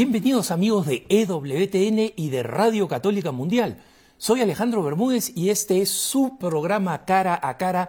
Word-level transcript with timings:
Bienvenidos 0.00 0.52
amigos 0.52 0.86
de 0.86 1.04
EWTN 1.08 2.12
y 2.14 2.30
de 2.30 2.44
Radio 2.44 2.86
Católica 2.86 3.32
Mundial. 3.32 3.82
Soy 4.16 4.40
Alejandro 4.40 4.84
Bermúdez 4.84 5.36
y 5.36 5.50
este 5.50 5.82
es 5.82 5.90
su 5.90 6.38
programa 6.38 7.04
Cara 7.04 7.36
a 7.42 7.56
Cara, 7.56 7.88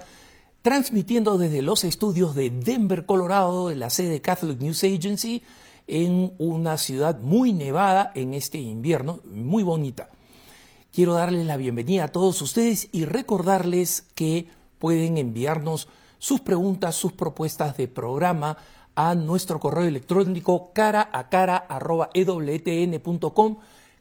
transmitiendo 0.64 1.38
desde 1.38 1.62
los 1.62 1.84
estudios 1.84 2.34
de 2.34 2.50
Denver, 2.50 3.06
Colorado, 3.06 3.70
de 3.70 3.76
la 3.76 3.92
sede 3.92 4.22
Catholic 4.22 4.60
News 4.60 4.84
Agency, 4.84 5.44
en 5.86 6.34
una 6.40 6.80
ciudad 6.80 7.20
muy 7.20 7.54
nevada 7.54 8.12
en 8.16 8.34
este 8.34 8.58
invierno, 8.58 9.20
muy 9.26 9.62
bonita. 9.62 10.10
Quiero 10.92 11.14
darles 11.14 11.46
la 11.46 11.58
bienvenida 11.58 12.06
a 12.06 12.12
todos 12.12 12.42
ustedes 12.42 12.90
y 12.92 13.06
recordarles 13.06 14.08
que 14.16 14.48
pueden 14.80 15.20
enviarnos 15.20 15.88
sus 16.18 16.42
preguntas, 16.42 16.96
sus 16.96 17.14
propuestas 17.14 17.78
de 17.78 17.88
programa 17.88 18.58
a 19.00 19.16
nuestro 19.16 19.62
correo 19.62 19.88
electrónico 19.88 20.74
cara 20.74 21.10
a 21.14 21.30
cara 21.30 21.56
arroba 21.56 22.10
ewtn.com, 22.14 23.56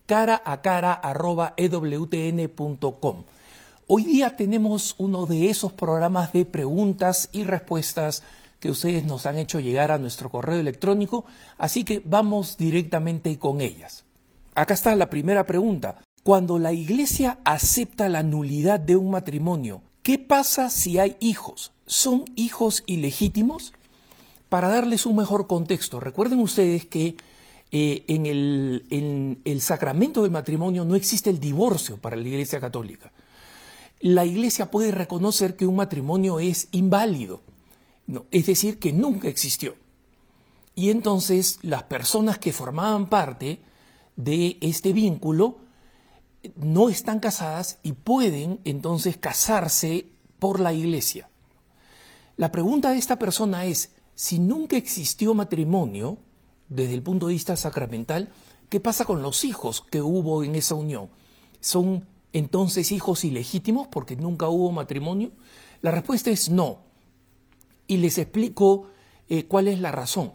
cara 0.07 0.43
a 0.45 0.61
cara 0.61 0.93
arroba 0.93 1.55
ewtn.com. 1.57 3.23
Hoy 3.87 4.03
día 4.05 4.35
tenemos 4.35 4.97
uno 4.99 5.27
de 5.27 5.51
esos 5.51 5.73
programas 5.73 6.33
de 6.33 6.45
preguntas 6.45 7.29
y 7.31 7.45
respuestas 7.45 8.25
que 8.59 8.73
ustedes 8.73 9.05
nos 9.05 9.27
han 9.27 9.39
hecho 9.39 9.61
llegar 9.61 9.93
a 9.93 9.99
nuestro 9.99 10.31
correo 10.31 10.59
electrónico, 10.59 11.25
así 11.59 11.85
que 11.85 12.03
vamos 12.05 12.57
directamente 12.57 13.39
con 13.39 13.61
ellas. 13.61 14.05
Acá 14.57 14.75
está 14.75 14.97
la 14.97 15.09
primera 15.09 15.47
pregunta. 15.47 15.99
Cuando 16.25 16.59
la 16.59 16.73
Iglesia 16.73 17.39
acepta 17.45 18.09
la 18.09 18.25
nulidad 18.25 18.81
de 18.81 18.97
un 18.97 19.13
matrimonio, 19.13 19.81
¿qué 20.03 20.19
pasa 20.19 20.71
si 20.71 20.99
hay 20.99 21.17
hijos? 21.21 21.71
¿Son 21.87 22.25
hijos 22.35 22.83
ilegítimos? 22.87 23.73
Para 24.49 24.69
darles 24.69 25.07
un 25.07 25.17
mejor 25.17 25.47
contexto, 25.47 26.01
recuerden 26.01 26.41
ustedes 26.41 26.87
que 26.87 27.17
eh, 27.71 28.05
en, 28.09 28.27
el, 28.27 28.87
en, 28.91 29.41
el, 29.45 29.61
sacramento 29.61 30.23
del 30.23 30.31
matrimonio 30.31 30.85
no 30.87 30.95
existe 30.95 31.29
el 31.29 31.39
divorcio 31.39 31.99
para 31.99 32.17
la 32.17 32.27
Iglesia 32.27 32.61
Católica. 32.61 33.13
La 34.01 34.25
Iglesia 34.25 34.71
puede 34.71 34.91
reconocer 34.91 35.55
que 35.55 35.67
un 35.67 35.77
matrimonio 35.77 36.41
es 36.41 36.69
inválido, 36.73 37.43
es 38.31 38.47
decir, 38.47 38.79
que 38.79 38.93
nunca 38.93 39.29
existió. 39.29 39.77
Y 40.75 40.91
entonces 40.91 41.59
las 41.63 41.83
personas 41.83 42.39
que 42.39 42.53
formaban 42.53 43.11
parte 43.11 43.61
de 44.17 44.57
este 44.63 44.93
vínculo 44.93 45.59
no 46.57 46.89
están 46.89 47.21
casadas 47.21 47.79
y 47.83 47.93
pueden 47.93 48.61
entonces 48.65 49.19
casarse 49.19 50.07
por 50.39 50.61
la 50.61 50.73
Iglesia. 50.73 51.29
La 52.37 52.53
pregunta 52.53 52.93
de 52.93 52.99
esta 52.99 53.19
persona 53.19 53.65
es, 53.67 53.91
si 54.19 54.41
nunca 54.41 54.77
existió 54.77 55.33
matrimonio, 55.33 56.19
desde 56.69 56.95
el 56.95 57.05
punto 57.05 57.29
de 57.29 57.35
vista 57.35 57.57
sacramental, 57.57 58.31
¿qué 58.69 58.81
pasa 58.81 59.05
con 59.05 59.23
los 59.23 59.45
hijos 59.45 59.81
que 59.93 60.03
hubo 60.03 60.43
en 60.43 60.57
esa 60.57 60.75
unión? 60.75 61.09
¿Son 61.61 62.05
entonces 62.33 62.91
hijos 62.91 63.23
ilegítimos 63.23 63.87
porque 63.87 64.17
nunca 64.17 64.49
hubo 64.49 64.73
matrimonio? 64.73 65.31
La 65.83 65.93
respuesta 65.93 66.31
es 66.31 66.51
no. 66.51 66.81
Y 67.87 67.99
les 67.99 68.19
explico 68.19 68.89
eh, 69.29 69.45
cuál 69.45 69.69
es 69.69 69.79
la 69.79 69.93
razón. 69.93 70.33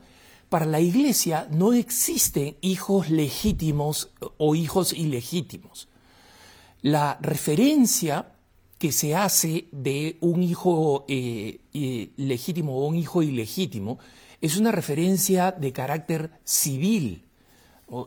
Para 0.47 0.66
la 0.66 0.79
Iglesia 0.79 1.49
no 1.51 1.73
existen 1.73 2.55
hijos 2.61 3.09
legítimos 3.09 4.11
o 4.38 4.55
hijos 4.55 4.93
ilegítimos. 4.93 5.89
La 6.81 7.17
referencia 7.22 8.31
que 8.77 8.93
se 8.93 9.13
hace 9.13 9.67
de 9.73 10.17
un 10.22 10.41
hijo 10.41 11.03
eh, 11.09 11.62
legítimo 11.73 12.78
o 12.78 12.88
un 12.88 12.95
hijo 12.95 13.22
ilegítimo 13.22 14.00
es 14.41 14.57
una 14.57 14.72
referencia 14.72 15.51
de 15.51 15.72
carácter 15.72 16.31
civil, 16.44 17.23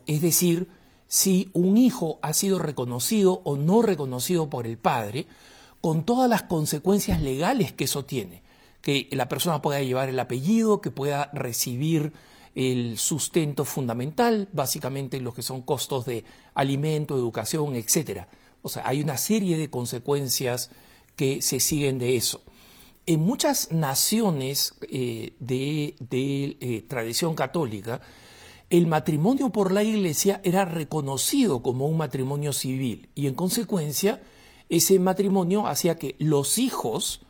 es 0.06 0.20
decir, 0.20 0.68
si 1.08 1.50
un 1.52 1.76
hijo 1.76 2.18
ha 2.22 2.32
sido 2.32 2.58
reconocido 2.58 3.40
o 3.44 3.56
no 3.56 3.82
reconocido 3.82 4.50
por 4.50 4.66
el 4.66 4.76
padre, 4.76 5.26
con 5.80 6.04
todas 6.04 6.28
las 6.28 6.42
consecuencias 6.42 7.22
legales 7.22 7.72
que 7.72 7.84
eso 7.84 8.04
tiene, 8.04 8.42
que 8.82 9.08
la 9.12 9.28
persona 9.28 9.62
pueda 9.62 9.80
llevar 9.82 10.08
el 10.08 10.18
apellido, 10.18 10.80
que 10.80 10.90
pueda 10.90 11.30
recibir 11.32 12.12
el 12.54 12.98
sustento 12.98 13.64
fundamental, 13.64 14.48
básicamente 14.52 15.20
lo 15.20 15.32
que 15.32 15.42
son 15.42 15.62
costos 15.62 16.06
de 16.06 16.24
alimento, 16.54 17.16
educación, 17.16 17.76
etcétera 17.76 18.28
o 18.66 18.68
sea, 18.68 18.82
hay 18.84 19.00
una 19.00 19.16
serie 19.16 19.56
de 19.58 19.70
consecuencias 19.70 20.70
que 21.14 21.40
se 21.40 21.60
siguen 21.60 22.00
de 22.00 22.16
eso. 22.16 22.42
En 23.06 23.20
muchas 23.20 23.70
naciones 23.70 24.74
eh, 24.90 25.34
de, 25.38 25.94
eh, 26.10 26.84
tradición 26.88 27.36
católica, 27.36 28.00
el 28.68 28.88
matrimonio 28.88 29.50
por 29.50 29.70
la 29.70 29.84
iglesia 29.84 30.40
era 30.42 30.64
reconocido 30.64 31.62
como 31.62 31.86
un 31.86 31.96
matrimonio 31.96 32.52
civil 32.52 33.08
y 33.14 33.28
en 33.28 33.34
consecuencia 33.34 34.20
ese 34.68 34.98
matrimonio 34.98 35.68
hacía 35.68 35.94
que 35.96 36.16
los 36.18 36.58
hijos 36.58 37.20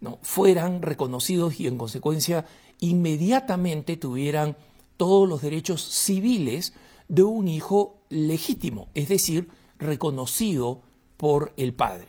¿no? 0.00 0.18
fueran 0.22 0.82
reconocidos 0.82 1.60
y 1.60 1.68
en 1.68 1.78
consecuencia 1.78 2.44
inmediatamente 2.80 3.96
tuvieran 3.96 4.56
todos 4.96 5.28
los 5.28 5.42
derechos 5.42 5.80
civiles 5.80 6.72
de 7.06 7.22
un 7.22 7.46
hijo 7.46 8.02
legítimo, 8.08 8.88
es 8.94 9.08
decir, 9.08 9.48
reconocido 9.78 10.82
por 11.16 11.52
el 11.56 11.72
Padre. 11.72 12.08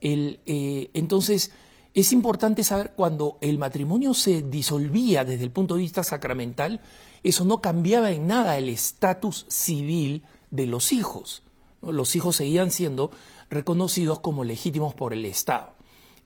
Eh, 0.00 0.90
entonces, 0.94 1.50
es 1.96 2.12
importante 2.12 2.62
saber 2.62 2.92
cuando 2.94 3.38
el 3.40 3.58
matrimonio 3.58 4.12
se 4.12 4.42
disolvía 4.42 5.24
desde 5.24 5.44
el 5.44 5.50
punto 5.50 5.74
de 5.74 5.80
vista 5.80 6.04
sacramental, 6.04 6.82
eso 7.22 7.46
no 7.46 7.62
cambiaba 7.62 8.10
en 8.10 8.26
nada 8.26 8.58
el 8.58 8.68
estatus 8.68 9.46
civil 9.48 10.22
de 10.50 10.66
los 10.66 10.92
hijos. 10.92 11.42
Los 11.80 12.14
hijos 12.14 12.36
seguían 12.36 12.70
siendo 12.70 13.10
reconocidos 13.48 14.20
como 14.20 14.44
legítimos 14.44 14.94
por 14.94 15.14
el 15.14 15.24
Estado. 15.24 15.72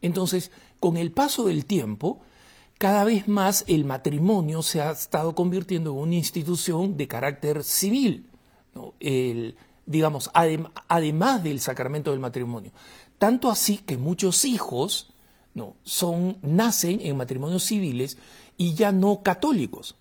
Entonces, 0.03 0.50
con 0.81 0.97
el 0.97 1.12
paso 1.12 1.44
del 1.44 1.64
tiempo, 1.66 2.20
cada 2.78 3.04
vez 3.04 3.28
más 3.28 3.64
el 3.69 3.84
matrimonio 3.84 4.62
se 4.62 4.81
ha 4.81 4.91
estado 4.91 5.37
convirtiendo 5.37 5.92
en 5.92 5.98
una 5.98 6.14
institución 6.16 6.97
de 6.97 7.06
carácter 7.06 7.62
civil. 7.62 8.26
Digamos, 9.87 10.31
además 10.34 11.44
del 11.44 11.60
sacramento 11.60 12.10
del 12.10 12.20
matrimonio. 12.20 12.72
Tanto 13.19 13.50
así 13.50 13.76
que 13.76 13.97
muchos 13.98 14.44
hijos 14.44 15.09
¿no? 15.55 15.77
son, 15.83 16.38
nacen 16.43 17.00
en 17.03 17.16
matrimonios 17.16 17.65
civiles 17.65 18.19
y 18.56 18.75
ya 18.75 18.93
no 18.93 19.22
católicos. 19.22 19.97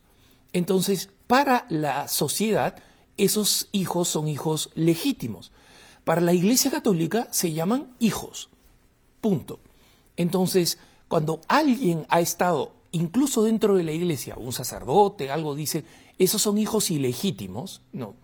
Entonces, 0.53 1.09
para 1.27 1.65
la 1.69 2.07
sociedad, 2.07 2.75
esos 3.17 3.69
hijos 3.71 4.07
son 4.07 4.27
hijos 4.27 4.69
legítimos. 4.75 5.51
Para 6.03 6.21
la 6.21 6.33
Iglesia 6.33 6.71
Católica 6.71 7.27
se 7.31 7.53
llaman 7.53 7.93
hijos. 7.99 8.49
Punto. 9.21 9.59
Entonces, 10.17 10.79
cuando 11.07 11.41
alguien 11.47 12.05
ha 12.09 12.19
estado, 12.19 12.73
incluso 12.91 13.43
dentro 13.43 13.75
de 13.75 13.83
la 13.83 13.91
Iglesia, 13.91 14.35
un 14.37 14.53
sacerdote, 14.53 15.29
algo 15.29 15.55
dice, 15.55 15.83
esos 16.17 16.41
son 16.41 16.57
hijos 16.57 16.91
ilegítimos, 16.91 17.81
no. 17.93 18.15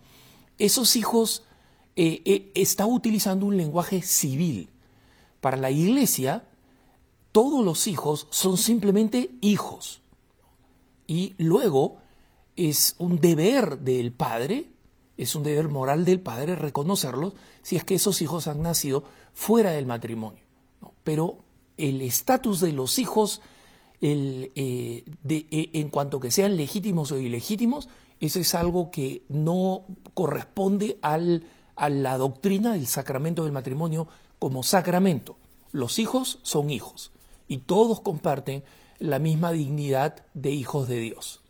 Esos 0.58 0.96
hijos 0.96 1.44
eh, 1.96 2.22
eh, 2.26 2.50
está 2.54 2.86
utilizando 2.86 3.46
un 3.46 3.56
lenguaje 3.56 4.02
civil. 4.02 4.68
Para 5.40 5.56
la 5.56 5.70
iglesia, 5.70 6.44
todos 7.36 7.62
los 7.62 7.86
hijos 7.86 8.28
son 8.30 8.56
simplemente 8.56 9.28
hijos. 9.42 10.00
Y 11.06 11.34
luego 11.36 11.98
es 12.56 12.94
un 12.96 13.20
deber 13.20 13.80
del 13.80 14.10
padre, 14.10 14.70
es 15.18 15.34
un 15.34 15.42
deber 15.42 15.68
moral 15.68 16.06
del 16.06 16.18
padre 16.18 16.56
reconocerlos 16.56 17.34
si 17.60 17.76
es 17.76 17.84
que 17.84 17.96
esos 17.96 18.22
hijos 18.22 18.46
han 18.46 18.62
nacido 18.62 19.04
fuera 19.34 19.72
del 19.72 19.84
matrimonio. 19.84 20.40
Pero 21.04 21.36
el 21.76 22.00
estatus 22.00 22.60
de 22.60 22.72
los 22.72 22.98
hijos, 22.98 23.42
el, 24.00 24.50
eh, 24.54 25.04
en 25.74 25.90
cuanto 25.90 26.20
que 26.20 26.30
sean 26.30 26.56
legítimos 26.56 27.12
o 27.12 27.18
ilegítimos, 27.18 27.90
eso 28.18 28.40
es 28.40 28.54
algo 28.54 28.90
que 28.90 29.24
no 29.28 29.84
corresponde 30.14 30.98
al 31.02 31.44
a 31.76 31.90
la 31.90 32.16
doctrina 32.16 32.72
del 32.72 32.86
sacramento 32.86 33.44
del 33.44 33.52
matrimonio 33.52 34.08
como 34.38 34.62
sacramento. 34.62 35.36
Los 35.70 35.98
hijos 35.98 36.38
son 36.40 36.70
hijos 36.70 37.12
y 37.48 37.58
todos 37.58 38.00
comparten 38.00 38.64
la 38.98 39.18
misma 39.18 39.52
dignidad 39.52 40.24
de 40.34 40.50
hijos 40.50 40.88
de 40.88 40.98
Dios. 40.98 41.40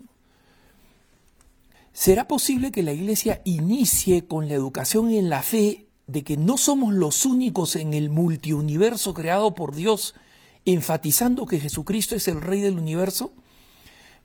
¿Será 1.93 2.29
posible 2.29 2.73
que 2.73 2.83
la 2.83 2.93
Iglesia 2.93 3.41
inicie 3.45 4.27
con 4.27 4.49
la 4.49 4.55
educación 4.55 5.11
en 5.11 5.31
la 5.31 5.43
fe 5.43 5.87
de 6.07 6.25
que 6.25 6.37
no 6.37 6.59
somos 6.59 6.93
los 6.95 7.25
únicos 7.25 7.77
en 7.77 7.95
el 7.95 8.11
multiuniverso 8.11 9.15
creado 9.15 9.55
por 9.55 9.75
Dios, 9.75 10.15
enfatizando 10.65 11.47
que 11.47 11.61
Jesucristo 11.61 12.15
es 12.15 12.29
el 12.29 12.43
Rey 12.43 12.61
del 12.61 12.79
universo? 12.79 13.33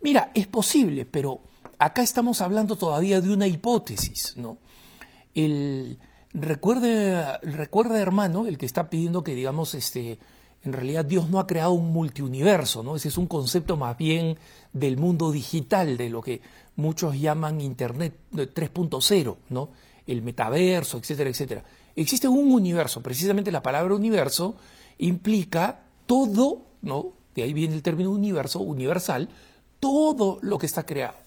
Mira, 0.02 0.32
es 0.34 0.48
posible, 0.48 1.06
pero 1.06 1.42
acá 1.78 2.02
estamos 2.02 2.42
hablando 2.42 2.76
todavía 2.76 3.22
de 3.22 3.32
una 3.32 3.48
hipótesis, 3.48 4.34
¿no? 4.36 4.58
el 5.36 6.00
recuerde, 6.34 7.40
recuerda 7.42 8.00
hermano, 8.00 8.48
el 8.48 8.58
que 8.58 8.66
está 8.66 8.90
pidiendo 8.90 9.24
que 9.24 9.36
digamos 9.36 9.74
este 9.76 10.20
en 10.64 10.74
realidad 10.74 11.06
Dios 11.06 11.30
no 11.30 11.40
ha 11.40 11.48
creado 11.48 11.72
un 11.72 11.92
multiuniverso, 11.92 12.84
¿no? 12.84 12.96
Ese 12.96 13.08
es 13.08 13.18
un 13.18 13.28
concepto 13.28 13.78
más 13.78 13.98
bien 13.98 14.38
del 14.74 14.98
mundo 14.98 15.32
digital, 15.32 15.98
de 15.98 16.10
lo 16.10 16.22
que 16.22 16.42
muchos 16.76 17.20
llaman 17.20 17.62
Internet 17.62 18.16
3.0, 18.34 19.38
¿no? 19.50 19.70
El 20.06 20.22
metaverso, 20.22 20.98
etcétera, 20.98 21.30
etcétera. 21.30 21.64
Existe 21.96 22.28
un 22.28 22.52
universo, 22.52 23.02
precisamente 23.02 23.52
la 23.52 23.64
palabra 23.64 23.96
universo 23.96 24.56
implica 24.98 25.84
todo. 26.06 26.62
De 27.36 27.44
ahí 27.44 27.54
viene 27.54 27.76
el 27.76 27.82
término 27.82 28.12
universo, 28.12 28.60
universal, 28.60 29.30
todo 29.80 30.38
lo 30.42 30.58
que 30.58 30.68
está 30.68 30.86
creado. 30.86 31.18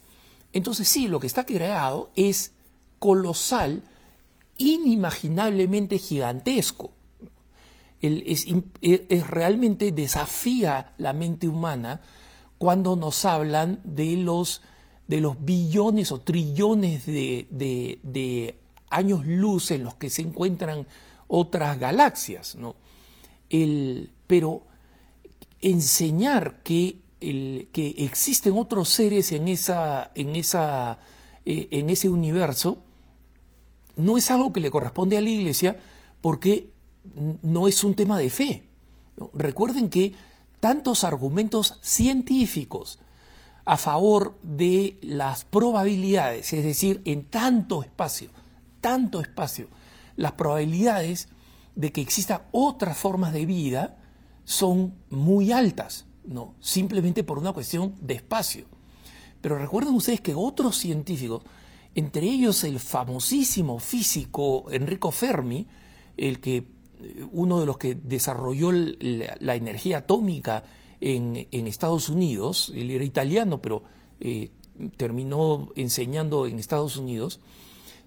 Entonces 0.53 0.89
sí, 0.89 1.09
lo 1.09 1.19
que 1.19 1.27
está 1.27 1.45
creado 1.45 2.11
es 2.15 2.53
colosal, 3.01 3.83
inimaginablemente 4.59 5.99
gigantesco. 5.99 6.93
Es, 8.05 8.47
es, 8.83 9.27
realmente 9.29 9.91
desafía 9.91 10.93
la 10.99 11.15
mente 11.15 11.49
humana 11.49 12.03
cuando 12.59 12.97
nos 12.97 13.25
hablan 13.25 13.81
de 13.83 14.17
los, 14.17 14.61
de 15.09 15.21
los 15.23 15.43
billones 15.43 16.13
o 16.13 16.21
trillones 16.21 17.07
de, 17.07 17.49
de, 17.51 18.59
años 18.91 19.27
luz 19.27 19.71
en 19.71 19.85
los 19.85 19.95
que 19.95 20.11
se 20.11 20.21
encuentran 20.21 20.87
otras 21.29 21.79
galaxias. 21.79 22.57
¿no? 22.57 22.77
El, 23.49 24.11
pero 24.27 24.63
enseñar 25.63 26.63
que, 26.63 26.99
el, 27.23 27.69
que 27.73 27.95
existen 27.99 28.59
otros 28.59 28.91
seres 28.91 29.33
en, 29.33 29.49
esa, 29.49 30.11
en, 30.15 30.37
esa, 30.37 30.99
eh, 31.47 31.69
en 31.71 31.89
ese 31.89 32.11
universo 32.11 32.79
no 33.97 34.19
es 34.19 34.31
algo 34.31 34.53
que 34.53 34.61
le 34.61 34.71
corresponde 34.71 35.17
a 35.17 35.23
la 35.23 35.31
Iglesia 35.31 35.79
porque 36.21 36.74
no 37.43 37.69
es 37.69 37.85
un 37.85 37.95
tema 37.95 38.19
de 38.19 38.31
fe. 38.31 38.69
Recuerden 39.33 39.89
que 39.89 40.15
tantos 40.61 41.05
argumentos 41.05 41.79
científicos 41.83 42.99
a 43.65 43.77
favor 43.77 44.39
de 44.43 44.99
las 45.03 45.45
probabilidades, 45.45 46.53
es 46.53 46.65
decir, 46.65 47.01
en 47.05 47.25
tanto 47.25 47.83
espacio, 47.83 48.31
tanto 48.81 49.21
espacio, 49.21 49.69
las 50.17 50.33
probabilidades 50.33 51.29
de 51.75 51.93
que 51.93 52.01
existan 52.01 52.43
otras 52.53 52.97
formas 52.97 53.33
de 53.33 53.47
vida 53.47 53.97
son 54.45 54.95
muy 55.11 55.53
altas, 55.53 56.07
¿no? 56.25 56.55
Simplemente 56.61 57.25
por 57.25 57.39
una 57.39 57.53
cuestión 57.53 57.95
de 58.01 58.15
espacio. 58.15 58.67
Pero 59.41 59.59
recuerden 59.59 59.95
ustedes 59.95 60.21
que 60.21 60.35
otros 60.35 60.77
científicos, 60.77 61.43
entre 61.95 62.23
ellos 62.23 62.65
el 62.65 62.79
famosísimo 62.81 63.79
físico 63.79 64.71
Enrico 64.71 65.11
Fermi, 65.11 65.67
el 66.17 66.41
que 66.41 66.74
uno 67.33 67.61
de 67.61 67.67
los 67.67 67.79
que 67.79 67.95
desarrolló 67.95 68.73
la, 68.73 69.55
energía 69.55 69.99
atómica 69.99 70.65
en, 71.01 71.47
Estados 71.67 72.09
Unidos, 72.09 72.73
él 72.75 72.91
era 72.91 73.05
italiano, 73.05 73.61
pero 73.61 73.83
eh, 74.21 74.51
terminó 74.97 75.71
enseñando 75.77 76.47
en 76.47 76.59
Estados 76.59 76.97
Unidos, 76.97 77.41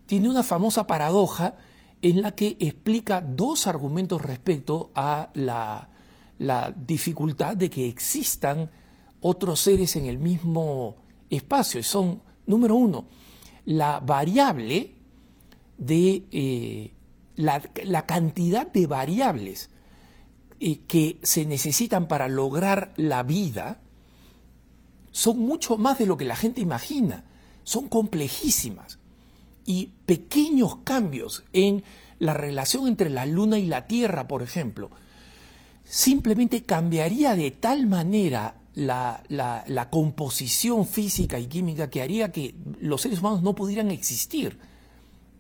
tiene 0.06 0.30
una 0.30 0.44
famosa 0.44 0.88
paradoja 0.88 1.56
en 2.02 2.22
la 2.22 2.34
que 2.34 2.58
explica 2.60 3.22
dos 3.22 3.68
argumentos 3.68 4.22
respecto 4.22 4.92
a 4.96 5.30
la, 5.34 5.90
dificultad 6.76 7.58
de 7.58 7.70
que 7.70 7.88
existan 7.88 8.70
otros 9.22 9.60
seres 9.60 9.96
en 9.96 10.06
el 10.06 10.20
mismo 10.20 10.96
espacio. 11.30 11.82
Son, 11.82 12.22
número 12.46 12.76
uno, 12.76 13.06
la 13.66 14.00
variable 14.00 14.94
de 15.78 16.24
eh, 16.32 16.92
la, 17.38 18.06
cantidad 18.06 18.68
de 18.68 18.88
variables 18.88 19.70
eh, 20.60 20.80
que 20.88 21.20
se 21.24 21.46
necesitan 21.46 22.10
para 22.10 22.28
lograr 22.28 22.94
la 22.98 23.24
vida 23.24 23.80
son 25.12 25.40
mucho 25.40 25.78
más 25.78 25.98
de 25.98 26.06
lo 26.06 26.18
que 26.18 26.26
la 26.26 26.36
gente 26.36 26.62
imagina, 26.62 27.24
son 27.64 27.88
complejísimas. 27.88 29.00
Y 29.66 29.92
pequeños 30.06 30.78
cambios 30.84 31.44
en 31.54 31.84
la 32.20 32.34
relación 32.34 32.88
entre 32.88 33.10
la 33.10 33.26
Luna 33.26 33.58
y 33.58 33.66
la 33.66 33.88
Tierra, 33.88 34.28
por 34.28 34.44
ejemplo, 34.44 34.92
simplemente 35.84 36.64
cambiaría 36.64 37.36
de 37.36 37.52
tal 37.52 37.88
manera 37.88 38.56
la, 38.76 39.24
la, 39.30 39.90
composición 39.90 40.86
física 40.86 41.40
y 41.40 41.48
química 41.48 41.90
que 41.90 42.02
haría 42.02 42.32
que 42.32 42.54
los 42.80 43.02
seres 43.02 43.20
humanos 43.20 43.42
no 43.42 43.56
pudieran 43.56 43.90
existir. 43.90 44.60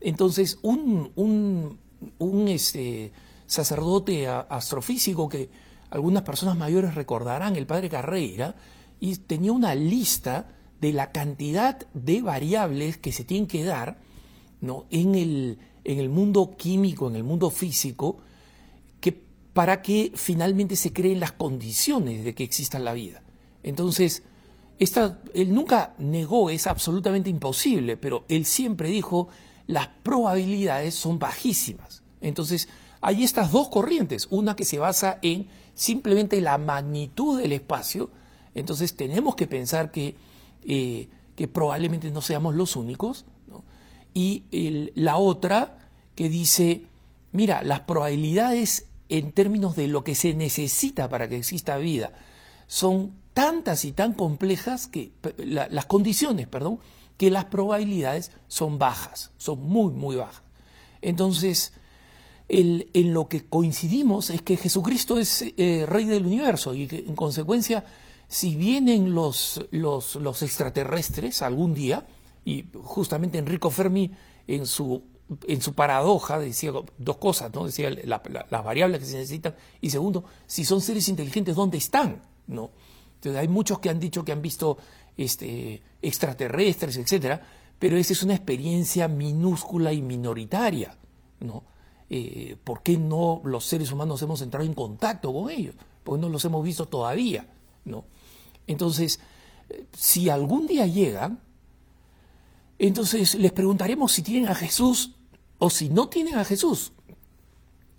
Entonces, 0.01 0.57
un, 0.63 1.11
un, 1.15 1.77
un 2.19 2.47
este, 2.47 3.11
sacerdote 3.45 4.27
astrofísico 4.27 5.29
que 5.29 5.49
algunas 5.89 6.23
personas 6.23 6.57
mayores 6.57 6.95
recordarán, 6.95 7.55
el 7.55 7.65
padre 7.65 7.89
Carreira, 7.89 8.55
y 8.99 9.15
tenía 9.15 9.51
una 9.51 9.75
lista 9.75 10.47
de 10.81 10.93
la 10.93 11.11
cantidad 11.11 11.87
de 11.93 12.21
variables 12.21 12.97
que 12.97 13.11
se 13.11 13.23
tienen 13.23 13.47
que 13.47 13.63
dar 13.63 13.97
¿no? 14.61 14.85
en, 14.89 15.15
el, 15.15 15.59
en 15.83 15.99
el 15.99 16.09
mundo 16.09 16.55
químico, 16.57 17.07
en 17.09 17.15
el 17.15 17.23
mundo 17.23 17.49
físico, 17.49 18.17
que, 18.99 19.19
para 19.53 19.81
que 19.81 20.11
finalmente 20.15 20.75
se 20.75 20.93
creen 20.93 21.19
las 21.19 21.31
condiciones 21.31 22.23
de 22.23 22.35
que 22.35 22.43
exista 22.43 22.79
la 22.79 22.93
vida. 22.93 23.23
Entonces, 23.63 24.23
esta, 24.79 25.19
él 25.33 25.53
nunca 25.53 25.95
negó, 25.97 26.49
es 26.49 26.67
absolutamente 26.67 27.29
imposible, 27.29 27.97
pero 27.97 28.25
él 28.27 28.45
siempre 28.45 28.89
dijo, 28.89 29.29
las 29.67 29.87
probabilidades 30.03 30.95
son 30.95 31.19
bajísimas. 31.19 32.03
Entonces, 32.21 32.67
hay 33.01 33.23
estas 33.23 33.51
dos 33.51 33.69
corrientes, 33.69 34.27
una 34.31 34.55
que 34.55 34.65
se 34.65 34.79
basa 34.79 35.19
en 35.21 35.47
simplemente 35.75 36.41
la 36.41 36.57
magnitud 36.57 37.39
del 37.39 37.51
espacio, 37.51 38.09
entonces 38.55 38.95
tenemos 38.95 39.35
que 39.35 39.45
pensar 39.45 39.91
que, 39.91 40.15
eh, 40.63 41.09
que 41.35 41.47
probablemente 41.47 42.09
no 42.09 42.21
seamos 42.21 42.55
los 42.55 42.75
únicos, 42.75 43.25
y 44.13 44.91
la 44.95 45.17
otra 45.17 45.77
que 46.15 46.27
dice, 46.27 46.85
mira, 47.31 47.61
las 47.61 47.81
probabilidades 47.81 48.87
en 49.09 49.31
términos 49.31 49.75
de 49.75 49.87
lo 49.87 50.03
que 50.03 50.15
se 50.15 50.33
necesita 50.33 51.07
para 51.07 51.29
que 51.29 51.37
exista 51.37 51.77
vida 51.77 52.13
son 52.65 53.13
tantas 53.35 53.85
y 53.85 53.91
tan 53.91 54.13
complejas 54.13 54.87
que 54.87 55.11
las 55.37 55.85
condiciones, 55.85 56.47
perdón, 56.47 56.79
que 57.17 57.31
las 57.31 57.45
probabilidades 57.45 58.31
son 58.47 58.77
bajas, 58.77 59.31
son 59.37 59.61
muy, 59.61 59.91
muy 59.91 60.15
bajas. 60.15 60.43
Entonces, 61.01 61.73
en 62.49 63.13
lo 63.13 63.27
que 63.27 63.45
coincidimos 63.45 64.29
es 64.29 64.41
que 64.41 64.55
Jesucristo 64.55 65.19
es 65.19 65.43
eh, 65.57 65.85
Rey 65.87 66.05
del 66.05 66.25
universo 66.25 66.73
y 66.73 66.87
que 66.87 66.99
en 66.99 67.15
consecuencia, 67.15 67.83
si 68.27 68.55
vienen 68.55 69.13
los, 69.13 69.65
los, 69.71 70.15
los, 70.15 70.41
extraterrestres 70.41 71.41
algún 71.41 71.73
día, 71.73 72.05
y 72.45 72.65
justamente 72.83 73.37
Enrico 73.37 73.69
Fermi 73.69 74.11
en 74.47 74.65
su, 74.65 75.03
en 75.45 75.61
su 75.61 75.73
paradoja 75.73 76.39
decía 76.39 76.71
dos 76.97 77.17
cosas, 77.17 77.53
¿no? 77.53 77.65
decía 77.65 77.89
las 77.89 78.63
variables 78.63 79.01
que 79.01 79.05
se 79.05 79.17
necesitan 79.17 79.55
y 79.81 79.89
segundo, 79.89 80.23
si 80.45 80.63
son 80.63 80.79
seres 80.79 81.09
inteligentes, 81.09 81.55
¿dónde 81.55 81.77
están? 81.77 82.21
¿no? 82.47 82.71
Entonces, 83.15 83.41
hay 83.41 83.47
muchos 83.47 83.79
que 83.79 83.89
han 83.89 83.99
dicho 83.99 84.23
que 84.23 84.31
han 84.31 84.41
visto 84.41 84.77
este, 85.17 85.81
extraterrestres, 86.01 86.97
etcétera, 86.97 87.41
pero 87.79 87.97
esa 87.97 88.13
es 88.13 88.23
una 88.23 88.35
experiencia 88.35 89.07
minúscula 89.07 89.93
y 89.93 90.01
minoritaria, 90.01 90.97
¿no? 91.39 91.63
Eh, 92.09 92.55
¿Por 92.63 92.81
qué 92.83 92.97
no 92.97 93.41
los 93.43 93.65
seres 93.65 93.91
humanos 93.91 94.21
hemos 94.21 94.41
entrado 94.41 94.65
en 94.65 94.73
contacto 94.73 95.33
con 95.33 95.49
ellos? 95.49 95.75
Porque 96.03 96.21
no 96.21 96.29
los 96.29 96.45
hemos 96.45 96.63
visto 96.63 96.85
todavía, 96.85 97.47
¿no? 97.85 98.05
Entonces, 98.65 99.19
si 99.93 100.29
algún 100.29 100.67
día 100.67 100.85
llegan, 100.87 101.39
entonces 102.79 103.35
les 103.35 103.51
preguntaremos 103.51 104.11
si 104.11 104.21
tienen 104.21 104.49
a 104.49 104.55
Jesús 104.55 105.15
o 105.57 105.69
si 105.69 105.89
no 105.89 106.09
tienen 106.09 106.35
a 106.35 106.45
Jesús. 106.45 106.93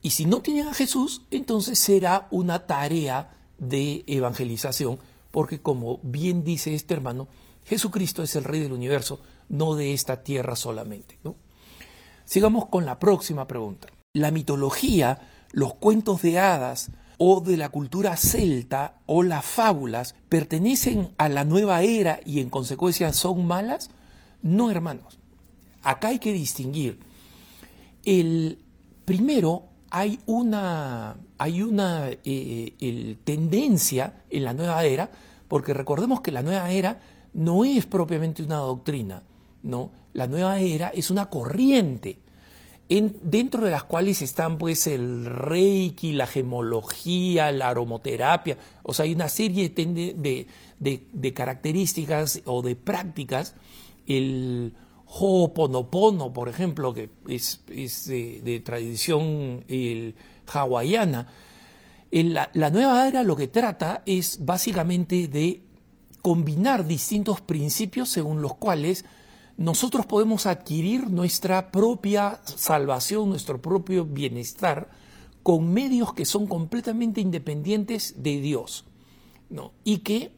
Y 0.00 0.10
si 0.10 0.26
no 0.26 0.40
tienen 0.40 0.68
a 0.68 0.74
Jesús, 0.74 1.22
entonces 1.30 1.78
será 1.78 2.28
una 2.30 2.66
tarea 2.66 3.36
de 3.58 4.04
evangelización 4.06 4.98
porque 5.38 5.60
como 5.60 6.00
bien 6.02 6.42
dice 6.42 6.74
este 6.74 6.94
hermano, 6.94 7.28
Jesucristo 7.64 8.24
es 8.24 8.34
el 8.34 8.42
Rey 8.42 8.58
del 8.58 8.72
universo, 8.72 9.20
no 9.48 9.76
de 9.76 9.94
esta 9.94 10.24
tierra 10.24 10.56
solamente. 10.56 11.20
Sigamos 12.24 12.66
con 12.66 12.84
la 12.84 12.98
próxima 12.98 13.46
pregunta. 13.46 13.86
La 14.14 14.32
mitología, 14.32 15.20
los 15.52 15.74
cuentos 15.74 16.22
de 16.22 16.40
hadas 16.40 16.90
o 17.18 17.40
de 17.40 17.56
la 17.56 17.68
cultura 17.68 18.16
celta 18.16 18.98
o 19.06 19.22
las 19.22 19.44
fábulas 19.44 20.16
pertenecen 20.28 21.14
a 21.18 21.28
la 21.28 21.44
nueva 21.44 21.82
era 21.82 22.18
y 22.24 22.40
en 22.40 22.50
consecuencia 22.50 23.12
son 23.12 23.46
malas? 23.46 23.90
No, 24.42 24.72
hermanos. 24.72 25.20
Acá 25.84 26.08
hay 26.08 26.18
que 26.18 26.32
distinguir. 26.32 26.98
El 28.04 28.58
primero 29.04 29.66
hay 29.90 30.18
una, 30.26 31.16
hay 31.38 31.62
una 31.62 32.10
eh, 32.24 33.16
tendencia 33.22 34.24
en 34.30 34.42
la 34.42 34.52
nueva 34.52 34.84
era, 34.84 35.08
porque 35.48 35.74
recordemos 35.74 36.20
que 36.20 36.32
la 36.32 36.42
nueva 36.42 36.70
era 36.70 37.00
no 37.34 37.64
es 37.64 37.86
propiamente 37.86 38.42
una 38.42 38.56
doctrina, 38.56 39.22
¿no? 39.62 39.90
La 40.12 40.26
nueva 40.26 40.60
era 40.60 40.88
es 40.88 41.10
una 41.10 41.28
corriente 41.28 42.18
dentro 42.88 43.64
de 43.64 43.70
las 43.70 43.84
cuales 43.84 44.22
están 44.22 44.56
pues 44.56 44.86
el 44.86 45.26
reiki, 45.26 46.12
la 46.12 46.26
gemología, 46.26 47.52
la 47.52 47.68
aromoterapia, 47.68 48.56
o 48.82 48.94
sea, 48.94 49.04
hay 49.04 49.12
una 49.12 49.28
serie 49.28 49.68
de, 49.68 50.46
de, 50.78 51.34
características 51.34 52.40
o 52.46 52.62
de 52.62 52.76
prácticas, 52.76 53.54
el 54.06 54.72
Ho'oponopono, 55.04 56.32
por 56.32 56.48
ejemplo, 56.48 56.94
que 56.94 57.10
es, 57.28 57.62
de, 58.06 58.62
tradición 58.64 59.64
hawaiana, 60.50 61.28
la, 62.10 62.70
nueva 62.70 63.06
era 63.06 63.22
lo 63.22 63.36
que 63.36 63.48
trata 63.48 64.02
es 64.06 64.44
básicamente 64.44 65.28
de 65.28 65.62
combinar 66.22 66.86
distintos 66.86 67.40
principios 67.40 68.08
según 68.08 68.42
los 68.42 68.54
cuales 68.54 69.04
nosotros 69.56 70.06
podemos 70.06 70.46
adquirir 70.46 71.10
nuestra 71.10 71.70
propia 71.70 72.40
salvación, 72.44 73.28
nuestro 73.28 73.60
propio 73.60 74.04
bienestar, 74.04 74.88
con 75.42 75.72
medios 75.72 76.14
que 76.14 76.24
son 76.24 76.46
completamente 76.46 77.20
independientes 77.20 78.14
de 78.22 78.40
Dios. 78.40 78.84
¿no? 79.50 79.72
Y 79.84 79.98
que 79.98 80.32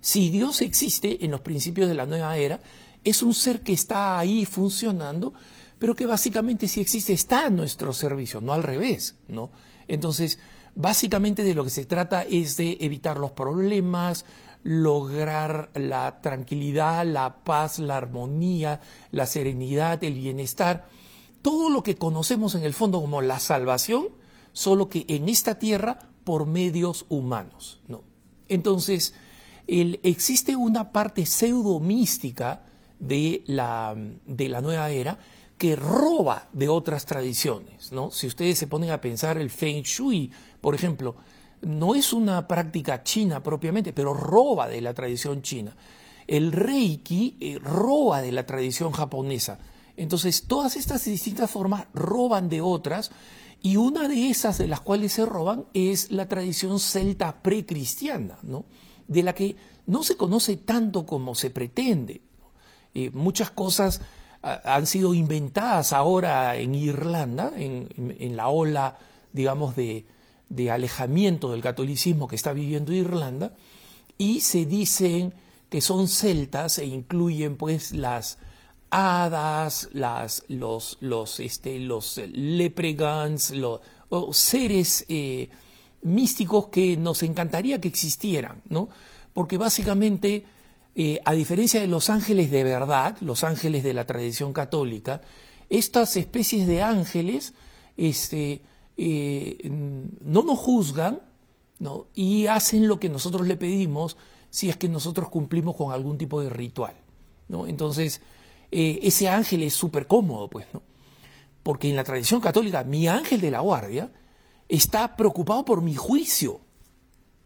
si 0.00 0.30
Dios 0.30 0.60
existe 0.60 1.24
en 1.24 1.30
los 1.30 1.40
principios 1.40 1.88
de 1.88 1.94
la 1.94 2.06
nueva 2.06 2.36
era, 2.36 2.60
es 3.04 3.22
un 3.22 3.34
ser 3.34 3.62
que 3.62 3.72
está 3.72 4.18
ahí 4.18 4.44
funcionando, 4.44 5.32
pero 5.78 5.94
que 5.94 6.06
básicamente 6.06 6.68
si 6.68 6.80
existe 6.80 7.12
está 7.12 7.46
a 7.46 7.50
nuestro 7.50 7.92
servicio, 7.92 8.40
no 8.40 8.52
al 8.52 8.62
revés. 8.62 9.16
¿no? 9.28 9.50
Entonces, 9.88 10.38
básicamente 10.74 11.42
de 11.42 11.54
lo 11.54 11.64
que 11.64 11.70
se 11.70 11.84
trata 11.84 12.22
es 12.22 12.56
de 12.56 12.78
evitar 12.80 13.18
los 13.18 13.32
problemas, 13.32 14.24
lograr 14.62 15.70
la 15.74 16.20
tranquilidad, 16.20 17.04
la 17.06 17.42
paz, 17.44 17.78
la 17.78 17.96
armonía, 17.96 18.80
la 19.10 19.26
serenidad, 19.26 20.02
el 20.04 20.14
bienestar, 20.14 20.88
todo 21.42 21.70
lo 21.70 21.82
que 21.82 21.96
conocemos 21.96 22.54
en 22.54 22.64
el 22.64 22.74
fondo 22.74 23.00
como 23.00 23.22
la 23.22 23.40
salvación, 23.40 24.08
solo 24.52 24.88
que 24.88 25.06
en 25.08 25.28
esta 25.28 25.58
tierra 25.58 25.98
por 26.24 26.46
medios 26.46 27.06
humanos. 27.08 27.80
¿no? 27.88 28.02
Entonces, 28.48 29.14
existe 29.66 30.56
una 30.56 30.92
parte 30.92 31.24
pseudo 31.24 31.80
mística 31.80 32.64
de 32.98 33.42
la, 33.46 33.94
de 34.26 34.48
la 34.48 34.60
nueva 34.60 34.90
era 34.90 35.18
que 35.56 35.76
roba 35.76 36.48
de 36.52 36.68
otras 36.68 37.04
tradiciones. 37.04 37.92
¿no? 37.92 38.10
Si 38.10 38.26
ustedes 38.26 38.58
se 38.58 38.66
ponen 38.66 38.90
a 38.90 39.00
pensar 39.00 39.38
el 39.38 39.50
Feng 39.50 39.82
Shui, 39.82 40.30
por 40.60 40.74
ejemplo, 40.74 41.16
no 41.62 41.94
es 41.94 42.12
una 42.12 42.46
práctica 42.48 43.02
china 43.02 43.42
propiamente, 43.42 43.92
pero 43.92 44.14
roba 44.14 44.68
de 44.68 44.80
la 44.80 44.94
tradición 44.94 45.42
china. 45.42 45.76
El 46.26 46.52
reiki 46.52 47.36
eh, 47.40 47.58
roba 47.58 48.22
de 48.22 48.32
la 48.32 48.46
tradición 48.46 48.92
japonesa. 48.92 49.58
Entonces, 49.96 50.44
todas 50.46 50.76
estas 50.76 51.04
distintas 51.04 51.50
formas 51.50 51.86
roban 51.92 52.48
de 52.48 52.60
otras 52.60 53.10
y 53.62 53.76
una 53.76 54.08
de 54.08 54.30
esas 54.30 54.56
de 54.58 54.68
las 54.68 54.80
cuales 54.80 55.12
se 55.12 55.26
roban 55.26 55.66
es 55.74 56.10
la 56.10 56.28
tradición 56.28 56.80
celta 56.80 57.42
precristiana, 57.42 58.38
¿no? 58.42 58.64
de 59.06 59.22
la 59.22 59.34
que 59.34 59.56
no 59.86 60.02
se 60.02 60.16
conoce 60.16 60.56
tanto 60.56 61.04
como 61.04 61.34
se 61.34 61.50
pretende. 61.50 62.22
Eh, 62.94 63.10
muchas 63.12 63.50
cosas 63.50 64.00
ah, 64.42 64.60
han 64.64 64.86
sido 64.86 65.12
inventadas 65.12 65.92
ahora 65.92 66.56
en 66.56 66.74
Irlanda, 66.74 67.52
en 67.56 68.36
la 68.36 68.48
ola, 68.48 68.96
digamos, 69.32 69.76
de, 69.76 70.06
de 70.50 70.70
alejamiento 70.70 71.52
del 71.52 71.62
catolicismo 71.62 72.28
que 72.28 72.36
está 72.36 72.52
viviendo 72.52 72.92
Irlanda 72.92 73.54
y 74.18 74.40
se 74.40 74.66
dicen 74.66 75.32
que 75.70 75.80
son 75.80 76.08
celtas 76.08 76.78
e 76.78 76.84
incluyen 76.84 77.56
pues 77.56 77.92
las 77.92 78.36
hadas, 78.90 79.88
las, 79.92 80.44
los, 80.48 80.98
los, 81.00 81.40
este, 81.40 81.78
los 81.78 82.20
los, 83.52 84.36
seres 84.36 85.06
eh, 85.08 85.48
místicos 86.02 86.66
que 86.66 86.96
nos 86.96 87.22
encantaría 87.22 87.80
que 87.80 87.88
existieran, 87.88 88.62
¿no? 88.68 88.88
Porque 89.32 89.58
básicamente, 89.58 90.44
eh, 90.96 91.20
a 91.24 91.32
diferencia 91.32 91.80
de 91.80 91.86
los 91.86 92.10
ángeles 92.10 92.50
de 92.50 92.64
verdad, 92.64 93.16
los 93.20 93.44
ángeles 93.44 93.84
de 93.84 93.94
la 93.94 94.06
tradición 94.06 94.52
católica, 94.52 95.20
estas 95.68 96.16
especies 96.16 96.66
de 96.66 96.82
ángeles 96.82 97.54
este, 97.96 98.62
eh, 99.02 99.56
no 99.70 100.42
nos 100.42 100.58
juzgan 100.58 101.22
¿no? 101.78 102.08
y 102.14 102.48
hacen 102.48 102.86
lo 102.86 103.00
que 103.00 103.08
nosotros 103.08 103.46
le 103.46 103.56
pedimos 103.56 104.18
si 104.50 104.68
es 104.68 104.76
que 104.76 104.90
nosotros 104.90 105.30
cumplimos 105.30 105.74
con 105.74 105.90
algún 105.90 106.18
tipo 106.18 106.42
de 106.42 106.50
ritual. 106.50 106.94
¿no? 107.48 107.66
Entonces, 107.66 108.20
eh, 108.70 108.98
ese 109.02 109.30
ángel 109.30 109.62
es 109.62 109.72
súper 109.72 110.06
cómodo, 110.06 110.50
pues, 110.50 110.66
¿no? 110.74 110.82
Porque 111.62 111.88
en 111.88 111.96
la 111.96 112.04
tradición 112.04 112.42
católica, 112.42 112.84
mi 112.84 113.08
ángel 113.08 113.40
de 113.40 113.50
la 113.50 113.60
guardia 113.60 114.12
está 114.68 115.16
preocupado 115.16 115.64
por 115.64 115.80
mi 115.80 115.94
juicio. 115.94 116.60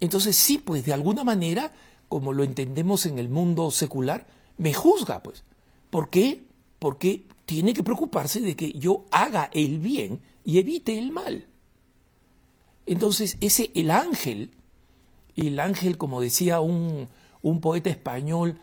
Entonces, 0.00 0.34
sí, 0.34 0.58
pues, 0.58 0.84
de 0.84 0.92
alguna 0.92 1.22
manera, 1.22 1.72
como 2.08 2.32
lo 2.32 2.42
entendemos 2.42 3.06
en 3.06 3.20
el 3.20 3.28
mundo 3.28 3.70
secular, 3.70 4.26
me 4.56 4.74
juzga, 4.74 5.22
pues. 5.22 5.44
¿Por 5.90 6.10
qué? 6.10 6.48
Porque 6.80 7.28
tiene 7.44 7.74
que 7.74 7.84
preocuparse 7.84 8.40
de 8.40 8.56
que 8.56 8.72
yo 8.72 9.04
haga 9.12 9.50
el 9.52 9.78
bien 9.78 10.20
y 10.44 10.58
evite 10.58 10.98
el 10.98 11.10
mal. 11.10 11.46
Entonces, 12.86 13.38
ese, 13.40 13.70
el 13.74 13.90
ángel, 13.90 14.50
el 15.36 15.58
ángel, 15.58 15.96
como 15.96 16.20
decía 16.20 16.60
un, 16.60 17.08
un 17.42 17.60
poeta 17.60 17.90
español, 17.90 18.60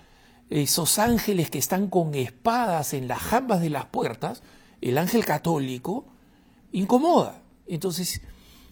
esos 0.49 0.99
ángeles 0.99 1.49
que 1.49 1.57
están 1.57 1.87
con 1.87 2.13
espadas 2.13 2.93
en 2.93 3.07
las 3.07 3.19
jambas 3.19 3.61
de 3.61 3.69
las 3.69 3.85
puertas, 3.85 4.43
el 4.81 4.97
ángel 4.97 5.25
católico, 5.25 6.05
incomoda. 6.71 7.41
Entonces, 7.67 8.21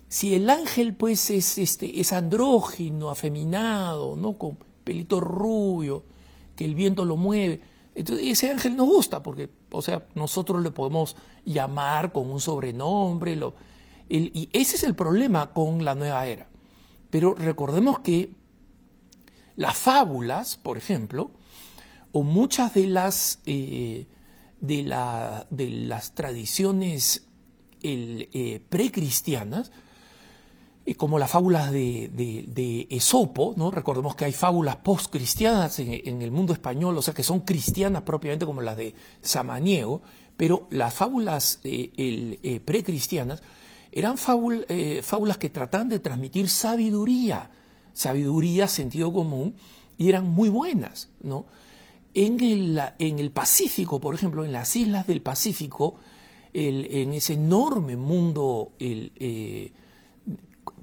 si 0.08 0.36
el 0.36 0.50
ángel 0.50 0.94
pues 0.96 1.30
es, 1.30 1.58
este, 1.58 2.02
es 2.02 2.12
andrógino, 2.14 3.10
afeminado, 3.10 4.16
¿no? 4.16 4.38
con 4.38 4.58
pelito 4.84 5.20
rubio, 5.22 6.04
que 6.56 6.66
el 6.66 6.76
viento 6.76 7.06
lo 7.06 7.16
mueve, 7.16 7.62
entonces 7.96 8.28
ese 8.28 8.50
ángel 8.50 8.76
nos 8.76 8.88
gusta 8.88 9.24
porque, 9.24 9.50
o 9.72 9.82
sea, 9.82 10.08
nosotros 10.16 10.62
le 10.62 10.72
podemos 10.72 11.16
llamar 11.46 12.12
con 12.12 12.30
un 12.30 12.40
sobrenombre, 12.40 13.36
lo, 13.36 13.56
y 14.10 14.50
ese 14.54 14.76
es 14.76 14.84
el 14.84 14.96
problema 14.96 15.54
con 15.54 15.86
la 15.86 15.96
nueva 15.96 16.26
era. 16.26 16.48
Pero 17.10 17.34
recordemos 17.36 18.00
que 18.00 18.32
las 19.56 19.78
fábulas, 19.78 20.58
por 20.58 20.78
ejemplo, 20.78 21.32
o 22.12 22.24
muchas 22.24 22.74
de 22.74 22.88
las, 22.88 23.40
eh, 23.46 24.08
de, 24.62 24.84
la, 24.84 25.48
de, 25.50 25.70
las 25.70 26.14
tradiciones 26.14 27.28
eh, 27.82 28.64
precristianas, 28.70 29.72
eh, 30.90 30.96
como 30.96 31.20
las 31.20 31.32
fábulas 31.32 31.72
de, 31.72 32.10
de, 32.14 32.88
Esopo, 32.90 33.54
¿no? 33.58 33.72
recordemos 33.72 34.16
que 34.16 34.26
hay 34.26 34.34
fábulas 34.34 34.78
postcristianas 34.78 35.80
en, 35.80 36.02
en 36.04 36.22
el 36.22 36.32
mundo 36.32 36.54
español, 36.54 36.98
o 36.98 37.02
sea 37.02 37.14
que 37.14 37.24
son 37.24 37.42
cristianas 37.42 38.04
propiamente 38.04 38.46
como 38.46 38.62
las 38.62 38.78
de 38.78 38.96
Samaniego, 39.22 40.02
pero 40.38 40.68
las 40.72 40.94
fábulas 40.94 41.60
precristianas 42.64 43.44
eran 43.92 44.18
fábulas 44.18 45.38
que 45.38 45.50
trataban 45.50 45.90
de 45.90 46.00
transmitir 46.00 46.48
sabiduría, 46.48 47.52
sabiduría, 47.94 48.68
sentido 48.68 49.12
común, 49.12 49.56
y 49.98 50.08
eran 50.08 50.30
muy 50.30 50.48
buenas, 50.48 51.10
¿no? 51.22 51.46
En 52.14 52.40
el, 52.40 52.82
en 53.00 53.20
el 53.20 53.32
Pacífico, 53.32 54.00
por 54.00 54.16
ejemplo, 54.16 54.46
en 54.46 54.54
las 54.54 54.76
islas 54.76 55.06
del 55.06 55.22
Pacífico, 55.22 55.96
en 56.54 57.14
ese 57.14 57.34
enorme 57.34 57.96
mundo 57.96 58.72
eh, 58.80 59.72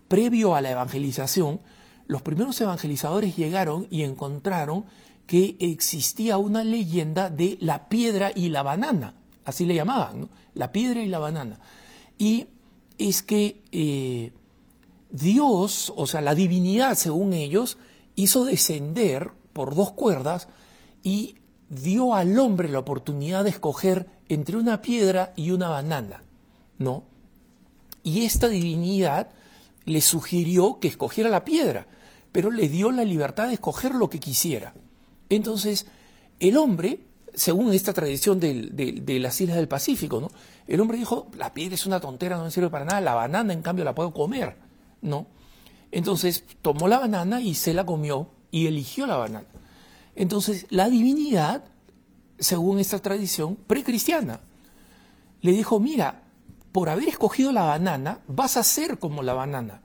previo 0.09 0.55
a 0.55 0.61
la 0.61 0.71
evangelización, 0.71 1.61
los 2.07 2.23
primeros 2.23 2.61
evangelizadores 2.61 3.37
llegaron 3.37 3.87
y 3.91 4.03
encontraron 4.03 4.85
que 5.27 5.57
existía 5.59 6.39
una 6.39 6.63
leyenda 6.63 7.31
de 7.31 7.59
la 7.61 7.89
piedra 7.89 8.31
y 8.35 8.49
la 8.49 8.63
banana, 8.63 9.15
así 9.45 9.65
le 9.65 9.75
llamaban, 9.75 10.29
la 10.55 10.71
piedra 10.71 11.03
y 11.03 11.09
la 11.09 11.19
banana. 11.19 11.59
Y 12.17 12.47
es 12.99 13.23
que 13.23 13.63
eh, 13.73 14.33
Dios, 15.11 15.93
o 15.97 16.07
sea, 16.07 16.21
la 16.21 16.35
divinidad, 16.35 16.95
según 16.95 17.33
ellos, 17.33 17.79
hizo 18.15 18.45
descender 18.45 19.33
por 19.53 19.75
dos 19.75 19.93
cuerdas 19.93 20.49
y 21.03 21.37
dio 21.69 22.15
al 22.15 22.39
hombre 22.39 22.69
la 22.69 22.79
oportunidad 22.79 23.45
de 23.45 23.51
escoger 23.51 24.09
entre 24.29 24.57
una 24.57 24.81
piedra 24.81 25.33
y 25.37 25.51
una 25.51 25.69
banana, 25.69 26.23
¿no? 26.79 27.05
Y 28.03 28.25
esta 28.25 28.49
divinidad 28.49 29.31
le 29.87 30.01
sugirió 30.01 30.79
que 30.81 30.89
escogiera 30.89 31.31
la 31.31 31.45
piedra, 31.45 31.87
pero 32.33 32.51
le 32.51 32.69
dio 32.69 32.91
la 32.91 33.05
libertad 33.05 33.47
de 33.47 33.55
escoger 33.55 33.95
lo 33.95 34.11
que 34.11 34.21
quisiera. 34.21 34.75
Entonces, 35.31 35.87
el 36.39 36.57
hombre, 36.57 37.01
según 37.33 37.73
esta 37.73 37.93
tradición 37.93 38.39
de, 38.39 39.19
las 39.21 39.41
islas 39.41 39.57
del 39.57 39.69
Pacífico, 39.69 40.21
¿no? 40.21 40.29
El 40.67 40.81
hombre 40.81 40.99
dijo, 40.99 41.31
la 41.39 41.55
piedra 41.55 41.77
es 41.77 41.87
una 41.87 42.01
tontera, 42.01 42.37
no 42.37 42.45
me 42.45 42.51
sirve 42.51 42.69
para 42.69 42.85
nada, 42.85 43.01
la 43.01 43.15
banana 43.15 43.53
en 43.53 43.63
cambio 43.63 43.85
la 43.85 43.95
puedo 43.95 44.13
comer, 44.13 44.57
¿no? 45.01 45.29
Entonces 45.93 46.45
tomó 46.61 46.89
la 46.89 46.99
banana 46.99 47.41
y 47.41 47.55
se 47.55 47.73
la 47.73 47.87
comió 47.87 48.29
y 48.51 48.67
eligió 48.67 49.07
la 49.07 49.17
banana. 49.17 49.47
Entonces, 50.17 50.67
la 50.71 50.89
divinidad, 50.89 51.65
según 52.39 52.81
esta 52.81 52.99
tradición 52.99 53.57
precristiana, 53.67 54.41
le 55.43 55.53
dijo, 55.53 55.79
mira, 55.79 56.26
por 56.77 56.91
haber 56.91 57.09
escogido 57.09 57.53
la 57.53 57.63
banana, 57.63 58.21
vas 58.29 58.59
a 58.59 58.63
ser 58.63 58.99
como 58.99 59.23
la 59.23 59.33
banana. 59.33 59.81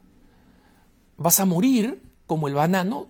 Vas 1.16 1.40
a 1.40 1.46
morir 1.46 2.04
como 2.28 2.50
el 2.50 2.54
banano. 2.54 3.08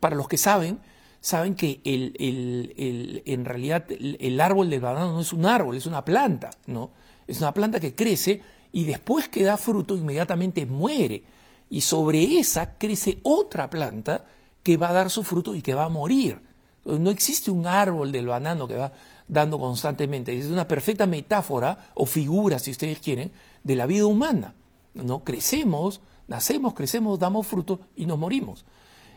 para 0.00 0.16
los 0.16 0.26
que 0.26 0.36
saben, 0.36 0.80
saben 1.20 1.54
que 1.54 1.80
el, 1.84 3.22
en 3.24 3.44
realidad 3.44 3.84
el, 3.88 4.40
árbol 4.40 4.68
del 4.68 4.80
banano 4.80 5.12
no 5.12 5.20
es 5.20 5.32
un 5.32 5.46
árbol, 5.46 5.76
es 5.76 5.86
una 5.86 6.04
planta, 6.04 6.50
¿no? 6.66 6.90
Es 7.28 7.38
una 7.38 7.54
planta 7.54 7.78
que 7.78 7.94
crece 7.94 8.42
y 8.72 8.82
después 8.82 9.28
que 9.28 9.44
da 9.44 9.56
fruto 9.56 9.96
inmediatamente 9.96 10.66
muere. 10.66 11.22
Y 11.70 11.82
sobre 11.82 12.40
esa 12.40 12.78
crece 12.78 13.20
otra 13.22 13.70
planta 13.70 14.24
que 14.64 14.76
va 14.76 14.88
a 14.88 14.94
dar 14.94 15.08
su 15.08 15.22
fruto 15.22 15.54
y 15.54 15.62
que 15.62 15.74
va 15.74 15.84
a 15.84 15.88
morir. 15.88 16.40
No 16.84 17.10
existe 17.10 17.52
un 17.52 17.64
árbol 17.68 18.10
del 18.10 18.26
banano 18.26 18.66
que 18.66 18.74
va 18.74 18.92
dando 19.28 19.58
constantemente. 19.58 20.36
Es 20.36 20.46
una 20.46 20.66
perfecta 20.66 21.06
metáfora 21.06 21.90
o 21.94 22.06
figura, 22.06 22.58
si 22.58 22.70
ustedes 22.70 22.98
quieren, 22.98 23.30
de 23.62 23.76
la 23.76 23.86
vida 23.86 24.06
humana. 24.06 24.54
¿no? 24.94 25.22
Crecemos, 25.22 26.00
nacemos, 26.26 26.74
crecemos, 26.74 27.18
damos 27.18 27.46
fruto 27.46 27.80
y 27.94 28.06
nos 28.06 28.18
morimos. 28.18 28.64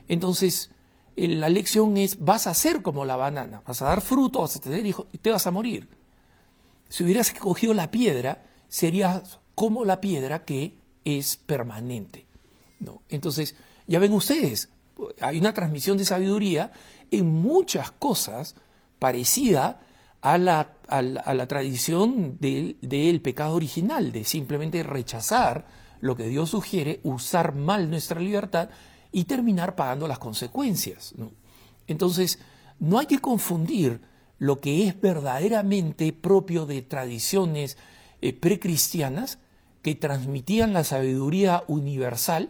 Entonces, 0.07 0.71
la 1.15 1.49
lección 1.49 1.97
es, 1.97 2.19
vas 2.19 2.47
a 2.47 2.53
ser 2.53 2.81
como 2.81 3.05
la 3.05 3.15
banana, 3.15 3.61
vas 3.65 3.81
a 3.81 3.85
dar 3.85 4.01
fruto, 4.01 4.41
vas 4.41 4.55
a 4.55 4.61
tener 4.61 4.85
hijos 4.85 5.07
y 5.11 5.17
te 5.17 5.31
vas 5.31 5.47
a 5.47 5.51
morir. 5.51 5.87
Si 6.89 7.03
hubieras 7.03 7.31
escogido 7.31 7.73
la 7.73 7.91
piedra, 7.91 8.43
serías 8.67 9.39
como 9.55 9.85
la 9.85 10.01
piedra 10.01 10.43
que 10.43 10.77
es 11.05 11.37
permanente. 11.37 12.25
¿no? 12.79 13.01
Entonces, 13.09 13.55
ya 13.87 13.99
ven 13.99 14.13
ustedes, 14.13 14.69
hay 15.19 15.39
una 15.39 15.53
transmisión 15.53 15.97
de 15.97 16.05
sabiduría 16.05 16.71
en 17.11 17.27
muchas 17.27 17.91
cosas 17.91 18.55
parecida 18.99 19.81
a 20.21 20.37
la, 20.37 20.73
a 20.87 21.47
tradición 21.47 22.37
del, 22.39 23.21
pecado 23.21 23.55
original, 23.55 24.11
de 24.11 24.23
simplemente 24.23 24.83
rechazar 24.83 25.65
lo 25.99 26.15
que 26.15 26.27
Dios 26.27 26.51
sugiere, 26.51 26.99
usar 27.03 27.55
mal 27.55 27.89
nuestra 27.89 28.19
libertad 28.19 28.69
y 29.11 29.25
terminar 29.25 29.75
pagando 29.75 30.07
las 30.07 30.19
consecuencias. 30.19 31.13
Entonces, 31.87 32.39
no 32.79 32.99
hay 32.99 33.07
que 33.07 33.19
confundir 33.19 34.01
lo 34.37 34.59
que 34.59 34.87
es 34.87 34.99
verdaderamente 34.99 36.13
propio 36.13 36.65
de 36.65 36.81
tradiciones 36.81 37.77
eh, 38.21 38.33
precristianas 38.33 39.39
que 39.81 39.95
transmitían 39.95 40.73
la 40.73 40.83
sabiduría 40.83 41.63
universal, 41.67 42.49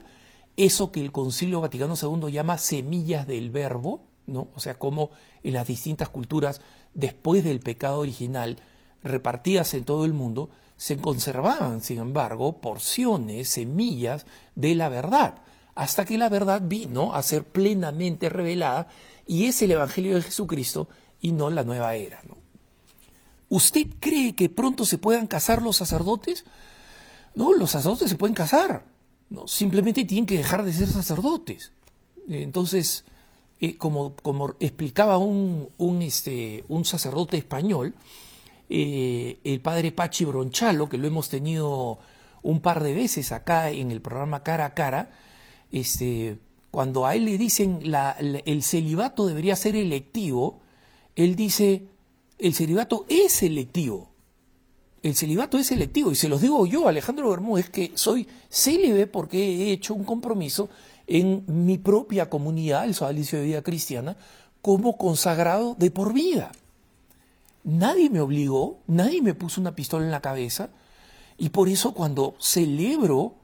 eso 0.58 0.92
que 0.92 1.02
el 1.02 1.12
Concilio 1.12 1.62
Vaticano 1.62 1.96
II 2.02 2.32
llama 2.32 2.58
semillas 2.58 3.28
del 3.28 3.50
verbo, 3.50 4.04
¿no? 4.28 4.50
O 4.54 4.60
sea, 4.60 4.78
como 4.78 5.12
en 5.44 5.54
las 5.54 5.68
distintas 5.68 6.10
culturas 6.10 6.62
después 6.94 7.44
del 7.44 7.60
pecado 7.60 8.00
original, 8.00 8.58
repartidas 9.04 9.74
en 9.74 9.84
todo 9.84 10.06
el 10.06 10.14
mundo, 10.14 10.50
se 10.78 10.98
conservaban, 10.98 11.82
sin 11.82 12.00
embargo, 12.00 12.60
porciones, 12.60 13.50
semillas 13.50 14.26
de 14.56 14.76
la 14.76 14.90
verdad, 14.90 15.36
hasta 15.76 16.06
que 16.06 16.18
la 16.18 16.30
verdad 16.30 16.62
vino 16.66 17.14
a 17.14 17.22
ser 17.22 17.44
plenamente 17.44 18.30
revelada 18.30 18.88
y 19.28 19.46
es 19.46 19.62
el 19.62 19.72
Evangelio 19.72 20.16
de 20.16 20.24
Jesucristo 20.24 20.90
y 21.22 21.32
no 21.32 21.50
la 21.50 21.64
nueva 21.64 21.96
era. 21.96 22.22
¿Usted 23.48 23.88
cree 24.00 24.34
que 24.34 24.50
pronto 24.50 24.86
se 24.86 24.98
puedan 24.98 25.28
casar 25.28 25.62
los 25.62 25.78
sacerdotes? 25.78 26.46
No, 27.36 27.54
los 27.54 27.72
sacerdotes 27.72 28.10
se 28.10 28.16
pueden 28.16 28.34
casar, 28.34 28.86
simplemente 29.46 30.06
tienen 30.06 30.26
que 30.26 30.38
dejar 30.38 30.64
de 30.64 30.74
ser 30.74 30.88
sacerdotes. 30.88 31.72
Entonces, 32.28 33.06
como, 33.78 34.16
como, 34.16 34.56
explicaba 34.60 35.18
un, 35.18 35.70
un, 35.78 36.02
este, 36.02 36.64
un 36.68 36.86
sacerdote 36.86 37.38
español, 37.38 37.94
eh, 38.70 39.38
el 39.44 39.62
padre 39.62 39.92
Pachi 39.92 40.26
Bronchalo, 40.26 40.90
que 40.90 40.98
lo 40.98 41.08
hemos 41.08 41.30
tenido 41.30 42.00
un 42.42 42.62
par 42.62 42.82
de 42.84 42.94
veces 42.94 43.32
acá 43.32 43.70
en 43.70 43.92
el 43.92 44.02
programa 44.02 44.44
Cara 44.44 44.66
a 44.66 44.74
Cara, 44.74 45.12
este, 45.72 46.40
cuando 46.72 47.06
a 47.06 47.16
él 47.16 47.26
le 47.26 47.38
dicen 47.38 47.92
la, 47.92 48.12
el 48.20 48.64
celibato 48.64 49.28
debería 49.28 49.56
ser 49.56 49.76
electivo, 49.76 50.62
él 51.16 51.36
dice, 51.36 51.88
el 52.40 52.54
celibato 52.54 53.06
es 53.10 53.34
selectivo. 53.34 54.10
El 55.04 55.16
celibato 55.16 55.58
es 55.58 55.68
selectivo. 55.68 56.12
Y 56.12 56.16
se 56.16 56.30
los 56.30 56.42
digo 56.42 56.66
yo, 56.66 56.88
Alejandro 56.88 57.30
Bermúdez, 57.30 57.70
que 57.70 57.92
soy 57.96 58.28
célibe 58.50 59.08
porque 59.08 59.38
he 59.38 59.72
hecho 59.72 59.94
un 59.94 60.04
compromiso 60.04 60.70
en 61.12 61.44
mi 61.46 61.78
propia 61.78 62.30
comunidad, 62.30 62.86
el 62.86 62.96
Sodalicio 62.96 63.38
de 63.38 63.44
Vida 63.44 63.62
Cristiana, 63.62 64.16
como 64.62 64.98
consagrado 64.98 65.76
de 65.78 65.92
por 65.92 66.14
vida. 66.14 66.54
Nadie 67.66 68.10
me 68.10 68.22
obligó, 68.22 68.80
nadie 68.88 69.22
me 69.22 69.34
puso 69.34 69.60
una 69.60 69.76
pistola 69.76 70.06
en 70.06 70.12
la 70.12 70.22
cabeza, 70.22 70.70
y 71.38 71.50
por 71.50 71.68
eso 71.68 71.94
cuando 71.94 72.36
celebro 72.40 73.36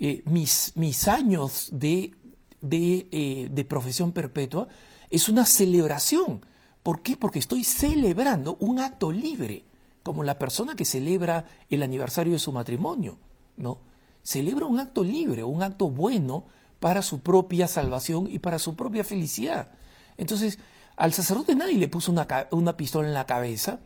eh, 0.00 0.22
mis, 0.26 0.72
mis, 0.74 1.06
años 1.06 1.68
de, 1.70 2.12
de, 2.60 3.06
eh, 3.12 3.48
de 3.52 3.64
profesión 3.64 4.10
perpetua, 4.10 4.66
es 5.08 5.28
una 5.28 5.46
celebración. 5.46 6.44
¿Por 6.82 7.02
qué? 7.02 7.16
Porque 7.16 7.38
estoy 7.38 7.62
celebrando 7.62 8.56
un 8.58 8.80
acto 8.80 9.12
libre, 9.12 9.64
como 10.02 10.24
la 10.24 10.40
persona 10.40 10.74
que 10.74 10.84
celebra 10.84 11.44
el 11.70 11.84
aniversario 11.84 12.32
de 12.32 12.40
su 12.40 12.50
matrimonio, 12.50 13.16
¿no? 13.56 13.78
Celebra 14.24 14.66
un 14.66 14.80
acto 14.80 15.04
libre, 15.04 15.44
un 15.44 15.62
acto 15.62 15.88
bueno, 15.88 16.46
para 16.82 17.02
su 17.02 17.20
propia 17.20 17.68
salvación 17.68 18.28
y 18.28 18.40
para 18.40 18.58
su 18.58 18.74
propia 18.74 19.04
felicidad. 19.04 19.70
Entonces, 20.16 20.58
al 20.96 21.12
sacerdote 21.12 21.54
nadie 21.54 21.78
le 21.78 21.86
puso 21.86 22.10
una, 22.10 22.26
una 22.50 22.76
pistola 22.76 23.06
en 23.06 23.14
la 23.14 23.24
cabeza, 23.24 23.78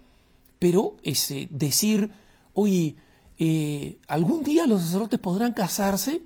pero 0.58 0.96
ese, 1.02 1.46
decir, 1.50 2.10
oye, 2.54 2.96
eh, 3.38 3.98
algún 4.08 4.42
día 4.42 4.66
los 4.66 4.80
sacerdotes 4.80 5.20
podrán 5.20 5.52
casarse, 5.52 6.22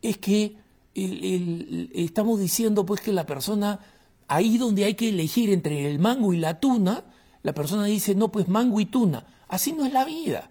es 0.00 0.16
que 0.16 0.56
estamos 0.94 2.40
diciendo 2.40 2.86
pues 2.86 3.02
que 3.02 3.12
la 3.12 3.26
persona, 3.26 3.80
ahí 4.26 4.56
donde 4.56 4.86
hay 4.86 4.94
que 4.94 5.10
elegir 5.10 5.50
entre 5.50 5.90
el 5.90 5.98
mango 5.98 6.32
y 6.32 6.38
la 6.38 6.58
tuna, 6.58 7.04
la 7.42 7.52
persona 7.52 7.84
dice, 7.84 8.14
no, 8.14 8.32
pues 8.32 8.48
mango 8.48 8.80
y 8.80 8.86
tuna. 8.86 9.26
Así 9.46 9.74
no 9.74 9.84
es 9.84 9.92
la 9.92 10.06
vida, 10.06 10.50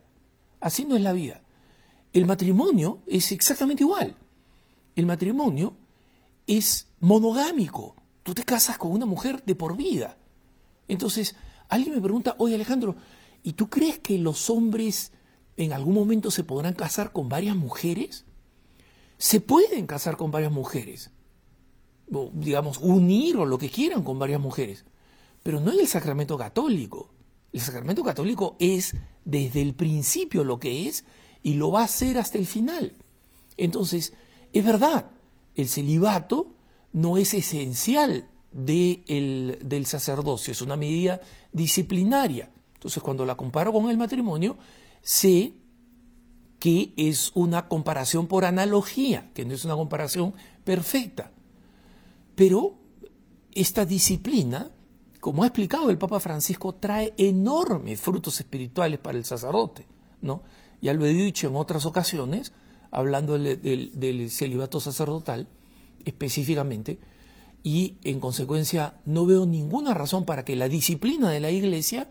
así 0.60 0.86
no 0.86 0.96
es 0.96 1.02
la 1.02 1.14
vida. 1.14 1.42
El 2.14 2.28
matrimonio 2.28 3.00
es 3.08 3.32
exactamente 3.32 3.82
igual 3.82 4.18
el 4.96 5.06
matrimonio 5.06 5.76
es 6.48 6.88
monogámico. 7.00 7.96
Tú 8.24 8.34
te 8.34 8.44
casas 8.44 8.78
con 8.78 8.92
una 8.92 9.06
mujer 9.06 9.44
de 9.46 9.56
por 9.56 9.76
vida. 9.76 10.18
Entonces, 10.88 11.36
alguien 11.70 11.96
me 11.96 12.02
pregunta, 12.02 12.36
oye 12.38 12.56
Alejandro, 12.56 12.96
¿y 13.42 13.54
tú 13.54 13.70
crees 13.70 14.00
que 14.00 14.18
los 14.18 14.50
hombres 14.50 15.12
en 15.58 15.74
algún 15.74 15.94
momento 15.94 16.32
se 16.32 16.44
podrán 16.44 16.74
casar 16.74 17.12
con 17.12 17.30
varias 17.30 17.56
mujeres? 17.56 18.26
Se 19.18 19.42
pueden 19.42 19.88
casar 19.88 20.18
con 20.18 20.32
varias 20.32 20.52
mujeres. 20.52 21.12
O, 22.12 22.30
digamos, 22.34 22.78
unir 22.80 23.38
o 23.38 23.46
lo 23.46 23.58
que 23.58 23.70
quieran 23.70 24.04
con 24.04 24.20
varias 24.20 24.42
mujeres. 24.42 24.86
Pero 25.42 25.60
no 25.60 25.72
en 25.72 25.80
el 25.80 25.88
sacramento 25.88 26.38
católico. 26.38 27.14
El 27.52 27.62
sacramento 27.62 28.04
católico 28.04 28.56
es 28.60 28.96
desde 29.26 29.62
el 29.62 29.76
principio 29.76 30.44
lo 30.44 30.60
que 30.60 30.88
es 30.88 31.06
y 31.44 31.54
lo 31.54 31.72
va 31.72 31.84
a 31.84 31.88
ser 31.88 32.18
hasta 32.18 32.38
el 32.38 32.48
final. 32.48 32.94
Entonces, 33.58 34.14
es 34.54 34.64
verdad, 34.64 35.08
el 35.56 35.68
celibato 35.68 36.48
no 36.94 37.18
es 37.18 37.34
esencial 37.34 38.28
del 38.52 39.86
sacerdocio, 39.86 40.52
es 40.52 40.62
una 40.62 40.78
medida 40.78 41.20
disciplinaria. 41.52 42.52
Entonces, 42.76 43.02
cuando 43.02 43.26
la 43.26 43.36
comparo 43.36 43.74
con 43.74 43.90
el 43.90 43.98
matrimonio, 43.98 44.58
sé 45.02 45.54
que 46.60 46.94
es 46.96 47.32
una 47.34 47.68
comparación 47.68 48.28
por 48.28 48.46
analogía, 48.46 49.32
que 49.34 49.44
no 49.44 49.54
es 49.54 49.66
una 49.66 49.76
comparación 49.76 50.34
perfecta. 50.64 51.32
Pero 52.36 52.76
esta 53.54 53.86
disciplina, 53.86 54.72
como 55.20 55.44
ha 55.44 55.48
explicado 55.48 55.90
el 55.90 55.98
Papa 55.98 56.20
Francisco, 56.20 56.76
trae 56.76 57.14
enormes 57.18 58.00
frutos 58.00 58.40
espirituales 58.40 59.00
para 59.00 59.18
el 59.18 59.26
sacerdote. 59.26 59.86
¿no? 60.22 60.44
Ya 60.82 60.94
lo 60.94 61.06
he 61.06 61.14
dicho 61.14 61.48
en 61.48 61.56
otras 61.56 61.86
ocasiones, 61.86 62.54
hablando 62.94 63.38
del, 63.38 64.30
celibato 64.30 64.80
sacerdotal 64.80 65.48
específicamente, 66.06 67.00
y 67.64 67.96
en 68.04 68.20
consecuencia 68.20 68.96
no 69.06 69.26
veo 69.26 69.46
ninguna 69.46 69.94
razón 69.94 70.26
para 70.26 70.46
que 70.46 70.56
la 70.56 70.70
disciplina 70.70 71.30
de 71.30 71.40
la 71.40 71.50
iglesia 71.50 72.10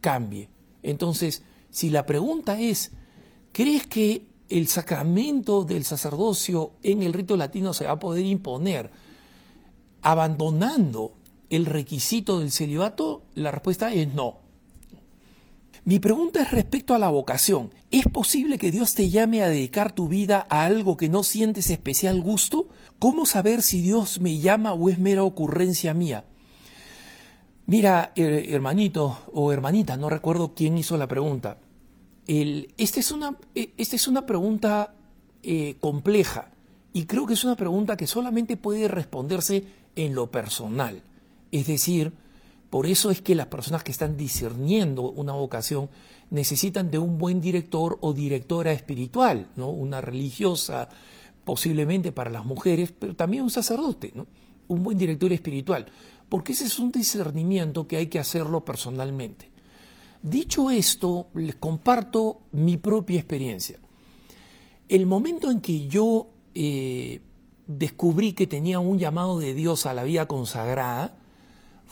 cambie. 0.00 0.48
Entonces, 0.82 1.42
si 1.70 1.90
la 1.90 2.06
pregunta 2.06 2.60
es, 2.60 2.92
¿crees 3.52 3.86
que 3.86 4.26
el 4.48 4.68
sacramento 4.68 5.64
del 5.64 5.84
sacerdocio 5.84 6.72
en 6.82 7.02
el 7.02 7.12
rito 7.12 7.36
latino 7.36 7.74
se 7.74 7.84
va 7.84 7.92
a 7.92 7.98
poder 7.98 8.24
imponer 8.24 8.90
abandonando 10.02 11.14
el 11.50 11.66
requisito 11.66 12.38
del 12.38 12.52
celibato? 12.52 13.24
La 13.34 13.50
respuesta 13.50 13.92
es 13.92 14.14
no. 14.14 14.41
Mi 15.84 15.98
pregunta 15.98 16.40
es 16.40 16.52
respecto 16.52 16.94
a 16.94 16.98
la 16.98 17.08
vocación. 17.08 17.74
¿Es 17.90 18.04
posible 18.06 18.56
que 18.56 18.70
Dios 18.70 18.94
te 18.94 19.10
llame 19.10 19.42
a 19.42 19.48
dedicar 19.48 19.92
tu 19.92 20.06
vida 20.06 20.46
a 20.48 20.64
algo 20.64 20.96
que 20.96 21.08
no 21.08 21.24
sientes 21.24 21.70
especial 21.70 22.20
gusto? 22.20 22.68
¿Cómo 23.00 23.26
saber 23.26 23.62
si 23.62 23.80
Dios 23.80 24.20
me 24.20 24.38
llama 24.38 24.74
o 24.74 24.88
es 24.88 25.00
mera 25.00 25.24
ocurrencia 25.24 25.92
mía? 25.92 26.24
Mira, 27.66 28.12
hermanito 28.14 29.18
o 29.32 29.52
hermanita, 29.52 29.96
no 29.96 30.08
recuerdo 30.08 30.54
quién 30.54 30.78
hizo 30.78 30.96
la 30.96 31.08
pregunta. 31.08 31.58
esta, 32.26 33.00
es 33.00 33.10
una, 33.10 33.36
e, 33.56 33.72
esta 33.76 33.96
es 33.96 34.06
una 34.06 34.24
pregunta 34.24 34.94
eh, 35.42 35.76
compleja 35.80 36.52
y 36.92 37.06
creo 37.06 37.26
que 37.26 37.34
es 37.34 37.42
una 37.42 37.56
pregunta 37.56 37.96
que 37.96 38.06
solamente 38.06 38.56
puede 38.56 38.86
responderse 38.86 39.64
en 39.96 40.14
lo 40.14 40.30
personal. 40.30 41.02
Es 41.50 41.66
decir, 41.66 42.12
por 42.72 42.86
eso 42.86 43.10
es 43.10 43.20
que 43.20 43.34
las 43.34 43.48
personas 43.48 43.84
que 43.84 43.92
están 43.92 44.16
discerniendo 44.16 45.02
una 45.02 45.34
vocación 45.34 45.90
necesitan 46.30 46.90
de 46.90 46.96
un 46.96 47.18
buen 47.18 47.38
director 47.38 47.98
o 48.00 48.14
directora 48.14 48.72
espiritual, 48.72 49.50
¿no? 49.56 49.68
una 49.68 50.00
religiosa, 50.00 50.88
posiblemente 51.44 52.12
para 52.12 52.30
las 52.30 52.46
mujeres, 52.46 52.90
pero 52.98 53.14
también 53.14 53.42
un 53.42 53.50
sacerdote, 53.50 54.14
un 54.68 54.82
buen 54.82 54.96
director 54.96 55.30
espiritual, 55.34 55.84
porque 56.30 56.52
ese 56.52 56.64
es 56.64 56.78
un 56.78 56.90
discernimiento 56.90 57.86
que 57.86 57.98
hay 57.98 58.06
que 58.06 58.18
hacerlo 58.18 58.64
personalmente. 58.64 59.50
Dicho 60.22 60.70
esto, 60.70 61.26
les 61.34 61.56
comparto 61.56 62.40
mi 62.52 62.78
propia 62.78 63.18
experiencia. 63.18 63.80
El 64.88 65.04
momento 65.04 65.50
en 65.50 65.60
que 65.60 65.88
yo 65.88 66.30
eh, 66.54 67.20
descubrí 67.66 68.32
que 68.32 68.46
tenía 68.46 68.80
un 68.80 68.98
llamado 68.98 69.38
de 69.38 69.52
Dios 69.52 69.84
a 69.84 69.92
la 69.92 70.04
vida 70.04 70.26
consagrada, 70.26 71.18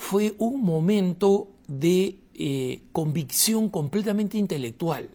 fue 0.01 0.35
un 0.39 0.63
momento 0.63 1.49
de 1.69 2.19
eh, 2.33 2.81
convicción 2.91 3.69
completamente 3.69 4.39
intelectual. 4.39 5.11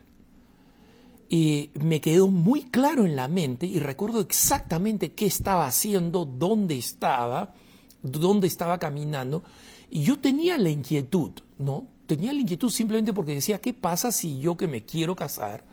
me 1.28 2.00
quedó 2.02 2.28
muy 2.28 2.66
claro 2.66 3.04
en 3.04 3.16
la 3.16 3.28
mente 3.28 3.66
y 3.66 3.80
recuerdo 3.80 4.22
exactamente 4.22 5.14
qué 5.14 5.26
estaba 5.26 5.66
haciendo, 5.66 6.24
dónde 6.24 6.78
estaba, 6.78 7.56
dónde 8.04 8.46
estaba 8.46 8.78
caminando. 8.78 9.44
Y 9.90 10.04
yo 10.04 10.20
tenía 10.20 10.56
la 10.60 10.70
inquietud, 10.70 11.32
¿no? 11.58 11.88
Tenía 12.06 12.32
la 12.32 12.42
inquietud 12.42 12.70
simplemente 12.70 13.12
porque 13.12 13.34
decía, 13.34 13.60
¿qué 13.60 13.74
pasa 13.74 14.12
si 14.12 14.40
yo 14.40 14.56
que 14.56 14.68
me 14.68 14.86
quiero 14.86 15.16
casar, 15.16 15.64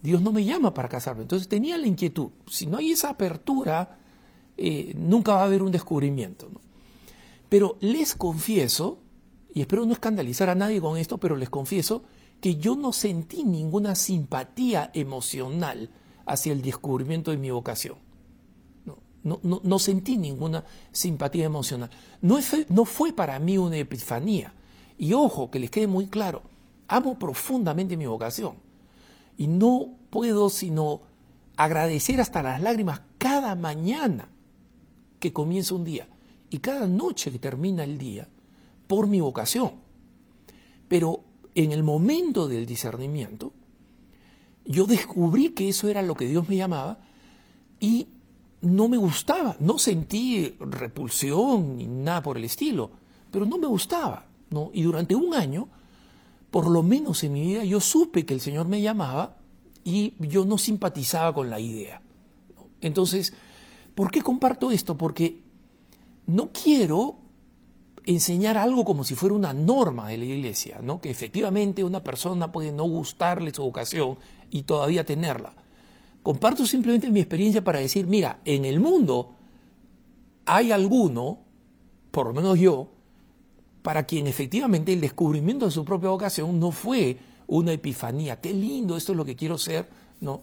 Dios 0.00 0.22
no 0.22 0.30
me 0.30 0.44
llama 0.44 0.72
para 0.72 0.88
casarme? 0.88 1.22
Entonces 1.22 1.48
tenía 1.48 1.76
la 1.76 1.88
inquietud. 1.88 2.30
Si 2.46 2.66
no 2.66 2.78
hay 2.78 2.92
esa 2.92 3.10
apertura, 3.10 3.98
eh, 4.56 4.94
nunca 4.96 5.34
va 5.34 5.40
a 5.40 5.46
haber 5.46 5.60
un 5.60 5.72
descubrimiento. 5.72 6.48
¿no? 6.52 6.73
Pero 7.54 7.76
les 7.78 8.16
confieso, 8.16 8.98
y 9.54 9.60
espero 9.60 9.86
no 9.86 9.92
escandalizar 9.92 10.50
a 10.50 10.56
nadie 10.56 10.80
con 10.80 10.98
esto, 10.98 11.18
pero 11.18 11.36
les 11.36 11.50
confieso 11.50 12.02
que 12.40 12.56
yo 12.56 12.74
no 12.74 12.92
sentí 12.92 13.44
ninguna 13.44 13.94
simpatía 13.94 14.90
emocional 14.92 15.88
hacia 16.26 16.52
el 16.52 16.62
descubrimiento 16.62 17.30
de 17.30 17.36
mi 17.36 17.52
vocación. 17.52 17.98
No, 19.22 19.78
sentí 19.78 20.16
ninguna 20.16 20.64
simpatía 20.90 21.44
emocional. 21.44 21.90
No 22.20 22.84
fue 22.84 23.12
para 23.12 23.38
mí 23.38 23.56
una 23.56 23.76
epifanía. 23.76 24.52
Y 24.98 25.12
ojo, 25.12 25.52
que 25.52 25.60
les 25.60 25.70
quede 25.70 25.86
muy 25.86 26.08
claro, 26.08 26.42
amo 26.88 27.20
profundamente 27.20 27.96
mi 27.96 28.06
vocación. 28.06 28.56
Y 29.38 29.46
no 29.46 29.90
puedo 30.10 30.50
sino 30.50 31.02
agradecer 31.56 32.20
hasta 32.20 32.42
las 32.42 32.60
lágrimas 32.60 33.02
cada 33.18 33.54
mañana 33.54 34.28
que 35.20 35.32
comienza 35.32 35.76
un 35.76 35.84
día 35.84 36.08
y 36.54 36.58
cada 36.58 36.86
noche 36.86 37.32
que 37.32 37.40
termina 37.40 37.82
el 37.82 37.98
día 37.98 38.28
por 38.86 39.08
mi 39.08 39.20
vocación. 39.20 39.72
Pero 40.86 41.24
en 41.56 41.72
el 41.72 41.82
momento 41.82 42.46
del 42.46 42.64
discernimiento, 42.64 43.52
yo 44.64 44.86
descubrí 44.86 45.48
que 45.48 45.68
eso 45.68 45.88
era 45.88 46.00
lo 46.00 46.14
que 46.14 46.28
Dios 46.28 46.48
me 46.48 46.54
llamaba 46.54 47.00
y 47.80 48.06
no 48.60 48.86
me 48.86 48.96
gustaba, 48.96 49.56
no 49.58 49.80
sentí 49.80 50.54
repulsión 50.60 51.76
ni 51.76 51.88
nada 51.88 52.22
por 52.22 52.36
el 52.36 52.44
estilo, 52.44 52.92
pero 53.32 53.46
no 53.46 53.58
me 53.58 53.66
gustaba, 53.66 54.26
¿no? 54.50 54.70
Y 54.72 54.82
durante 54.82 55.16
un 55.16 55.34
año, 55.34 55.68
por 56.52 56.70
lo 56.70 56.84
menos 56.84 57.24
en 57.24 57.32
mi 57.32 57.42
vida, 57.48 57.64
yo 57.64 57.80
supe 57.80 58.24
que 58.24 58.32
el 58.32 58.40
Señor 58.40 58.68
me 58.68 58.80
llamaba 58.80 59.38
y 59.82 60.14
yo 60.20 60.44
no 60.44 60.56
simpatizaba 60.56 61.34
con 61.34 61.50
la 61.50 61.58
idea. 61.58 62.00
Entonces, 62.80 63.34
¿por 63.96 64.12
qué 64.12 64.22
comparto 64.22 64.70
esto? 64.70 64.96
Porque 64.96 65.43
no 66.26 66.50
quiero 66.52 67.16
enseñar 68.06 68.56
algo 68.58 68.84
como 68.84 69.04
si 69.04 69.14
fuera 69.14 69.34
una 69.34 69.52
norma 69.52 70.08
de 70.08 70.18
la 70.18 70.24
iglesia, 70.24 70.80
¿no? 70.82 71.00
que 71.00 71.10
efectivamente 71.10 71.84
una 71.84 72.04
persona 72.04 72.52
puede 72.52 72.72
no 72.72 72.84
gustarle 72.84 73.52
su 73.52 73.62
vocación 73.62 74.18
y 74.50 74.62
todavía 74.62 75.04
tenerla. 75.04 75.54
Comparto 76.22 76.66
simplemente 76.66 77.10
mi 77.10 77.20
experiencia 77.20 77.64
para 77.64 77.80
decir, 77.80 78.06
mira, 78.06 78.40
en 78.44 78.64
el 78.64 78.80
mundo 78.80 79.34
hay 80.46 80.72
alguno, 80.72 81.40
por 82.10 82.28
lo 82.28 82.34
menos 82.34 82.58
yo, 82.58 82.88
para 83.82 84.04
quien 84.04 84.26
efectivamente 84.26 84.92
el 84.92 85.00
descubrimiento 85.00 85.66
de 85.66 85.70
su 85.70 85.84
propia 85.84 86.10
vocación 86.10 86.58
no 86.58 86.70
fue 86.70 87.18
una 87.46 87.72
epifanía. 87.72 88.40
Qué 88.40 88.52
lindo, 88.54 88.96
esto 88.96 89.12
es 89.12 89.18
lo 89.18 89.24
que 89.24 89.36
quiero 89.36 89.58
ser, 89.58 89.88
¿no? 90.20 90.42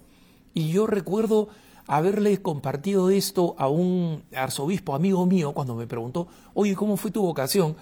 Y 0.53 0.69
yo 0.69 0.85
recuerdo 0.85 1.49
haberle 1.91 2.41
compartido 2.41 3.09
esto 3.09 3.53
a 3.57 3.67
un 3.67 4.23
arzobispo 4.33 4.95
amigo 4.95 5.25
mío 5.25 5.51
cuando 5.51 5.75
me 5.75 5.87
preguntó, 5.87 6.29
oye, 6.53 6.73
¿cómo 6.73 6.95
fue 6.95 7.11
tu 7.11 7.21
vocación? 7.21 7.75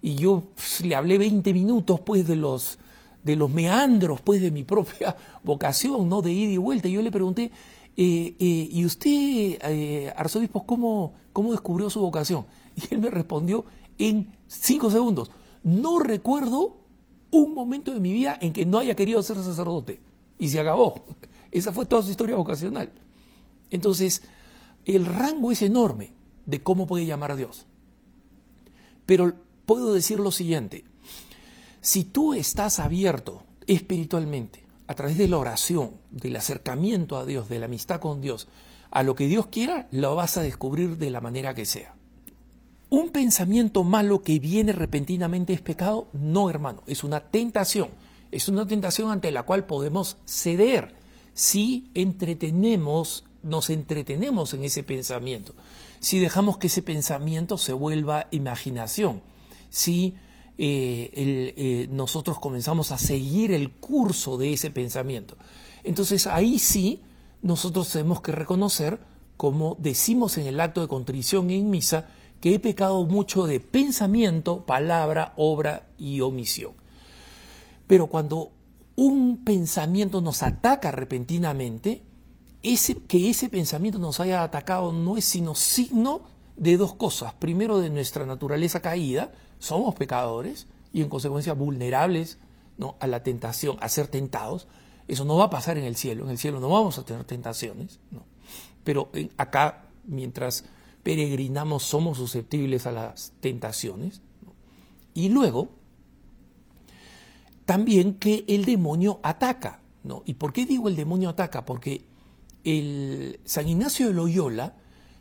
Y 0.00 0.14
yo 0.14 0.44
pues, 0.54 0.80
le 0.80 0.94
hablé 0.94 1.18
20 1.18 1.52
minutos 1.52 2.00
pues 2.00 2.26
de 2.26 2.36
los, 2.36 2.78
de 3.22 3.36
los 3.36 3.50
meandros 3.50 4.22
pues 4.22 4.40
de 4.40 4.50
mi 4.50 4.64
propia 4.64 5.14
vocación, 5.44 6.08
¿no? 6.08 6.22
De 6.22 6.32
ida 6.32 6.52
y 6.52 6.56
vuelta. 6.56 6.88
Y 6.88 6.92
yo 6.92 7.02
le 7.02 7.10
pregunté, 7.10 7.50
eh, 7.98 8.34
eh, 8.38 8.68
¿y 8.70 8.82
usted, 8.86 9.10
eh, 9.62 10.10
arzobispo, 10.16 10.64
cómo, 10.64 11.12
cómo 11.34 11.50
descubrió 11.52 11.90
su 11.90 12.00
vocación? 12.00 12.46
Y 12.76 12.94
él 12.94 13.00
me 13.00 13.10
respondió 13.10 13.66
en 13.98 14.32
cinco 14.46 14.90
segundos, 14.90 15.30
no 15.62 15.98
recuerdo 15.98 16.78
un 17.30 17.52
momento 17.52 17.92
de 17.92 18.00
mi 18.00 18.10
vida 18.10 18.38
en 18.40 18.54
que 18.54 18.64
no 18.64 18.78
haya 18.78 18.94
querido 18.94 19.22
ser 19.22 19.36
sacerdote. 19.36 20.00
Y 20.38 20.48
se 20.48 20.60
acabó. 20.60 21.04
Esa 21.50 21.72
fue 21.72 21.84
toda 21.84 22.02
su 22.02 22.10
historia 22.10 22.36
vocacional. 22.36 22.90
Entonces, 23.70 24.22
el 24.84 25.06
rango 25.06 25.52
es 25.52 25.62
enorme 25.62 26.12
de 26.46 26.62
cómo 26.62 26.86
puede 26.86 27.06
llamar 27.06 27.32
a 27.32 27.36
Dios. 27.36 27.66
Pero 29.06 29.34
puedo 29.66 29.92
decir 29.92 30.20
lo 30.20 30.30
siguiente, 30.30 30.84
si 31.80 32.04
tú 32.04 32.34
estás 32.34 32.78
abierto 32.78 33.44
espiritualmente, 33.66 34.64
a 34.86 34.94
través 34.94 35.16
de 35.18 35.28
la 35.28 35.38
oración, 35.38 35.92
del 36.10 36.34
acercamiento 36.34 37.16
a 37.16 37.24
Dios, 37.24 37.48
de 37.48 37.60
la 37.60 37.66
amistad 37.66 38.00
con 38.00 38.20
Dios, 38.20 38.48
a 38.90 39.04
lo 39.04 39.14
que 39.14 39.28
Dios 39.28 39.46
quiera, 39.46 39.86
lo 39.92 40.16
vas 40.16 40.36
a 40.36 40.42
descubrir 40.42 40.98
de 40.98 41.10
la 41.10 41.20
manera 41.20 41.54
que 41.54 41.64
sea. 41.64 41.94
¿Un 42.88 43.10
pensamiento 43.10 43.84
malo 43.84 44.22
que 44.22 44.40
viene 44.40 44.72
repentinamente 44.72 45.52
es 45.52 45.60
pecado? 45.60 46.08
No, 46.12 46.50
hermano, 46.50 46.82
es 46.88 47.04
una 47.04 47.20
tentación. 47.20 47.90
Es 48.32 48.48
una 48.48 48.66
tentación 48.66 49.12
ante 49.12 49.30
la 49.30 49.44
cual 49.44 49.64
podemos 49.64 50.16
ceder 50.24 50.96
si 51.34 51.88
entretenemos 51.94 53.24
nos 53.42 53.70
entretenemos 53.70 54.54
en 54.54 54.64
ese 54.64 54.82
pensamiento, 54.82 55.54
si 56.00 56.18
dejamos 56.18 56.58
que 56.58 56.68
ese 56.68 56.82
pensamiento 56.82 57.58
se 57.58 57.72
vuelva 57.72 58.26
imaginación, 58.30 59.22
si 59.68 60.14
eh, 60.58 61.10
eh, 61.56 61.88
nosotros 61.90 62.38
comenzamos 62.38 62.92
a 62.92 62.98
seguir 62.98 63.52
el 63.52 63.70
curso 63.70 64.36
de 64.36 64.52
ese 64.52 64.70
pensamiento. 64.70 65.36
Entonces 65.84 66.26
ahí 66.26 66.58
sí 66.58 67.00
nosotros 67.42 67.90
tenemos 67.90 68.20
que 68.20 68.32
reconocer, 68.32 69.00
como 69.36 69.76
decimos 69.78 70.36
en 70.36 70.46
el 70.46 70.60
acto 70.60 70.82
de 70.82 70.88
contrición 70.88 71.50
en 71.50 71.70
misa, 71.70 72.08
que 72.40 72.54
he 72.54 72.58
pecado 72.58 73.04
mucho 73.04 73.46
de 73.46 73.60
pensamiento, 73.60 74.66
palabra, 74.66 75.32
obra 75.36 75.88
y 75.98 76.20
omisión. 76.20 76.72
Pero 77.86 78.06
cuando 78.08 78.52
un 78.96 79.44
pensamiento 79.44 80.20
nos 80.20 80.42
ataca 80.42 80.90
repentinamente, 80.90 82.02
que 82.62 83.30
ese 83.30 83.48
pensamiento 83.48 83.98
nos 83.98 84.20
haya 84.20 84.42
atacado 84.42 84.92
no 84.92 85.16
es 85.16 85.24
sino 85.24 85.54
signo 85.54 86.22
de 86.56 86.76
dos 86.76 86.94
cosas. 86.94 87.32
Primero, 87.34 87.78
de 87.78 87.90
nuestra 87.90 88.26
naturaleza 88.26 88.80
caída, 88.80 89.32
somos 89.58 89.94
pecadores 89.94 90.66
y 90.92 91.00
en 91.02 91.08
consecuencia 91.08 91.54
vulnerables 91.54 92.38
¿no? 92.76 92.96
a 93.00 93.06
la 93.06 93.22
tentación, 93.22 93.78
a 93.80 93.88
ser 93.88 94.08
tentados. 94.08 94.68
Eso 95.08 95.24
no 95.24 95.36
va 95.36 95.46
a 95.46 95.50
pasar 95.50 95.78
en 95.78 95.84
el 95.84 95.96
cielo, 95.96 96.24
en 96.24 96.30
el 96.30 96.38
cielo 96.38 96.60
no 96.60 96.68
vamos 96.68 96.98
a 96.98 97.04
tener 97.04 97.24
tentaciones. 97.24 97.98
¿no? 98.10 98.24
Pero 98.84 99.08
eh, 99.14 99.30
acá, 99.38 99.86
mientras 100.04 100.64
peregrinamos, 101.02 101.82
somos 101.82 102.18
susceptibles 102.18 102.86
a 102.86 102.92
las 102.92 103.32
tentaciones. 103.40 104.20
Y 105.14 105.30
luego, 105.30 105.70
también 107.64 108.14
que 108.14 108.44
el 108.48 108.66
demonio 108.66 109.18
ataca. 109.22 109.80
¿no? 110.04 110.22
¿Y 110.26 110.34
por 110.34 110.52
qué 110.52 110.66
digo 110.66 110.88
el 110.88 110.96
demonio 110.96 111.30
ataca? 111.30 111.64
Porque 111.64 112.04
el 112.64 113.40
San 113.44 113.68
Ignacio 113.68 114.08
de 114.08 114.14
Loyola, 114.14 114.74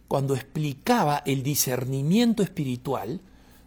cuando 0.07 0.35
explicaba 0.35 1.21
el 1.25 1.43
discernimiento 1.43 2.43
espiritual, 2.43 3.21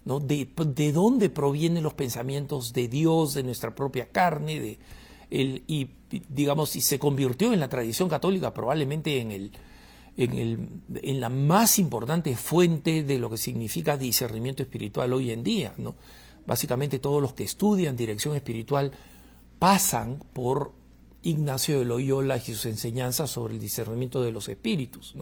de, 0.04 0.48
de, 0.74 0.92
dónde 0.92 1.30
provienen 1.30 1.84
los 1.84 1.94
pensamientos 1.94 2.72
de 2.72 2.88
Dios, 2.88 3.34
de 3.34 3.44
nuestra 3.44 3.74
propia 3.74 4.10
carne, 4.10 4.58
de 4.58 4.78
el, 5.30 5.62
y 5.66 5.90
digamos, 6.28 6.76
y 6.76 6.80
se 6.80 6.98
convirtió 6.98 7.52
en 7.52 7.60
la 7.60 7.68
tradición 7.68 8.08
católica 8.08 8.52
probablemente 8.52 9.20
en, 9.20 9.30
el, 9.30 9.52
en, 10.16 10.32
el, 10.34 10.68
en 11.02 11.20
la 11.20 11.28
más 11.30 11.78
importante 11.78 12.36
fuente 12.36 13.02
de 13.02 13.18
lo 13.18 13.30
que 13.30 13.38
significa 13.38 13.96
discernimiento 13.96 14.62
espiritual 14.62 15.12
hoy 15.12 15.30
en 15.30 15.42
día. 15.42 15.74
Básicamente 16.46 16.98
todos 16.98 17.22
los 17.22 17.32
que 17.32 17.44
estudian 17.44 17.96
dirección 17.96 18.34
espiritual 18.34 18.92
pasan 19.58 20.22
por 20.32 20.72
Ignacio 21.22 21.78
de 21.78 21.84
Loyola 21.84 22.36
y 22.36 22.40
sus 22.40 22.66
enseñanzas 22.66 23.30
sobre 23.30 23.54
el 23.54 23.60
discernimiento 23.60 24.22
de 24.22 24.32
los 24.32 24.48
espíritus. 24.48 25.14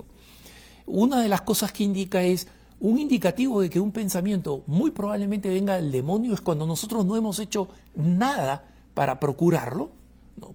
Una 0.86 1.20
de 1.20 1.28
las 1.28 1.42
cosas 1.42 1.72
que 1.72 1.84
indica 1.84 2.22
es 2.22 2.48
un 2.80 2.98
indicativo 2.98 3.60
de 3.60 3.68
que 3.68 3.78
un 3.78 3.92
pensamiento 3.92 4.64
muy 4.66 4.90
probablemente 4.90 5.50
venga 5.50 5.76
del 5.76 5.92
demonio 5.92 6.32
es 6.32 6.40
cuando 6.40 6.66
nosotros 6.66 7.04
no 7.04 7.16
hemos 7.16 7.38
hecho 7.38 7.68
nada 7.94 8.64
para 8.94 9.20
procurarlo, 9.20 9.90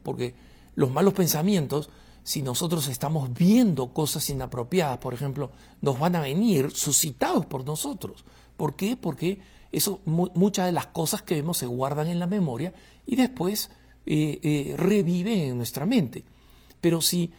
porque 0.02 0.34
los 0.74 0.92
malos 0.92 1.14
pensamientos, 1.14 1.90
si 2.24 2.42
nosotros 2.42 2.88
estamos 2.88 3.32
viendo 3.34 3.94
cosas 3.94 4.28
inapropiadas, 4.30 4.98
por 4.98 5.14
ejemplo, 5.14 5.52
nos 5.82 6.00
van 6.00 6.16
a 6.16 6.22
venir 6.22 6.72
suscitados 6.72 7.46
por 7.46 7.64
nosotros. 7.64 8.26
¿Por 8.58 8.76
qué? 8.76 8.98
Porque 8.98 9.40
eso, 9.72 10.00
muchas 10.06 10.66
de 10.66 10.72
las 10.72 10.88
cosas 10.88 11.22
que 11.22 11.36
vemos 11.36 11.58
se 11.58 11.68
guardan 11.68 12.08
en 12.08 12.20
la 12.20 12.28
memoria 12.28 12.74
y 13.06 13.16
después 13.16 13.70
eh, 14.06 14.40
eh, 14.42 14.76
reviven 14.78 15.40
en 15.40 15.58
nuestra 15.58 15.86
mente. 15.86 16.24
Pero 16.82 17.02
si 17.02 17.32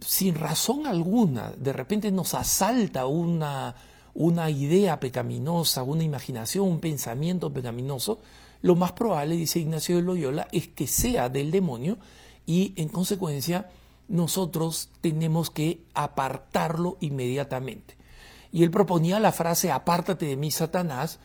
sin 0.00 0.34
razón 0.34 0.86
alguna 0.86 1.52
de 1.56 1.72
repente 1.72 2.10
nos 2.10 2.34
asalta 2.34 3.06
una 3.06 3.76
una 4.14 4.48
idea 4.48 5.00
pecaminosa, 5.00 5.82
una 5.82 6.04
imaginación, 6.04 6.68
un 6.68 6.80
pensamiento 6.80 7.52
pecaminoso, 7.52 8.20
lo 8.62 8.76
más 8.76 8.92
probable, 8.92 9.36
dice 9.36 9.58
Ignacio 9.58 9.96
de 9.96 10.02
Loyola, 10.02 10.48
es 10.52 10.68
que 10.68 10.86
sea 10.86 11.28
del 11.28 11.50
demonio 11.50 11.98
y 12.46 12.72
en 12.76 12.88
consecuencia 12.88 13.68
nosotros 14.08 14.90
tenemos 15.00 15.50
que 15.50 15.82
apartarlo 15.94 16.96
inmediatamente. 17.00 17.96
Y 18.52 18.62
él 18.62 18.70
proponía 18.70 19.18
la 19.18 19.32
frase 19.32 19.72
apártate 19.72 20.26
de 20.26 20.36
mí, 20.36 20.50
Satanás, 20.50 21.18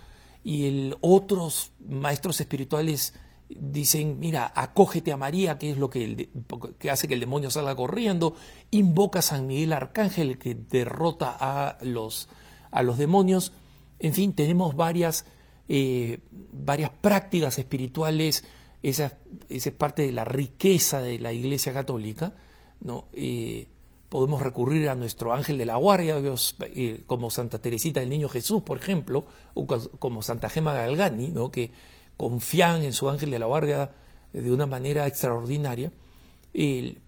y 0.44 0.94
otros 1.02 1.72
maestros 1.88 2.42
espirituales 2.42 3.14
dicen, 3.50 4.20
mira, 4.20 4.52
acógete 4.56 5.12
a 5.12 5.18
María, 5.18 5.58
que 5.58 5.72
es 5.72 5.78
lo 5.78 5.90
que, 5.90 6.30
que, 6.78 6.90
hace 6.90 7.08
que 7.08 7.16
el 7.16 7.20
demonio 7.20 7.50
salga 7.52 7.76
corriendo, 7.76 8.36
invoca 8.72 9.20
a 9.20 9.24
San 9.24 9.48
Miguel 9.48 9.74
Arcángel 9.74 10.38
que 10.38 10.56
derrota 10.56 11.36
a 11.40 11.78
los 11.82 12.30
a 12.72 12.84
los 12.84 12.98
demonios. 12.98 13.52
En 14.00 14.14
fin, 14.14 14.34
tenemos 14.34 14.76
varias, 14.76 15.26
eh, 15.68 16.20
varias 16.32 16.92
prácticas 17.02 17.58
espirituales, 17.60 18.46
esa, 18.82 19.18
es 19.50 19.70
parte 19.72 20.04
de 20.04 20.12
la 20.12 20.26
riqueza 20.26 21.02
de 21.02 21.20
la 21.20 21.34
Iglesia 21.34 21.74
Católica. 21.74 22.34
¿no? 22.80 23.06
Eh, 23.14 23.68
podemos 24.08 24.42
recurrir 24.42 24.90
a 24.90 24.96
nuestro 24.96 25.34
ángel 25.34 25.58
de 25.58 25.66
la 25.66 25.76
guardia, 25.76 26.16
eh, 26.62 27.04
como 27.06 27.30
Santa 27.30 27.60
Teresita 27.60 28.00
del 28.00 28.10
Niño 28.10 28.30
Jesús, 28.30 28.64
por 28.64 28.78
ejemplo, 28.78 29.26
o 29.54 29.68
como 29.68 30.22
Santa 30.22 30.50
Gema 30.50 30.74
Galgani, 30.74 31.30
¿no? 31.30 31.52
que 31.52 31.72
confían 32.20 32.84
en 32.84 32.92
su 32.92 33.10
ángel 33.10 33.32
de 33.32 33.40
la 33.40 33.46
guardia 33.46 33.92
de 34.34 34.52
una 34.52 34.66
manera 34.66 35.08
extraordinaria. 35.08 35.90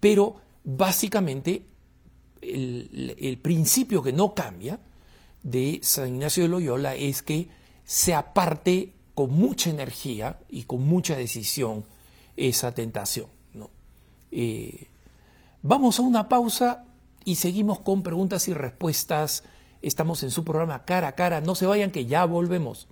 pero 0.00 0.36
básicamente 0.64 1.66
el 2.40 3.38
principio 3.42 4.02
que 4.02 4.14
no 4.14 4.34
cambia 4.34 4.80
de 5.42 5.80
San 5.82 6.08
Ignacio 6.08 6.44
de 6.44 6.48
Loyola 6.48 6.94
es 6.94 7.22
que 7.22 7.48
se 7.84 8.14
aparte 8.14 8.94
con 9.14 9.34
mucha 9.34 9.68
energía 9.68 10.38
y 10.48 10.62
con 10.62 10.86
mucha 10.86 11.14
decisión 11.14 11.84
esa 12.38 12.72
tentación. 12.72 13.26
¿no? 13.52 13.68
Eh, 14.30 14.88
vamos 15.60 15.98
a 15.98 16.02
una 16.02 16.26
pausa 16.26 16.86
y 17.24 17.34
seguimos 17.34 17.80
con 17.80 18.02
preguntas 18.02 18.48
y 18.48 18.54
respuestas. 18.54 19.44
Estamos 19.82 20.22
en 20.22 20.30
su 20.30 20.42
programa 20.42 20.86
cara 20.86 21.08
a 21.08 21.12
cara. 21.12 21.42
No 21.42 21.54
se 21.54 21.66
vayan 21.66 21.90
que 21.90 22.06
ya 22.06 22.24
volvemos. 22.24 22.88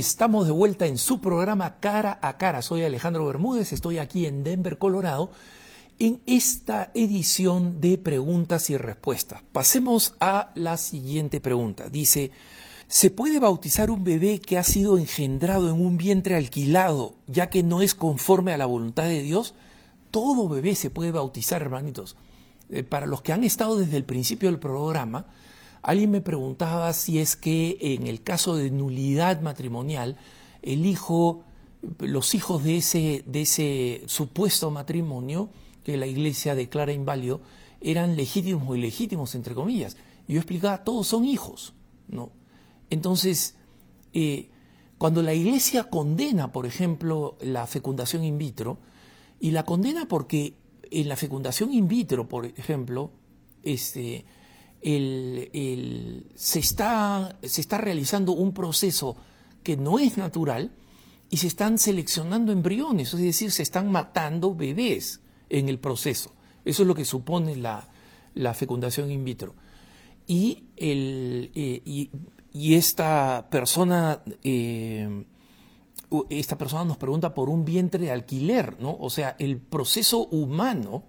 Estamos 0.00 0.46
de 0.46 0.52
vuelta 0.52 0.86
en 0.86 0.96
su 0.96 1.20
programa 1.20 1.78
Cara 1.78 2.18
a 2.22 2.38
Cara. 2.38 2.62
Soy 2.62 2.84
Alejandro 2.84 3.26
Bermúdez, 3.26 3.74
estoy 3.74 3.98
aquí 3.98 4.24
en 4.24 4.42
Denver, 4.42 4.78
Colorado, 4.78 5.30
en 5.98 6.22
esta 6.24 6.90
edición 6.94 7.82
de 7.82 7.98
preguntas 7.98 8.70
y 8.70 8.78
respuestas. 8.78 9.42
Pasemos 9.52 10.14
a 10.18 10.52
la 10.54 10.78
siguiente 10.78 11.42
pregunta. 11.42 11.90
Dice, 11.90 12.30
¿se 12.88 13.10
puede 13.10 13.40
bautizar 13.40 13.90
un 13.90 14.02
bebé 14.02 14.40
que 14.40 14.56
ha 14.56 14.62
sido 14.62 14.96
engendrado 14.96 15.68
en 15.68 15.78
un 15.78 15.98
vientre 15.98 16.34
alquilado, 16.34 17.16
ya 17.26 17.50
que 17.50 17.62
no 17.62 17.82
es 17.82 17.94
conforme 17.94 18.54
a 18.54 18.56
la 18.56 18.64
voluntad 18.64 19.04
de 19.04 19.20
Dios? 19.20 19.52
Todo 20.10 20.48
bebé 20.48 20.76
se 20.76 20.88
puede 20.88 21.12
bautizar, 21.12 21.60
hermanitos. 21.60 22.16
Eh, 22.70 22.84
para 22.84 23.04
los 23.04 23.20
que 23.20 23.34
han 23.34 23.44
estado 23.44 23.76
desde 23.76 23.98
el 23.98 24.04
principio 24.04 24.48
del 24.48 24.60
programa, 24.60 25.26
Alguien 25.82 26.10
me 26.10 26.20
preguntaba 26.20 26.92
si 26.92 27.18
es 27.18 27.36
que 27.36 27.78
en 27.80 28.06
el 28.06 28.22
caso 28.22 28.56
de 28.56 28.70
nulidad 28.70 29.40
matrimonial, 29.40 30.16
el 30.62 30.84
hijo, 30.84 31.44
los 31.98 32.34
hijos 32.34 32.62
de 32.64 32.76
ese, 32.76 33.24
de 33.26 33.42
ese 33.42 34.02
supuesto 34.06 34.70
matrimonio 34.70 35.50
que 35.84 35.96
la 35.96 36.06
iglesia 36.06 36.54
declara 36.54 36.92
inválido, 36.92 37.40
eran 37.80 38.16
legítimos 38.16 38.68
o 38.68 38.76
ilegítimos, 38.76 39.34
entre 39.34 39.54
comillas. 39.54 39.96
Yo 40.28 40.36
explicaba, 40.36 40.84
todos 40.84 41.06
son 41.06 41.24
hijos, 41.24 41.72
¿no? 42.08 42.30
Entonces, 42.90 43.56
eh, 44.12 44.50
cuando 44.98 45.22
la 45.22 45.32
iglesia 45.32 45.84
condena, 45.84 46.52
por 46.52 46.66
ejemplo, 46.66 47.38
la 47.40 47.66
fecundación 47.66 48.22
in 48.22 48.36
vitro, 48.36 48.78
y 49.38 49.52
la 49.52 49.64
condena 49.64 50.06
porque 50.06 50.54
en 50.90 51.08
la 51.08 51.16
fecundación 51.16 51.72
in 51.72 51.88
vitro, 51.88 52.28
por 52.28 52.44
ejemplo, 52.44 53.10
este, 53.62 54.26
se, 54.82 56.58
está, 56.58 57.36
se 57.42 57.60
está 57.60 57.78
realizando 57.78 58.32
un 58.32 58.52
proceso 58.52 59.16
que 59.62 59.76
no 59.76 59.98
es 59.98 60.16
natural 60.16 60.72
y 61.28 61.36
se 61.36 61.46
están 61.46 61.78
seleccionando 61.78 62.50
embriones, 62.50 63.14
es 63.14 63.20
decir, 63.20 63.50
se 63.52 63.62
están 63.62 63.90
matando 63.90 64.54
bebés 64.54 65.20
en 65.48 65.68
el 65.68 65.78
proceso. 65.78 66.32
Eso 66.64 66.82
es 66.82 66.88
lo 66.88 66.94
que 66.94 67.04
supone 67.04 67.56
la, 67.56 67.88
fecundación 68.54 69.10
in 69.10 69.24
vitro. 69.24 69.54
Y, 70.26 70.64
eh, 70.76 72.10
esta 72.54 73.48
persona... 73.50 74.22
Eh, 74.42 75.24
esta 76.28 76.58
persona 76.58 76.84
nos 76.84 76.96
pregunta 76.96 77.34
por 77.34 77.48
un 77.48 77.64
vientre 77.64 78.04
de 78.04 78.10
alquiler, 78.10 78.80
¿no? 78.80 78.96
O 78.98 79.10
sea, 79.10 79.36
el 79.38 79.58
proceso 79.58 80.26
humano 80.26 81.04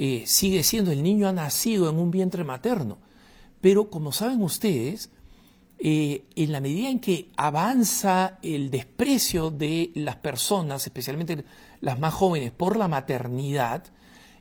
eh, 0.00 0.22
sigue 0.26 0.62
siendo, 0.62 0.92
el 0.92 1.02
niño 1.02 1.26
ha 1.26 1.32
nacido 1.32 1.90
en 1.90 1.98
un 1.98 2.12
vientre 2.12 2.44
materno. 2.44 2.98
Pero 3.60 3.90
como 3.90 4.12
saben 4.12 4.40
ustedes, 4.42 5.10
eh, 5.80 6.24
en 6.36 6.52
la 6.52 6.60
medida 6.60 6.88
en 6.88 7.00
que 7.00 7.32
avanza 7.36 8.38
el 8.42 8.70
desprecio 8.70 9.50
de 9.50 9.90
las 9.96 10.14
personas, 10.14 10.86
especialmente 10.86 11.44
las 11.80 11.98
más 11.98 12.14
jóvenes, 12.14 12.52
por 12.52 12.76
la 12.76 12.86
maternidad, 12.86 13.86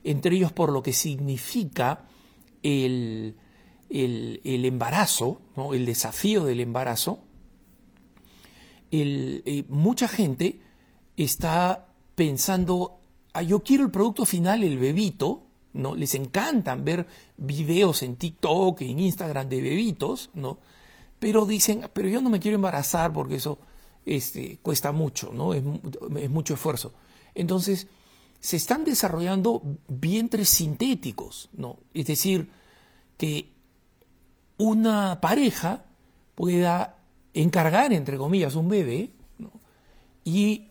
entre 0.04 0.36
ellos 0.36 0.52
por 0.52 0.72
lo 0.72 0.84
que 0.84 0.94
significa 0.94 2.06
el, 2.62 3.36
embarazo, 3.90 5.42
el 5.74 5.88
desafío 5.88 6.46
del 6.46 6.60
embarazo, 6.60 7.24
eh, 8.92 9.66
mucha 9.70 10.08
gente 10.08 10.60
está 11.16 11.88
pensando, 12.14 13.00
ah, 13.34 13.42
yo 13.42 13.64
quiero 13.64 13.86
el 13.86 13.90
producto 13.90 14.24
final, 14.24 14.64
el 14.64 14.78
bebito, 14.78 15.47
¿no? 15.74 15.96
Les 15.96 16.16
encantan 16.16 16.84
ver 16.84 17.08
videos 17.38 18.04
en 18.04 18.16
TikTok, 18.16 18.82
en 18.82 19.00
Instagram 19.00 19.50
de 19.50 19.62
bebitos, 19.62 20.30
¿no? 20.34 20.60
Pero 21.20 21.46
dicen, 21.46 21.90
pero 21.94 22.08
yo 22.08 22.22
no 22.22 22.30
me 22.30 22.40
quiero 22.40 22.56
embarazar 22.56 23.12
porque 23.14 23.36
eso 23.36 23.60
este, 24.06 24.60
cuesta 24.62 24.92
mucho, 24.92 25.32
¿no? 25.34 25.54
Es, 25.54 25.64
es 26.20 26.30
mucho 26.30 26.54
esfuerzo. 26.54 26.94
Entonces, 27.36 27.88
se 28.40 28.58
están 28.58 28.84
desarrollando 28.84 29.62
vientres 29.88 30.50
sintéticos, 30.50 31.50
¿no? 31.54 31.78
Es 31.94 32.06
decir, 32.08 32.50
que 33.18 33.52
una 34.58 35.20
pareja 35.22 35.86
pueda 36.36 36.98
encargar, 37.34 37.94
entre 37.94 38.18
comillas, 38.18 38.56
un 38.56 38.70
bebé 38.70 39.12
y 40.24 40.68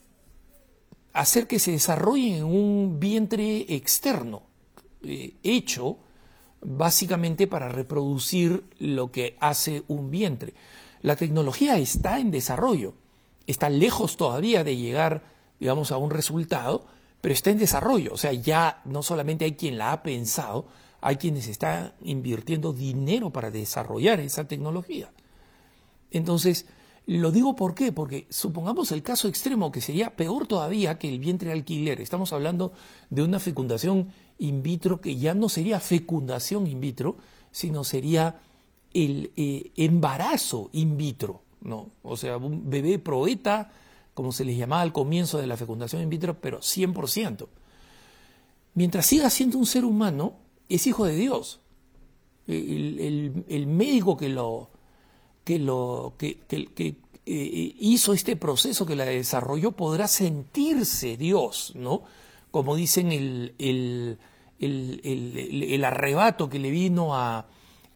hacer 1.12 1.46
que 1.46 1.58
se 1.58 1.72
desarrolle 1.72 2.38
en 2.38 2.44
un 2.44 3.00
vientre 3.00 3.74
externo, 3.74 4.42
eh, 5.08 5.34
hecho 5.42 5.98
básicamente 6.60 7.46
para 7.46 7.68
reproducir 7.68 8.64
lo 8.78 9.12
que 9.12 9.36
hace 9.40 9.84
un 9.88 10.10
vientre. 10.10 10.54
La 11.02 11.16
tecnología 11.16 11.78
está 11.78 12.18
en 12.18 12.30
desarrollo, 12.30 12.94
está 13.46 13.68
lejos 13.68 14.16
todavía 14.16 14.64
de 14.64 14.76
llegar, 14.76 15.22
digamos, 15.60 15.92
a 15.92 15.98
un 15.98 16.10
resultado, 16.10 16.86
pero 17.20 17.32
está 17.32 17.50
en 17.50 17.58
desarrollo. 17.58 18.12
O 18.14 18.16
sea, 18.16 18.32
ya 18.32 18.80
no 18.84 19.02
solamente 19.02 19.44
hay 19.44 19.52
quien 19.52 19.78
la 19.78 19.92
ha 19.92 20.02
pensado, 20.02 20.66
hay 21.00 21.16
quienes 21.16 21.46
están 21.46 21.92
invirtiendo 22.02 22.72
dinero 22.72 23.30
para 23.30 23.50
desarrollar 23.50 24.20
esa 24.20 24.48
tecnología. 24.48 25.10
Entonces, 26.10 26.66
lo 27.06 27.30
digo 27.30 27.54
por 27.54 27.74
qué, 27.74 27.92
porque 27.92 28.26
supongamos 28.30 28.90
el 28.90 29.02
caso 29.02 29.28
extremo 29.28 29.70
que 29.70 29.80
sería 29.80 30.16
peor 30.16 30.48
todavía 30.48 30.98
que 30.98 31.08
el 31.08 31.20
vientre 31.20 31.52
alquiler. 31.52 32.00
Estamos 32.00 32.32
hablando 32.32 32.72
de 33.10 33.22
una 33.22 33.38
fecundación 33.38 34.08
in 34.38 34.62
vitro 34.62 35.00
que 35.00 35.16
ya 35.16 35.34
no 35.34 35.48
sería 35.48 35.80
fecundación 35.80 36.66
in 36.66 36.80
vitro, 36.80 37.16
sino 37.50 37.84
sería 37.84 38.40
el 38.92 39.30
eh, 39.36 39.72
embarazo 39.76 40.70
in 40.72 40.96
vitro, 40.96 41.42
¿no? 41.60 41.90
O 42.02 42.16
sea, 42.16 42.36
un 42.36 42.68
bebé 42.68 42.98
proeta, 42.98 43.70
como 44.14 44.32
se 44.32 44.44
les 44.44 44.56
llamaba 44.56 44.82
al 44.82 44.92
comienzo 44.92 45.38
de 45.38 45.46
la 45.46 45.56
fecundación 45.56 46.02
in 46.02 46.10
vitro, 46.10 46.40
pero 46.40 46.60
100%. 46.60 47.46
Mientras 48.74 49.06
siga 49.06 49.30
siendo 49.30 49.58
un 49.58 49.66
ser 49.66 49.84
humano, 49.84 50.34
es 50.68 50.86
hijo 50.86 51.04
de 51.04 51.16
Dios. 51.16 51.60
El, 52.46 53.66
médico 53.66 54.16
que 54.16 54.28
lo, 54.28 54.70
que, 55.44 55.58
lo, 55.58 56.14
que, 56.16 56.38
eh, 57.26 57.74
hizo 57.80 58.12
este 58.12 58.36
proceso, 58.36 58.86
que 58.86 58.94
la 58.94 59.04
desarrolló, 59.04 59.72
podrá 59.72 60.06
sentirse 60.06 61.16
Dios, 61.16 61.72
¿no? 61.74 62.02
Como 62.56 62.74
dicen 62.74 63.12
el, 63.12 64.18
el 64.58 65.84
arrebato 65.84 66.48
que 66.48 66.58
le 66.58 66.70
vino 66.70 67.14
a, 67.14 67.46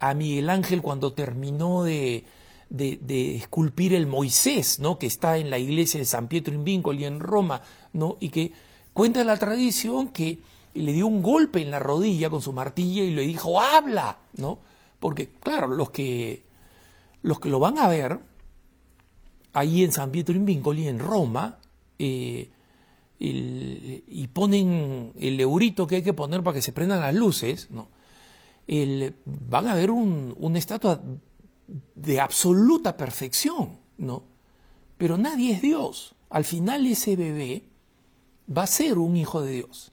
a 0.01 0.14
Miguel 0.14 0.51
Ángel 0.51 0.83
cuando 0.83 1.12
terminó 1.12 1.85
de, 1.85 2.25
de, 2.68 3.37
esculpir 3.37 3.94
el 3.94 4.07
Moisés, 4.07 4.81
¿no? 4.81 4.99
que 4.99 5.07
está 5.07 5.38
en 5.38 5.51
la 5.51 5.59
iglesia 5.59 5.99
de 5.99 6.07
San 6.07 6.29
Pietro 6.29 6.55
in 6.55 6.64
Vincoli 6.64 7.05
en 7.05 7.20
Roma, 7.20 7.62
¿no? 7.92 8.16
y 8.20 8.31
que 8.31 8.53
cuenta 8.92 9.25
la 9.25 9.37
tradición 9.37 10.09
que 10.09 10.40
le 10.75 10.92
dio 10.92 11.07
un 11.07 11.23
golpe 11.23 11.61
en 11.61 11.70
la 11.70 11.79
rodilla 11.79 12.31
con 12.31 12.42
su 12.42 12.53
martilla 12.53 13.03
y 13.03 13.11
le 13.11 13.23
dijo, 13.23 13.61
habla, 13.61 14.18
¿no? 14.37 14.59
Porque, 15.01 15.31
claro, 15.40 15.68
los 15.68 15.90
que, 15.90 16.44
los 17.23 17.40
que 17.40 17.49
lo 17.49 17.59
van 17.59 17.79
a 17.79 17.88
ver, 17.88 18.20
ahí 19.53 19.83
en 19.83 19.92
San 19.92 20.11
Pietro 20.11 20.35
in 20.35 20.44
Vincoli, 20.44 20.87
en 20.87 20.99
Roma, 20.99 21.59
eh, 21.99 22.51
y 23.23 24.29
ponen 24.29 25.13
el 25.19 25.39
eurito 25.41 25.87
que 25.87 25.97
hay 25.97 26.03
que 26.03 26.15
poner 26.15 26.43
para 26.43 26.55
que 26.55 26.63
se 26.63 26.73
prendan 26.73 27.01
las 27.01 27.15
luces, 27.15 27.71
¿no? 27.71 27.89
van 29.25 29.67
a 29.67 29.75
ver 29.75 29.91
un, 29.91 30.35
una 30.39 30.59
estatua 30.59 31.03
de 31.95 32.21
absoluta 32.21 32.97
perfección, 32.97 33.79
¿no? 33.99 34.23
Pero 34.97 35.19
nadie 35.19 35.53
es 35.53 35.63
Dios. 35.63 36.15
Al 36.29 36.45
final 36.45 36.87
ese 36.87 37.17
bebé 37.17 37.65
va 38.57 38.63
a 38.63 38.69
ser 38.69 38.99
un 38.99 39.17
hijo 39.17 39.43
de 39.43 39.53
Dios. 39.53 39.93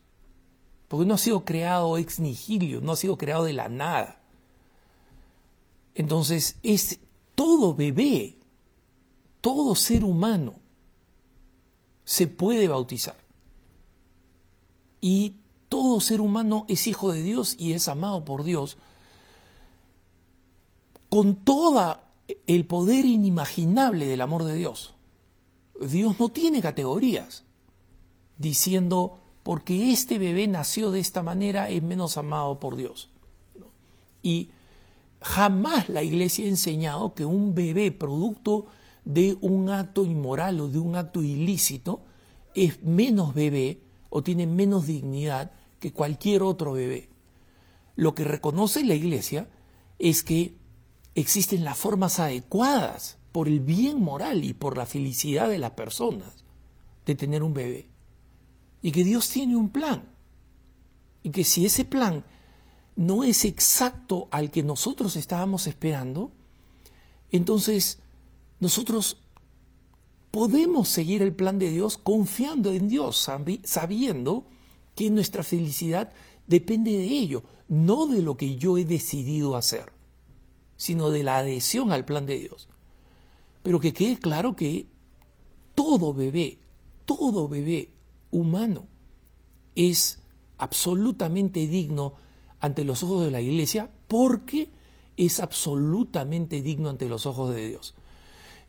Porque 0.88 1.06
no 1.06 1.16
ha 1.16 1.18
sido 1.18 1.44
creado 1.44 1.98
ex 1.98 2.20
nihilio, 2.20 2.82
no 2.82 2.92
ha 2.92 2.96
sido 2.96 3.18
creado 3.18 3.46
de 3.46 3.54
la 3.54 3.68
nada. 3.68 4.22
Entonces, 5.96 6.58
es 6.62 7.00
todo 7.34 7.74
bebé, 7.74 8.38
todo 9.42 9.74
ser 9.74 10.04
humano 10.04 10.60
se 12.08 12.28
puede 12.28 12.70
bautizar. 12.70 13.17
Y 15.02 15.36
todo 15.67 16.00
ser 16.00 16.22
humano 16.22 16.65
es 16.70 16.88
hijo 16.88 17.12
de 17.12 17.22
Dios 17.22 17.58
y 17.60 17.74
es 17.74 17.89
amado 17.89 18.24
por 18.24 18.46
Dios 18.46 18.78
con 21.10 21.36
todo 21.36 22.00
el 22.48 22.65
poder 22.65 23.06
inimaginable 23.06 24.06
del 24.06 24.22
amor 24.22 24.46
de 24.46 24.56
Dios. 24.56 24.96
Dios 25.82 26.17
no 26.17 26.30
tiene 26.30 26.62
categorías 26.62 27.43
diciendo 28.38 29.20
porque 29.43 29.91
este 29.91 30.17
bebé 30.17 30.48
nació 30.48 30.91
de 30.91 31.02
esta 31.02 31.24
manera 31.24 31.70
es 31.70 31.84
menos 31.84 32.15
amado 32.17 32.58
por 32.62 32.78
Dios. 32.78 33.10
Y 34.24 34.50
jamás 35.20 35.89
la 35.89 36.04
iglesia 36.04 36.46
ha 36.46 36.50
enseñado 36.50 37.13
que 37.13 37.26
un 37.26 37.54
bebé 37.54 37.91
producto 37.91 38.67
de 39.08 39.38
un 39.39 39.70
acto 39.70 40.04
inmoral 40.04 40.60
o 40.60 40.67
de 40.67 40.80
un 40.80 40.98
acto 40.98 41.24
ilícito 41.24 42.02
es 42.54 42.84
menos 42.84 43.34
bebé 43.34 43.82
o 44.10 44.22
tiene 44.22 44.46
menos 44.46 44.86
dignidad 44.86 45.54
que 45.80 45.93
cualquier 45.93 46.43
otro 46.43 46.74
bebé. 46.74 47.08
Lo 47.96 48.13
que 48.13 48.26
reconoce 48.26 48.84
la 48.84 48.96
iglesia 48.96 49.48
es 49.98 50.24
que 50.24 50.58
existen 51.15 51.63
las 51.63 51.78
formas 51.78 52.20
adecuadas 52.20 53.17
por 53.32 53.48
el 53.48 53.62
bien 53.62 54.02
moral 54.02 54.43
y 54.43 54.54
por 54.54 54.76
la 54.76 54.86
felicidad 54.86 55.48
de 55.48 55.58
las 55.58 55.72
personas 55.72 56.43
de 57.06 57.15
tener 57.15 57.43
un 57.43 57.54
bebé. 57.54 57.88
Y 58.82 58.91
que 58.91 59.06
Dios 59.06 59.30
tiene 59.30 59.56
un 59.56 59.70
plan. 59.70 60.04
Y 61.24 61.30
que 61.30 61.46
si 61.46 61.65
ese 61.65 61.86
plan 61.86 62.26
no 62.98 63.24
es 63.24 63.46
exacto 63.46 64.28
al 64.32 64.52
que 64.52 64.63
nosotros 64.63 65.15
estábamos 65.15 65.65
esperando, 65.65 66.34
entonces 67.32 68.00
nosotros 68.60 69.17
podemos 70.32 70.88
seguir 70.89 71.22
el 71.22 71.34
plan 71.34 71.60
de 71.60 71.70
Dios 71.70 71.98
confiando 71.98 72.74
en 72.74 72.88
Dios, 72.88 73.28
sabiendo 73.63 74.46
que 74.96 75.10
nuestra 75.10 75.43
felicidad 75.43 76.12
depende 76.48 76.91
de 76.91 77.06
ello, 77.06 77.43
no 77.67 78.08
de 78.08 78.22
lo 78.22 78.38
que 78.38 78.56
yo 78.56 78.78
he 78.78 78.86
decidido 78.86 79.56
hacer, 79.56 79.91
sino 80.76 81.10
de 81.10 81.24
la 81.24 81.38
adhesión 81.38 81.91
al 81.91 82.06
plan 82.06 82.26
de 82.26 82.39
Dios. 82.39 82.67
Pero 83.63 83.80
que 83.80 83.93
quede 83.93 84.17
claro 84.17 84.56
que 84.56 84.88
todo 85.76 86.13
bebé, 86.13 86.60
todo 87.06 87.48
bebé 87.48 87.91
humano 88.32 88.88
es 89.76 90.20
absolutamente 90.58 91.67
digno 91.67 92.15
ante 92.60 92.84
los 92.84 93.04
ojos 93.04 93.24
de 93.26 93.32
la 93.32 93.41
iglesia 93.41 93.91
porque 94.08 94.72
es 95.15 95.39
absolutamente 95.39 96.62
digno 96.62 96.89
ante 96.89 97.08
los 97.08 97.26
ojos 97.26 97.54
de 97.54 97.67
Dios. 97.67 97.96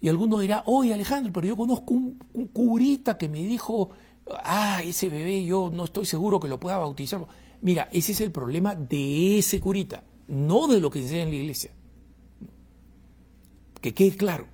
Y 0.00 0.08
alguno 0.08 0.38
dirá, 0.38 0.62
oye 0.66 0.94
Alejandro, 0.94 1.32
pero 1.32 1.46
yo 1.46 1.56
conozco 1.56 1.94
un, 1.94 2.18
un 2.32 2.46
curita 2.48 3.18
que 3.18 3.28
me 3.28 3.42
dijo 3.42 3.90
ah, 4.44 4.82
ese 4.84 5.08
bebé 5.08 5.44
yo 5.44 5.70
no 5.72 5.84
estoy 5.84 6.06
seguro 6.06 6.40
que 6.40 6.48
lo 6.48 6.60
pueda 6.60 6.78
bautizar. 6.78 7.26
Mira, 7.60 7.88
ese 7.92 8.12
es 8.12 8.20
el 8.20 8.30
problema 8.30 8.74
de 8.74 9.38
ese 9.38 9.60
curita, 9.60 10.04
no 10.28 10.66
de 10.68 10.80
lo 10.80 10.90
que 10.90 11.00
enseña 11.00 11.22
en 11.22 11.30
la 11.30 11.36
iglesia. 11.36 11.70
Que 13.80 13.94
quede 13.94 14.16
claro, 14.16 14.46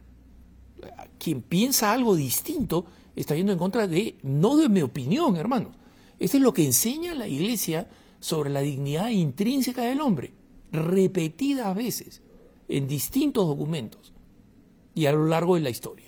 quien 1.19 1.43
piensa 1.43 1.93
algo 1.93 2.15
distinto 2.15 2.87
está 3.17 3.35
yendo 3.35 3.53
en 3.53 3.59
contra 3.59 3.87
de, 3.87 4.19
no 4.23 4.57
de 4.57 4.69
mi 4.69 4.83
opinión, 4.83 5.37
hermano. 5.37 5.73
Eso 6.19 6.37
es 6.37 6.43
lo 6.43 6.53
que 6.53 6.65
enseña 6.65 7.15
la 7.15 7.29
iglesia 7.29 7.89
sobre 8.21 8.51
la 8.51 8.61
dignidad 8.61 9.09
intrínseca 9.11 9.83
del 9.83 10.01
hombre, 10.01 10.33
repetidas 10.73 11.75
veces, 11.75 12.23
en 12.69 12.89
distintos 12.89 13.47
documentos 13.47 14.14
y 14.95 15.07
a 15.07 15.13
lo 15.13 15.27
largo 15.27 15.55
de 15.55 15.61
la 15.61 15.71
historia. 15.71 16.07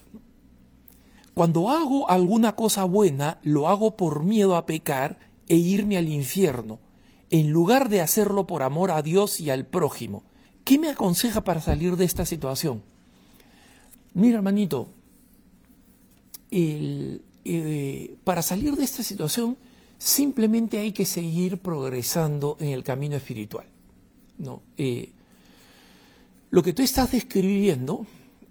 Cuando 1.34 1.68
hago 1.68 2.08
alguna 2.08 2.56
cosa 2.56 2.84
buena, 2.84 3.38
lo 3.42 3.68
hago 3.68 3.96
por 3.96 4.24
miedo 4.24 4.56
a 4.56 4.64
pecar 4.64 5.18
e 5.48 5.56
irme 5.56 5.96
al 5.96 6.08
infierno, 6.08 6.78
en 7.30 7.50
lugar 7.50 7.88
de 7.88 8.00
hacerlo 8.00 8.46
por 8.46 8.62
amor 8.62 8.90
a 8.90 9.02
Dios 9.02 9.40
y 9.40 9.50
al 9.50 9.66
prójimo. 9.66 10.22
¿Qué 10.64 10.78
me 10.78 10.88
aconseja 10.88 11.44
para 11.44 11.60
salir 11.60 11.96
de 11.96 12.04
esta 12.04 12.24
situación? 12.24 12.82
Mira, 14.14 14.36
hermanito, 14.36 14.88
eh, 16.50 18.16
para 18.24 18.42
salir 18.42 18.74
de 18.76 18.84
esta 18.84 19.02
situación 19.02 19.56
simplemente 19.98 20.78
hay 20.78 20.92
que 20.92 21.04
seguir 21.04 21.58
progresando 21.58 22.56
en 22.60 22.68
el 22.68 22.82
camino 22.82 23.16
espiritual. 23.16 23.66
¿no? 24.38 24.62
Eh, 24.76 25.12
lo 26.50 26.62
que 26.62 26.72
tú 26.72 26.82
estás 26.82 27.12
describiendo 27.12 28.06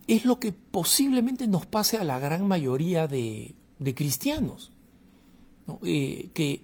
es 0.07 0.25
lo 0.25 0.39
que 0.39 0.51
posiblemente 0.51 1.47
nos 1.47 1.65
pase 1.65 1.97
a 1.97 2.03
la 2.03 2.19
gran 2.19 2.47
mayoría 2.47 3.07
de, 3.07 3.55
cristianos. 3.95 4.71
Eh, 5.83 6.29
que 6.33 6.61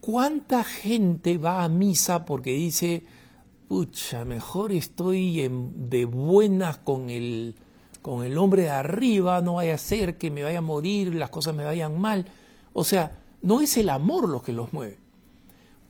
cuánta 0.00 0.64
gente 0.64 1.38
va 1.38 1.62
a 1.62 1.68
misa 1.68 2.24
porque 2.24 2.52
dice, 2.52 3.04
pucha, 3.68 4.24
mejor 4.24 4.72
estoy 4.72 5.48
de 5.48 6.04
buenas 6.06 6.78
con 6.78 7.08
el, 7.08 7.54
con 8.02 8.24
el 8.24 8.36
hombre 8.36 8.62
de 8.62 8.70
arriba, 8.70 9.40
no 9.42 9.54
vaya 9.54 9.74
a 9.74 9.78
ser 9.78 10.18
que 10.18 10.30
me 10.30 10.42
vaya 10.42 10.58
a 10.58 10.62
morir, 10.62 11.14
las 11.14 11.30
cosas 11.30 11.54
me 11.54 11.64
vayan 11.64 12.00
mal. 12.00 12.26
O 12.72 12.82
sea, 12.82 13.18
no 13.42 13.60
es 13.60 13.76
el 13.76 13.88
amor 13.90 14.28
lo 14.28 14.42
que 14.42 14.52
los 14.52 14.72
mueve. 14.72 14.98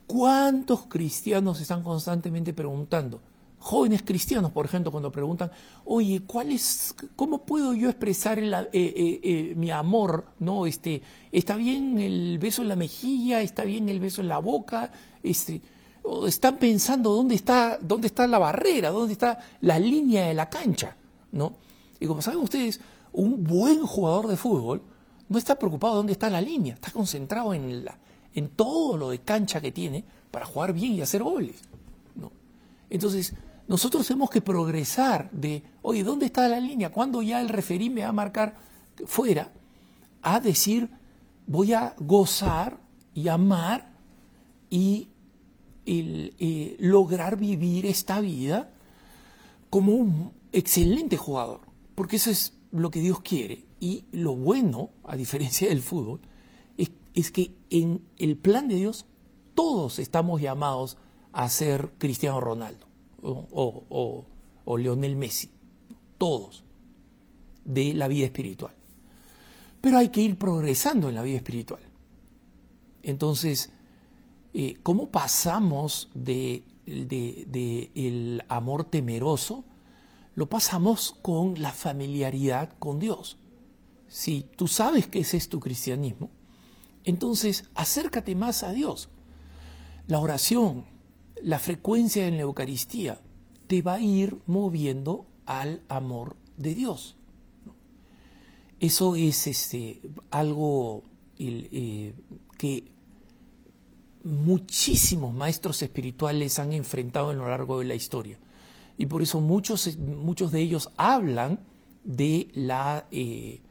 ¿Cuántos 0.07 0.87
cristianos 0.87 1.61
están 1.61 1.83
constantemente 1.83 2.53
preguntando, 2.53 3.23
jóvenes 3.61 4.03
cristianos, 4.03 4.51
por 4.51 4.65
ejemplo, 4.65 4.91
cuando 4.91 5.13
preguntan, 5.13 5.53
oye, 5.85 6.23
¿cuál 6.27 6.51
es, 6.51 6.95
¿cómo 7.15 7.45
puedo 7.45 7.75
yo 7.75 7.91
expresar 7.91 8.39
eh, 8.39 8.69
eh, 8.73 9.21
eh, 9.23 9.55
mi 9.55 9.71
amor? 9.71 10.25
¿No? 10.39 10.67
Este, 10.67 11.03
¿Está 11.31 11.57
bien 11.57 11.99
el 11.99 12.39
beso 12.39 12.63
en 12.63 12.69
la 12.69 12.77
mejilla? 12.77 13.43
¿Está 13.43 13.65
bien 13.65 13.89
el 13.91 14.01
beso 14.01 14.23
en 14.23 14.29
la 14.29 14.39
boca? 14.39 14.91
Este, 15.23 15.61
están 16.27 16.57
pensando 16.57 17.11
dónde 17.11 17.35
está, 17.35 17.79
dónde 17.81 18.07
está 18.07 18.27
la 18.27 18.39
barrera, 18.39 18.89
dónde 18.91 19.13
está 19.13 19.39
la 19.61 19.79
línea 19.79 20.27
de 20.27 20.35
la 20.35 20.49
cancha. 20.49 20.97
¿no? 21.33 21.53
Y 22.01 22.07
como 22.07 22.23
saben 22.23 22.41
ustedes, 22.41 22.81
un 23.13 23.45
buen 23.45 23.87
jugador 23.87 24.27
de 24.27 24.39
fútbol 24.39 24.83
no 25.29 25.37
está 25.37 25.59
preocupado 25.59 25.97
dónde 25.97 26.13
está 26.13 26.31
la 26.31 26.41
línea, 26.41 26.75
está 26.75 26.91
concentrado 26.91 27.53
en, 27.53 27.85
la, 27.85 27.99
en 28.35 28.49
todo 28.49 28.97
lo 28.97 29.11
de 29.11 29.19
cancha 29.19 29.61
que 29.61 29.71
tiene 29.71 30.03
para 30.31 30.47
jugar 30.47 30.73
bien 30.73 30.95
y 30.95 31.03
hacer 31.03 31.23
goles. 31.23 31.61
¿no? 32.17 32.33
Entonces, 32.89 33.35
nosotros 33.71 34.05
tenemos 34.05 34.31
que 34.31 34.41
progresar 34.41 35.31
de, 35.31 35.63
oye, 35.83 36.03
¿dónde 36.03 36.27
está 36.27 36.49
la 36.49 36.59
línea? 36.59 36.91
¿Cuándo 36.91 37.23
ya 37.23 37.41
el 37.41 37.49
referí 37.49 37.89
me 37.89 38.03
va 38.03 38.09
a 38.09 38.13
marcar 38.13 38.57
fuera? 39.07 39.53
A 40.23 40.41
decir, 40.41 40.91
voy 41.47 41.73
a 41.73 41.95
gozar 42.01 42.81
y 43.15 43.29
amar 43.29 43.93
y 44.69 45.07
lograr 46.81 47.37
vivir 47.37 47.87
esta 47.87 48.21
vida 48.21 48.73
como 49.71 49.93
un 49.93 50.33
excelente 50.51 51.17
jugador, 51.17 51.61
porque 51.95 52.17
eso 52.17 52.33
es 52.33 52.55
lo 52.73 52.91
que 52.91 52.99
Dios 52.99 53.21
quiere. 53.21 53.67
Y 53.79 54.07
lo 54.11 54.35
bueno, 54.35 54.91
a 55.05 55.15
diferencia 55.15 55.69
del 55.69 55.81
fútbol, 55.81 56.21
es, 57.15 57.31
que 57.31 57.55
en 57.71 58.03
el 58.17 58.37
plan 58.37 58.67
de 58.67 58.75
Dios 58.75 59.07
todos 59.55 60.01
estamos 60.01 60.41
llamados 60.41 60.97
a 61.33 61.49
ser 61.49 61.93
Cristiano 61.99 62.41
Ronaldo 62.41 62.90
o, 63.23 63.85
o, 63.89 64.27
o 64.65 64.97
Messi, 65.17 65.51
todos, 66.19 66.65
de 67.65 67.95
la 67.95 68.09
vida 68.09 68.27
espiritual. 68.27 68.75
Pero 69.81 69.99
hay 69.99 70.11
que 70.11 70.21
ir 70.21 70.39
progresando 70.39 71.09
en 71.09 71.15
la 71.15 71.23
vida 71.23 71.37
espiritual. 71.37 71.81
Entonces, 73.03 73.71
eh, 74.53 74.77
¿cómo 74.83 75.11
pasamos 75.11 76.11
de, 76.15 76.65
de, 76.87 78.45
amor 78.49 78.85
temeroso? 78.85 79.65
Lo 80.35 80.49
pasamos 80.49 81.17
con 81.23 81.61
la 81.61 81.73
familiaridad 81.73 82.73
con 82.79 82.99
Dios. 82.99 83.39
Si 84.09 84.45
tú 84.57 84.69
sabes 84.69 85.07
que 85.07 85.21
ese 85.21 85.37
es 85.37 85.49
tu 85.49 85.61
cristianismo, 85.61 86.31
entonces 87.05 87.65
acércate 87.75 88.35
más 88.35 88.63
a 88.63 88.73
Dios. 88.73 89.09
La 90.07 90.19
oración, 90.19 90.85
la 91.43 91.59
frecuencia 91.59 92.27
en 92.27 92.37
la 92.37 92.43
Eucaristía, 92.43 93.21
te 93.67 93.83
va 93.83 93.95
a 93.95 94.01
ir 94.01 94.39
moviendo 94.47 95.27
al 95.47 95.83
amor 95.89 96.37
de 96.57 96.75
Dios. 96.75 97.17
Eso 98.81 99.15
es 99.15 99.47
este, 99.47 100.01
algo 100.31 101.05
eh, 101.39 102.15
que 102.59 102.85
muchísimos 104.25 105.35
maestros 105.35 105.83
espirituales 105.83 106.59
han 106.59 106.73
enfrentado 106.73 107.31
a 107.31 107.35
lo 107.35 107.49
largo 107.49 107.79
de 107.79 107.87
la 107.87 107.95
historia. 107.95 108.39
Y 108.99 109.07
por 109.07 109.23
eso 109.23 109.41
muchos, 109.41 109.97
muchos 109.99 110.53
de 110.53 110.61
ellos 110.61 110.91
hablan 110.97 111.61
de, 112.05 112.49
la, 112.55 113.07
eh, 113.11 113.63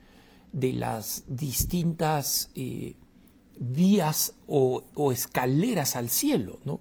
de 0.52 0.74
las 0.74 1.24
distintas 1.28 2.50
eh, 2.56 2.96
vías 3.60 4.34
o, 4.48 5.12
escaleras 5.12 5.96
al 5.96 6.10
cielo. 6.10 6.60
¿no? 6.66 6.80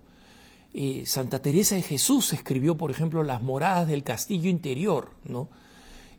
Eh, 0.75 1.05
Santa 1.07 1.41
Teresa 1.41 1.75
de 1.75 1.83
Jesús 1.83 2.33
escribió, 2.33 2.77
por 2.77 2.91
ejemplo, 2.91 3.23
las 3.23 3.43
moradas 3.43 3.89
del 3.89 4.03
castillo 4.03 4.51
interior. 4.51 5.11
¿no? 5.25 5.49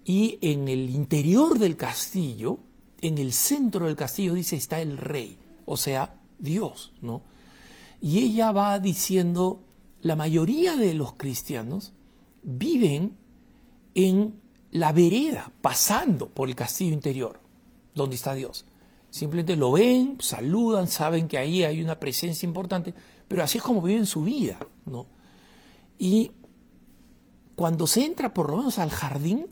Y 0.05 0.39
en 0.41 0.67
el 0.67 0.89
interior 0.89 1.59
del 1.59 1.75
castillo, 1.75 2.59
en 3.01 3.17
el 3.17 3.33
centro 3.33 3.85
del 3.85 3.95
castillo, 3.95 4.33
dice, 4.33 4.55
está 4.55 4.81
el 4.81 4.97
rey, 4.97 5.37
o 5.65 5.77
sea, 5.77 6.15
Dios. 6.39 6.93
¿no? 7.01 7.21
Y 8.01 8.19
ella 8.19 8.51
va 8.51 8.79
diciendo, 8.79 9.63
la 10.01 10.15
mayoría 10.15 10.75
de 10.75 10.93
los 10.93 11.13
cristianos 11.13 11.93
viven 12.41 13.17
en 13.95 14.39
la 14.71 14.91
vereda, 14.91 15.51
pasando 15.61 16.29
por 16.29 16.47
el 16.47 16.55
castillo 16.55 16.93
interior, 16.93 17.39
donde 17.95 18.15
está 18.15 18.33
Dios. 18.33 18.65
Simplemente 19.09 19.55
lo 19.55 19.71
ven, 19.71 20.17
saludan, 20.19 20.87
saben 20.87 21.27
que 21.27 21.37
ahí 21.37 21.63
hay 21.63 21.81
una 21.81 21.99
presencia 21.99 22.45
importante, 22.45 22.93
pero 23.29 23.43
así 23.43 23.59
es 23.59 23.63
como 23.63 23.81
viven 23.81 24.05
su 24.05 24.23
vida, 24.23 24.59
¿no? 24.85 25.05
Y 25.97 26.31
cuando 27.55 27.87
se 27.87 28.03
entra 28.03 28.33
por 28.33 28.49
lo 28.49 28.57
menos 28.57 28.79
al 28.79 28.89
jardín, 28.89 29.45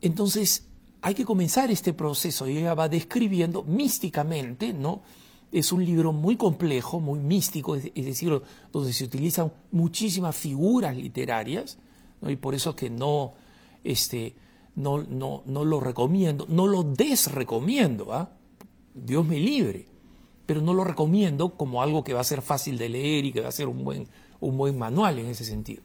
entonces 0.00 0.68
hay 1.02 1.14
que 1.14 1.24
comenzar 1.24 1.70
este 1.70 1.92
proceso. 1.92 2.48
Y 2.48 2.58
ella 2.58 2.74
va 2.74 2.88
describiendo 2.88 3.64
místicamente, 3.64 4.72
¿no? 4.72 5.02
Es 5.50 5.72
un 5.72 5.84
libro 5.84 6.12
muy 6.12 6.36
complejo, 6.36 7.00
muy 7.00 7.18
místico, 7.18 7.74
es, 7.74 7.92
decir, 7.94 8.40
donde 8.72 8.92
se 8.92 9.04
utilizan 9.04 9.52
muchísimas 9.72 10.36
figuras 10.36 10.96
literarias, 10.96 11.78
y 12.22 12.36
por 12.36 12.54
eso 12.54 12.76
que 12.76 12.90
no, 12.90 13.32
este, 13.82 14.34
no, 14.76 15.02
no, 15.02 15.42
no 15.46 15.64
lo 15.64 15.80
recomiendo, 15.80 16.46
no 16.48 16.66
lo 16.66 16.82
desrecomiendo, 16.82 18.12
¿ah? 18.12 18.30
Dios 18.94 19.24
me 19.24 19.38
libre, 19.38 19.86
pero 20.48 20.62
no 20.62 20.72
lo 20.72 20.82
recomiendo 20.82 21.50
como 21.50 21.82
algo 21.82 22.02
que 22.02 22.14
va 22.14 22.22
a 22.22 22.24
ser 22.24 22.40
fácil 22.40 22.78
de 22.78 22.88
leer 22.88 23.26
y 23.26 23.32
que 23.32 23.42
va 23.42 23.48
a 23.48 23.52
ser 23.52 23.68
un 23.68 23.84
buen, 23.84 24.08
un 24.40 24.56
buen 24.56 24.78
manual 24.78 25.18
en 25.18 25.26
ese 25.26 25.44
sentido. 25.44 25.82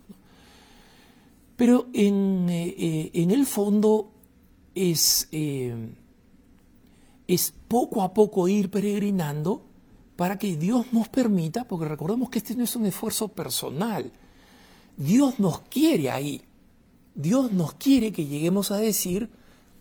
Pero 1.57 1.87
en, 1.91 2.47
eh, 2.49 2.73
eh, 2.77 3.11
en, 3.13 3.31
el 3.31 3.45
fondo 3.45 4.13
es... 4.73 5.27
Eh, 5.33 5.75
es 7.27 7.53
poco 7.67 8.03
a 8.03 8.13
poco 8.13 8.47
ir 8.47 8.69
peregrinando 8.69 9.65
para 10.15 10.37
que 10.37 10.55
Dios 10.55 10.93
nos 10.93 11.09
permita, 11.09 11.65
porque 11.67 11.87
recordemos 11.87 12.29
que 12.29 12.39
este 12.39 12.55
no 12.55 12.63
es 12.63 12.75
un 12.77 12.85
esfuerzo 12.85 13.27
personal, 13.29 14.13
Dios 14.95 15.39
nos 15.39 15.59
quiere 15.61 16.09
ahí, 16.09 16.41
Dios 17.15 17.51
nos 17.51 17.73
quiere 17.73 18.13
que 18.13 18.27
lleguemos 18.27 18.71
a 18.71 18.77
decir, 18.77 19.29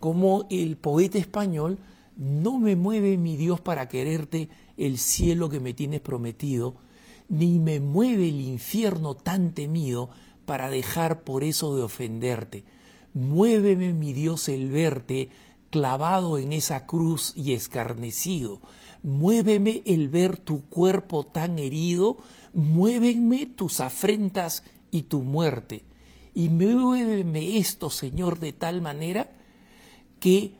como 0.00 0.46
el 0.50 0.76
poeta 0.76 1.18
español, 1.18 1.78
no 2.16 2.58
me 2.58 2.76
mueve 2.76 3.16
mi 3.16 3.36
Dios 3.36 3.60
para 3.60 3.88
quererte 3.88 4.48
el 4.76 4.98
cielo 4.98 5.48
que 5.48 5.60
me 5.60 5.74
tienes 5.74 6.00
prometido, 6.00 6.76
ni 7.28 7.58
me 7.58 7.80
mueve 7.80 8.28
el 8.28 8.40
infierno 8.40 9.14
tan 9.14 9.52
temido 9.52 10.10
para 10.44 10.70
dejar 10.70 11.22
por 11.22 11.44
eso 11.44 11.76
de 11.76 11.82
ofenderte. 11.82 12.64
Muéveme, 13.14 13.92
mi 13.92 14.12
Dios, 14.12 14.48
el 14.48 14.70
verte 14.70 15.30
clavado 15.70 16.38
en 16.38 16.52
esa 16.52 16.86
cruz 16.86 17.32
y 17.34 17.52
escarnecido. 17.52 18.60
Muéveme 19.02 19.82
el 19.86 20.08
ver 20.08 20.36
tu 20.36 20.62
cuerpo 20.66 21.24
tan 21.24 21.58
herido, 21.58 22.18
muévenme 22.52 23.46
tus 23.46 23.80
afrentas 23.80 24.64
y 24.90 25.02
tu 25.02 25.22
muerte. 25.22 25.84
Y 26.34 26.48
muéveme 26.48 27.58
esto, 27.58 27.90
Señor, 27.90 28.38
de 28.38 28.52
tal 28.52 28.80
manera 28.80 29.30
que 30.20 30.54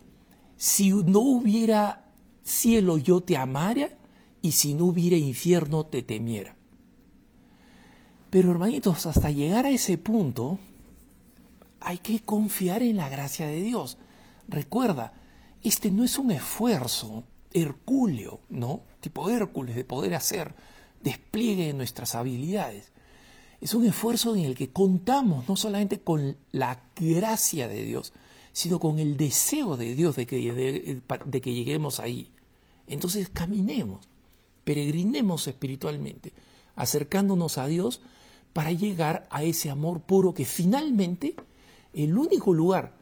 si 0.56 0.90
no 0.90 1.20
hubiera 1.20 2.10
cielo 2.42 2.98
yo 2.98 3.20
te 3.20 3.36
amara 3.36 3.90
y 4.43 4.53
si 4.53 4.74
no 4.74 4.86
hubiera 4.86 5.16
infierno 5.16 5.86
te 5.86 6.03
temiera. 6.03 6.57
Pero 8.28 8.51
hermanitos, 8.51 9.07
hasta 9.07 9.30
llegar 9.30 9.66
a 9.66 9.70
ese 9.70 9.99
punto 9.99 10.59
hay 11.80 11.99
que 11.99 12.20
confiar 12.20 12.82
en 12.82 12.97
la 12.97 13.09
gracia 13.09 13.47
de 13.47 13.62
Dios. 13.62 13.99
Recuerda, 14.49 15.14
este 15.62 15.90
no 15.90 16.05
es 16.05 16.18
un 16.18 16.32
esfuerzo 16.32 17.24
hercúleo, 17.53 18.40
¿no? 18.49 18.82
Tipo 19.01 19.30
Hércules 19.30 19.76
de 19.76 19.84
poder 19.84 20.14
hacer 20.14 20.55
despliegue 21.03 21.66
de 21.66 21.74
nuestras 21.74 22.14
habilidades. 22.14 22.93
Es 23.61 23.74
un 23.74 23.86
esfuerzo 23.86 24.34
en 24.34 24.45
el 24.45 24.57
que 24.57 24.70
contamos 24.70 25.49
no 25.49 25.57
solamente 25.57 26.01
con 26.01 26.36
la 26.51 26.80
gracia 26.97 27.68
de 27.68 27.84
Dios, 27.84 28.12
sino 28.53 28.80
con 28.80 28.99
el 28.99 29.16
deseo 29.16 29.76
de 29.76 29.95
Dios 29.95 30.16
de 30.16 30.26
que, 30.26 31.01
de 31.26 31.40
que 31.40 31.55
lleguemos 31.55 32.01
ahí. 32.01 32.32
Entonces 32.86 33.28
caminemos, 33.28 34.09
peregrinemos 34.64 35.46
espiritualmente, 35.46 36.32
acercándonos 36.76 37.58
a 37.58 37.66
Dios 37.66 38.00
para 38.52 38.72
llegar 38.72 39.26
a 39.30 39.42
ese 39.42 39.70
amor 39.70 40.00
puro 40.00 40.34
que 40.34 40.44
finalmente 40.44 41.34
el 41.92 42.16
único 42.16 42.52
lugar 42.52 42.92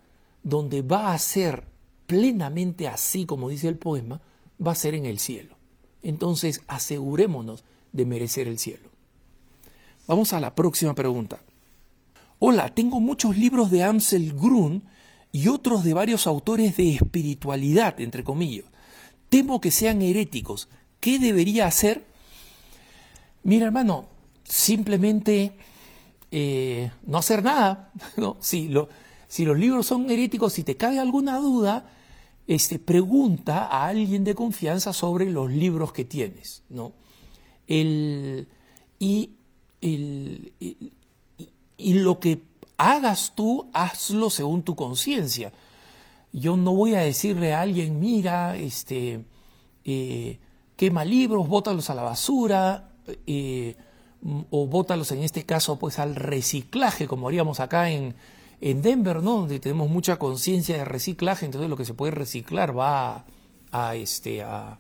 donde 0.42 0.82
va 0.82 1.12
a 1.12 1.18
ser 1.18 1.64
plenamente 2.06 2.88
así 2.88 3.26
como 3.26 3.48
dice 3.48 3.68
el 3.68 3.76
poema, 3.78 4.20
va 4.64 4.72
a 4.72 4.76
ser 4.76 4.94
en 4.94 5.06
el 5.06 5.18
cielo. 5.18 5.56
Entonces 6.02 6.62
asegurémonos 6.66 7.64
de 7.92 8.06
merecer 8.06 8.48
el 8.48 8.58
cielo. 8.58 8.88
Vamos 10.06 10.32
a 10.32 10.40
la 10.40 10.54
próxima 10.54 10.94
pregunta. 10.94 11.40
Hola, 12.38 12.74
tengo 12.74 13.00
muchos 13.00 13.36
libros 13.36 13.70
de 13.70 13.84
Ansel 13.84 14.32
Grun 14.32 14.82
y 15.30 15.48
otros 15.48 15.84
de 15.84 15.94
varios 15.94 16.26
autores 16.26 16.76
de 16.76 16.94
espiritualidad, 16.94 18.00
entre 18.00 18.24
comillas. 18.24 18.64
Temo 19.28 19.60
que 19.60 19.70
sean 19.70 20.02
heréticos. 20.02 20.68
¿Qué 21.00 21.18
debería 21.18 21.66
hacer? 21.66 22.04
Mira, 23.42 23.66
hermano, 23.66 24.06
simplemente 24.44 25.52
eh, 26.30 26.90
no 27.06 27.18
hacer 27.18 27.42
nada. 27.42 27.92
Si 28.40 28.68
lo, 28.68 28.88
si 29.28 29.44
los 29.44 29.58
libros 29.58 29.86
son 29.86 30.10
heréticos, 30.10 30.52
si 30.52 30.62
te 30.62 30.76
cabe 30.76 30.98
alguna 30.98 31.38
duda, 31.38 31.90
este, 32.46 32.78
pregunta 32.78 33.66
a 33.66 33.86
alguien 33.86 34.24
de 34.24 34.34
confianza 34.34 34.92
sobre 34.92 35.30
los 35.30 35.50
libros 35.50 35.92
que 35.92 36.04
tienes. 36.04 36.62
¿no? 36.68 36.92
Y, 37.68 39.30
lo 41.78 42.20
que 42.20 42.42
hagas 42.76 43.32
tú, 43.34 43.70
hazlo 43.72 44.30
según 44.30 44.62
tu 44.62 44.74
conciencia. 44.74 45.52
yo 46.32 46.56
no 46.56 46.74
voy 46.74 46.94
a 46.94 47.00
decirle 47.00 47.54
a 47.54 47.62
alguien, 47.62 48.00
mira, 48.00 48.56
este, 48.56 49.24
eh, 49.84 50.38
quema 50.80 51.04
libros, 51.04 51.46
bótalos 51.46 51.90
a 51.90 51.94
la 51.94 52.00
basura, 52.00 52.88
eh, 53.26 53.76
o 54.48 54.66
bótalos 54.66 55.12
en 55.12 55.22
este 55.22 55.44
caso 55.44 55.78
pues 55.78 55.98
al 55.98 56.14
reciclaje, 56.14 57.06
como 57.06 57.28
haríamos 57.28 57.60
acá 57.60 57.90
en, 57.90 58.14
en 58.62 58.80
Denver, 58.80 59.22
¿no? 59.22 59.40
Donde 59.40 59.60
tenemos 59.60 59.90
mucha 59.90 60.18
conciencia 60.18 60.78
de 60.78 60.86
reciclaje, 60.86 61.44
entonces 61.44 61.68
lo 61.68 61.76
que 61.76 61.84
se 61.84 61.92
puede 61.92 62.12
reciclar 62.12 62.74
va 62.74 63.26
a, 63.70 63.94
este, 63.94 64.42
a, 64.42 64.78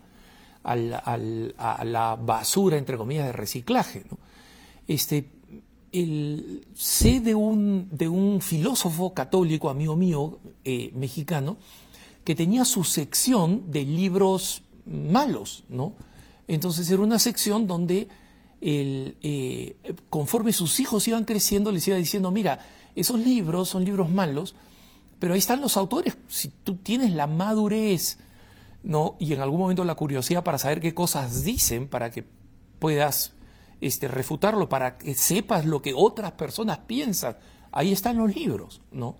la 0.64 2.18
basura, 2.18 2.78
entre 2.78 2.96
comillas, 2.96 3.26
de 3.26 3.32
reciclaje. 3.32 4.04
Este, 4.88 5.28
el, 5.92 6.66
sé 6.74 7.20
de 7.20 7.34
un, 7.34 7.90
de 7.92 8.08
un 8.08 8.40
filósofo 8.40 9.12
católico, 9.12 9.68
amigo 9.68 9.96
mío, 9.96 10.38
eh, 10.64 10.92
mexicano, 10.94 11.58
que 12.24 12.34
tenía 12.34 12.64
su 12.64 12.84
sección 12.84 13.70
de 13.70 13.84
libros 13.84 14.62
malos, 14.90 15.64
¿no? 15.68 15.94
Entonces 16.48 16.90
era 16.90 17.02
una 17.02 17.18
sección 17.18 17.66
donde 17.66 18.08
el, 18.60 19.16
eh, 19.22 19.76
conforme 20.10 20.52
sus 20.52 20.80
hijos 20.80 21.06
iban 21.08 21.24
creciendo, 21.24 21.72
les 21.72 21.86
iba 21.88 21.96
diciendo, 21.96 22.30
mira, 22.30 22.60
esos 22.94 23.18
libros 23.20 23.68
son 23.68 23.84
libros 23.84 24.10
malos, 24.10 24.54
pero 25.18 25.34
ahí 25.34 25.38
están 25.38 25.60
los 25.60 25.76
autores. 25.76 26.16
Si 26.28 26.48
tú 26.48 26.76
tienes 26.76 27.12
la 27.12 27.26
madurez, 27.26 28.18
¿no? 28.82 29.16
Y 29.18 29.32
en 29.32 29.40
algún 29.40 29.60
momento 29.60 29.84
la 29.84 29.94
curiosidad 29.94 30.42
para 30.42 30.58
saber 30.58 30.80
qué 30.80 30.94
cosas 30.94 31.44
dicen, 31.44 31.88
para 31.88 32.10
que 32.10 32.24
puedas 32.78 33.34
este, 33.80 34.08
refutarlo, 34.08 34.68
para 34.68 34.98
que 34.98 35.14
sepas 35.14 35.66
lo 35.66 35.82
que 35.82 35.92
otras 35.94 36.32
personas 36.32 36.78
piensan. 36.78 37.36
Ahí 37.72 37.92
están 37.92 38.16
los 38.16 38.34
libros, 38.34 38.80
¿no? 38.90 39.16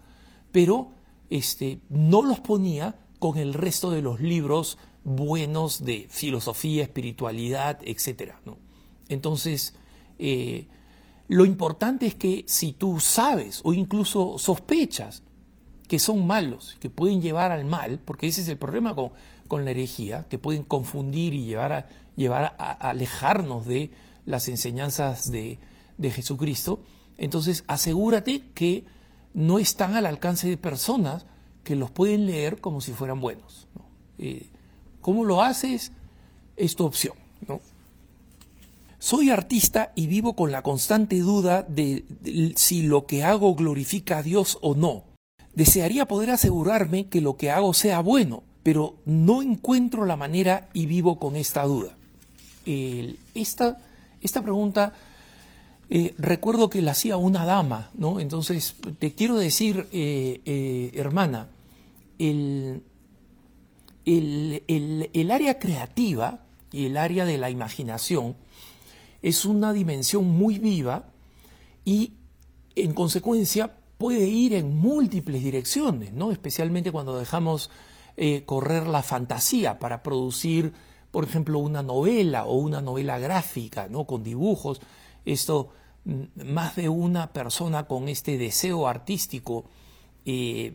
Pero 0.53 0.91
este, 1.29 1.81
no 1.89 2.23
los 2.23 2.41
ponía 2.41 2.97
con 3.19 3.39
el 3.39 3.55
resto 3.55 3.91
de 3.91 4.03
los 4.03 4.21
libros 4.21 4.79
buenos 5.05 5.85
de 5.85 6.07
filosofía, 6.11 6.83
espiritualidad, 6.83 7.79
etc. 7.83 8.35
¿no? 8.45 8.59
Entonces, 9.09 9.75
eh, 10.19 10.67
lo 11.29 11.45
importante 11.45 12.07
es 12.07 12.15
que 12.15 12.45
si 12.47 12.73
tú 12.73 13.01
sabes 13.01 13.61
o 13.65 13.73
incluso 13.73 14.39
sospechas 14.39 15.23
que 15.89 15.99
son 15.99 16.27
malos, 16.27 16.77
que 16.81 16.91
pueden 16.91 17.21
llevar 17.21 17.51
al 17.51 17.65
mal, 17.65 17.99
porque 18.05 18.29
ese 18.29 18.43
es 18.43 18.49
el 18.49 18.59
problema 18.59 18.95
con, 18.95 19.11
con 19.49 19.65
la 19.65 19.73
herejía, 19.73 20.27
que 20.29 20.39
pueden 20.39 20.63
confundir 20.63 21.35
y 21.35 21.45
llevar 21.45 21.73
a, 21.73 21.87
llevar 22.15 22.55
a, 22.59 22.71
alejarnos 22.73 23.67
de 23.67 23.91
las 24.25 24.49
enseñanzas 24.49 25.31
de, 25.33 25.59
de, 25.99 26.11
Jesucristo, 26.11 26.83
entonces 27.17 27.65
asegúrate 27.67 28.43
que 28.55 28.85
no 29.35 29.59
están 29.59 29.97
al 29.97 30.07
alcance 30.07 30.49
de 30.49 30.57
personas 30.57 31.27
que 31.65 31.75
los 31.75 31.91
pueden 31.91 32.27
leer 32.27 32.61
como 32.61 32.81
si 32.81 32.93
fueran 32.93 33.21
buenos. 33.21 33.67
Eh, 34.19 34.49
¿Cómo 35.01 35.25
lo 35.25 35.43
haces? 35.43 35.93
Es 36.57 36.77
tu 36.77 36.85
opción. 36.85 37.15
Soy 38.99 39.31
artista 39.31 39.93
y 39.95 40.07
vivo 40.07 40.37
con 40.37 40.53
la 40.53 40.63
constante 40.63 41.19
duda 41.21 41.63
de, 41.63 42.05
si 42.57 42.83
lo 42.83 43.07
que 43.07 43.25
hago 43.25 43.55
glorifica 43.55 44.19
a 44.19 44.23
Dios 44.23 44.59
o 44.61 44.75
no. 44.75 45.05
Desearía 45.55 46.07
poder 46.07 46.31
asegurarme 46.31 47.07
que 47.07 47.23
lo 47.23 47.37
que 47.37 47.51
hago 47.51 47.73
sea 47.73 48.01
bueno, 48.01 48.43
pero 48.63 48.97
no 49.07 49.41
encuentro 49.41 50.05
la 50.05 50.17
manera 50.17 50.69
y 50.75 50.85
vivo 50.85 51.19
con 51.19 51.37
esta 51.37 51.65
duda. 51.65 51.97
esta, 52.67 53.79
esta, 54.21 54.43
pregunta 54.43 54.93
eh, 55.89 56.15
recuerdo 56.19 56.69
que 56.69 56.83
la 56.83 56.93
hacía 56.93 57.17
una 57.17 57.47
dama, 57.47 57.91
¿no? 57.95 58.21
Entonces, 58.21 58.77
te 58.99 59.13
quiero 59.15 59.37
decir, 59.37 59.89
eh, 59.93 60.41
eh, 60.45 60.93
hermana, 60.95 61.49
el, 62.19 62.83
el, 64.07 64.63
el 65.13 65.31
área 65.31 65.59
creativa 65.59 66.45
y 66.73 66.87
el 66.87 66.97
área 66.97 67.25
de 67.25 67.39
la 67.39 67.51
imaginación 67.51 68.37
es 69.23 69.45
una 69.45 69.73
dimensión 69.73 70.25
muy 70.27 70.59
viva 70.59 71.05
y 71.85 72.15
en 72.77 72.95
consecuencia 72.95 73.77
puede 73.99 74.27
ir 74.27 74.55
en 74.55 74.77
múltiples 74.77 75.43
direcciones, 75.43 76.13
¿no? 76.13 76.33
especialmente 76.33 76.93
cuando 76.93 77.19
dejamos 77.19 77.71
eh, 78.17 78.45
correr 78.47 78.87
la 78.87 79.03
fantasía 79.03 79.79
para 79.79 80.03
producir, 80.03 80.73
por 81.11 81.25
ejemplo, 81.25 81.59
una 81.59 81.83
novela 81.83 82.47
o 82.47 82.55
una 82.55 82.81
novela 82.81 83.19
gráfica, 83.19 83.89
¿no? 83.89 84.07
con 84.07 84.23
dibujos. 84.23 84.81
Esto, 85.25 85.71
mm, 86.05 86.45
más 86.47 86.77
de 86.77 86.89
una 86.89 87.33
persona 87.33 87.87
con 87.87 88.09
este 88.09 88.39
deseo 88.39 88.89
artístico 88.89 89.67
eh, 90.25 90.75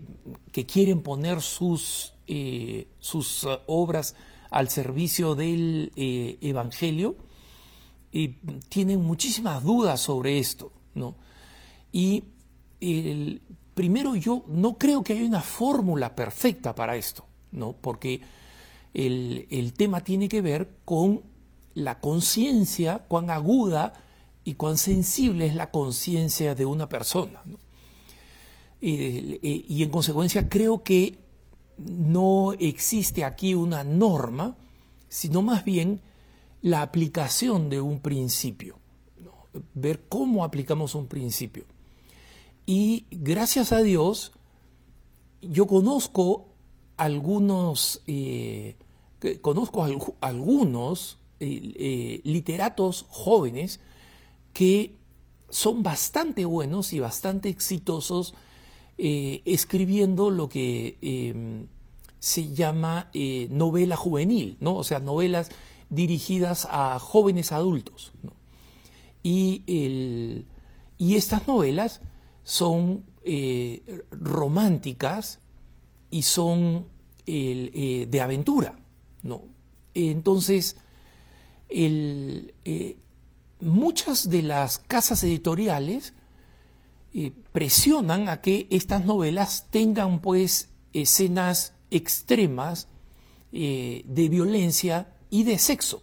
que 0.52 0.66
quieren 0.66 1.02
poner 1.02 1.42
sus, 1.42 2.15
eh, 2.28 2.88
sus 3.00 3.48
obras 3.68 4.16
al 4.50 4.70
servicio 4.70 5.36
del 5.36 5.92
Evangelio, 5.96 7.18
y 8.16 8.30
tienen 8.70 9.04
muchísimas 9.04 9.62
dudas 9.62 10.00
sobre 10.00 10.40
esto, 10.40 10.72
¿no? 10.94 11.18
Y 11.92 12.24
el, 12.80 13.42
primero 13.74 14.16
yo 14.16 14.46
no 14.48 14.78
creo 14.78 15.04
que 15.04 15.12
haya 15.12 15.26
una 15.26 15.42
fórmula 15.42 16.16
perfecta 16.16 16.74
para 16.74 16.96
esto, 16.96 17.26
¿no? 17.52 17.74
Porque 17.74 18.22
el, 18.94 19.46
el 19.52 19.74
tema 19.74 20.00
tiene 20.00 20.30
que 20.30 20.42
ver 20.42 20.78
con 20.86 21.24
la 21.74 22.00
conciencia, 22.00 23.00
cuán 23.00 23.30
aguda 23.30 23.92
y 24.46 24.54
cuán 24.54 24.78
sensible 24.78 25.46
es 25.48 25.56
la 25.56 25.70
conciencia 25.72 26.56
de 26.56 26.66
una 26.66 26.88
persona. 26.88 27.44
y 28.80 29.84
en 29.84 29.90
consecuencia 29.90 30.48
creo 30.48 30.84
que 30.84 31.18
no 31.78 32.54
existe 32.54 33.24
aquí 33.24 33.54
una 33.54 33.84
norma, 33.84 34.56
sino 35.10 35.42
más 35.42 35.64
bien 35.66 36.02
la 36.62 36.82
aplicación 36.82 37.70
de 37.70 37.82
un 37.82 38.00
principio, 38.00 38.80
ver 39.74 40.04
cómo 40.10 40.44
aplicamos 40.44 40.96
un 40.96 41.08
principio. 41.08 41.66
Y 42.66 43.06
gracias 43.12 43.72
a 43.72 43.82
Dios, 43.82 44.32
yo 45.42 45.68
conozco 45.68 46.48
algunos, 46.98 48.02
eh, 48.08 48.78
conozco 49.42 49.86
algunos 50.22 51.20
eh, 51.40 51.74
eh, 51.76 52.22
literatos 52.24 53.06
jóvenes 53.10 53.80
que 54.54 54.96
son 55.50 55.84
bastante 55.84 56.46
buenos 56.46 56.94
y 56.94 57.00
bastante 57.00 57.50
exitosos 57.50 58.34
escribiendo 58.98 60.30
lo 60.30 60.48
que 60.48 60.98
em, 61.02 61.68
se 62.20 62.54
llama 62.54 63.10
novela 63.50 63.96
juvenil, 63.96 64.58
¿no? 64.60 64.76
O 64.76 64.84
sea, 64.84 65.00
novelas 65.00 65.50
dirigidas 65.90 66.68
a 66.70 67.00
jóvenes 67.00 67.52
adultos. 67.52 68.14
Y, 69.24 69.64
y, 70.98 71.16
estas 71.16 71.48
novelas 71.48 72.02
son 72.44 73.06
eh, 73.24 74.04
románticas 74.12 75.40
y 76.12 76.22
son 76.22 76.88
eh, 77.26 78.08
de 78.10 78.22
aventura. 78.22 78.78
¿no? 79.24 79.42
Entonces, 79.96 80.78
eh, 81.70 82.98
muchas 83.60 84.30
de 84.30 84.44
las 84.44 84.78
casas 84.78 85.24
editoriales 85.24 86.14
presionan 87.52 88.30
a 88.30 88.42
que 88.42 88.68
estas 88.70 89.06
novelas 89.06 89.68
tengan 89.70 90.20
pues 90.20 90.70
escenas 90.94 91.74
extremas 91.92 92.88
de 93.52 94.28
violencia 94.30 95.08
y 95.30 95.44
de 95.44 95.58
sexo. 95.58 96.02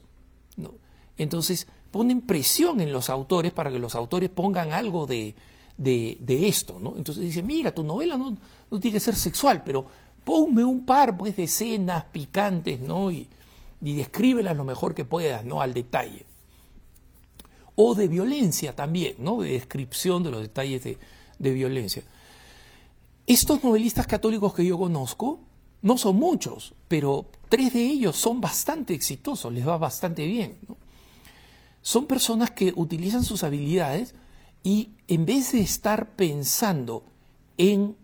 Entonces 1.19 1.67
ponen 1.91 2.23
presión 2.23 2.81
en 2.81 2.93
los 2.93 3.11
autores 3.11 3.53
para 3.53 3.71
que 3.71 3.79
los 3.79 3.95
autores 3.95 4.31
pongan 4.31 4.73
algo 4.73 5.07
de, 5.07 5.35
de, 5.77 6.49
esto. 6.49 6.79
Entonces 6.97 7.23
dicen, 7.23 7.47
mira, 7.47 7.75
tu 7.75 7.85
novela 7.85 8.17
no, 8.17 8.37
no, 8.71 8.81
tiene 8.81 8.95
que 8.95 9.01
ser 9.01 9.15
sexual, 9.15 9.63
pero 9.65 9.87
ponme 10.25 10.65
un 10.65 10.85
par 10.85 11.17
pues, 11.17 11.37
de 11.37 11.45
escenas 11.45 12.05
picantes 12.05 12.81
¿no? 12.81 13.11
y, 13.11 13.29
y 13.83 13.95
descríbelas 13.95 14.57
lo 14.57 14.65
mejor 14.65 14.95
que 14.95 15.05
puedas, 15.05 15.45
¿no? 15.45 15.61
al 15.61 15.75
detalle. 15.75 16.25
O 17.75 17.95
de 17.95 18.09
violencia 18.09 18.75
también, 18.75 19.17
¿no? 19.19 19.41
de 19.41 19.53
descripción 19.53 20.23
de 20.23 20.31
los 20.31 20.43
detalles 20.43 20.85
de, 20.85 20.99
de 21.39 21.53
violencia. 21.53 22.03
Estos 23.27 23.63
novelistas 23.63 24.07
católicos 24.07 24.55
que 24.55 24.65
yo 24.65 24.79
conozco, 24.79 25.41
no 25.83 25.99
son 25.99 26.17
muchos, 26.17 26.75
pero 26.89 27.27
tres 27.49 27.73
de 27.73 27.83
ellos 27.83 28.17
son 28.17 28.41
bastante 28.41 28.95
exitosos, 28.95 29.53
les 29.53 29.67
va 29.67 29.79
bastante 29.79 30.27
bien. 30.27 30.59
Son 31.83 32.07
personas 32.07 32.53
que 32.53 32.73
utilizan 32.77 33.25
sus 33.25 33.43
habilidades 33.43 34.15
y 34.63 34.91
en 35.09 35.27
vez 35.27 35.53
de 35.53 35.61
estar 35.61 36.11
pensando 36.11 37.05
en 37.59 37.97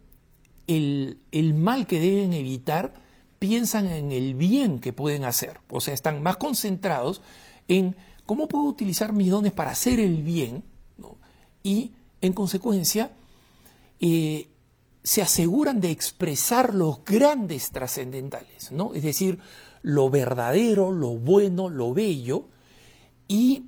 el, 0.66 1.18
el, 1.30 1.54
mal 1.54 1.86
que 1.86 2.00
deben 2.00 2.32
evitar, 2.32 2.94
piensan 3.38 3.86
en 3.86 4.10
el 4.10 4.34
bien 4.34 4.80
que 4.80 4.92
pueden 4.92 5.24
hacer. 5.24 5.60
O 5.70 5.80
sea, 5.80 5.94
están 5.94 6.22
más 6.22 6.36
concentrados 6.36 7.22
en 7.68 7.96
cómo 8.28 8.46
puedo 8.46 8.64
utilizar 8.64 9.14
mis 9.14 9.30
dones 9.30 9.52
para 9.52 9.70
hacer 9.70 9.98
el 10.00 10.22
bien 10.22 10.62
y, 11.62 11.92
en 12.20 12.34
consecuencia, 12.34 13.10
eh, 14.00 14.48
se 15.02 15.22
aseguran 15.22 15.80
de 15.80 15.90
expresar 15.90 16.74
los 16.74 17.02
grandes 17.06 17.70
trascendentales, 17.70 18.70
¿no? 18.70 18.92
Es 18.92 19.02
decir, 19.02 19.38
lo 19.80 20.10
verdadero, 20.10 20.92
lo 20.92 21.16
bueno, 21.16 21.70
lo 21.70 21.94
bello, 21.94 22.44
y 23.28 23.64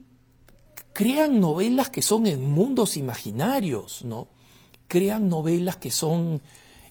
crean 0.92 1.40
novelas 1.40 1.88
que 1.88 2.02
son 2.02 2.26
en 2.26 2.44
mundos 2.50 2.98
imaginarios, 2.98 4.04
¿no? 4.04 4.28
Crean 4.88 5.30
novelas 5.30 5.78
que 5.78 5.90
son 5.90 6.42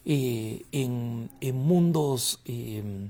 eh, 0.06 0.64
en, 0.72 1.30
mundos 1.54 2.42
eh, 2.46 3.10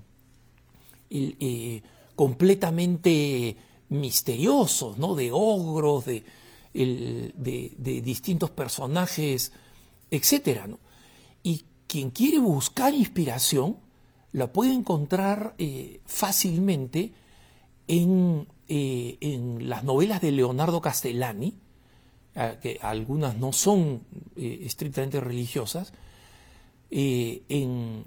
eh, 1.10 1.82
completamente 2.18 3.55
misteriosos, 3.90 4.98
¿no? 4.98 5.16
De 5.16 5.32
ogros, 5.32 6.06
de, 6.06 6.24
de, 6.74 8.02
distintos 8.02 8.50
personajes, 8.52 9.52
etc. 10.12 10.66
¿no? 10.68 10.80
Y 11.44 11.66
quien 11.88 12.12
quiere 12.12 12.40
buscar 12.40 12.94
inspiración 12.94 13.78
la 14.32 14.54
puede 14.54 14.74
encontrar 14.74 15.56
fácilmente 16.06 17.14
en 17.88 18.48
eh, 18.72 19.18
en 19.22 19.68
las 19.68 19.84
novelas 19.84 20.22
de 20.22 20.32
Leonardo 20.32 20.80
Castellani, 20.80 21.56
que 22.62 22.78
algunas 22.84 23.36
no 23.36 23.52
son 23.52 24.04
eh, 24.36 24.60
estrictamente 24.64 25.20
religiosas, 25.20 25.92
eh, 26.92 27.42
en, 27.50 28.06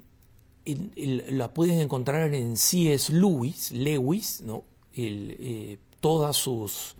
la 1.37 1.53
pueden 1.53 1.81
encontrar 1.81 2.33
en 2.33 2.55
C.S. 2.55 3.11
Lewis, 3.11 3.73
Lewis 3.73 4.39
¿no? 4.39 4.63
Todas, 5.99 6.35
sus, 6.35 6.95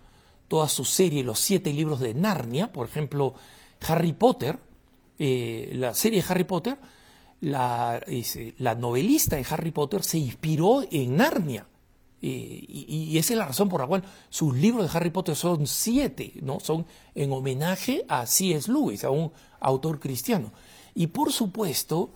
toda 0.48 0.68
su 0.68 0.84
serie, 0.84 1.24
los 1.24 1.38
siete 1.38 1.72
libros 1.72 2.00
de 2.00 2.14
Narnia, 2.14 2.72
por 2.72 2.88
ejemplo, 2.88 3.34
Harry 3.86 4.12
Potter, 4.12 4.58
la 5.18 5.94
serie 5.94 6.22
de 6.22 6.26
Harry 6.28 6.44
Potter, 6.44 6.78
la, 7.40 8.00
novelista 8.78 9.36
de 9.36 9.46
Harry 9.48 9.70
Potter 9.70 10.02
se 10.02 10.18
inspiró 10.18 10.82
en 10.90 11.16
Narnia 11.16 11.66
y, 12.26 13.18
esa 13.18 13.34
es 13.34 13.38
la 13.38 13.46
razón 13.46 13.68
por 13.68 13.80
la 13.80 13.86
cual 13.86 14.02
sus 14.30 14.56
libros 14.56 14.90
de 14.90 14.96
Harry 14.96 15.10
Potter 15.10 15.36
son 15.36 15.66
siete, 15.66 16.32
¿no? 16.40 16.58
Son 16.60 16.86
en 17.14 17.32
homenaje 17.32 18.04
a 18.08 18.26
C.S. 18.26 18.70
Lewis, 18.70 19.04
a 19.04 19.10
un 19.10 19.30
autor 19.60 20.00
cristiano. 20.00 20.52
Y 20.94 21.08
por 21.08 21.32
supuesto, 21.32 22.10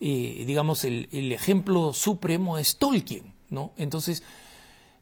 eh, 0.00 0.44
digamos, 0.46 0.84
el, 0.84 1.32
ejemplo 1.32 1.94
supremo 1.94 2.58
es 2.58 2.76
Tolkien, 2.76 3.32
¿no? 3.48 3.72
Entonces, 3.78 4.22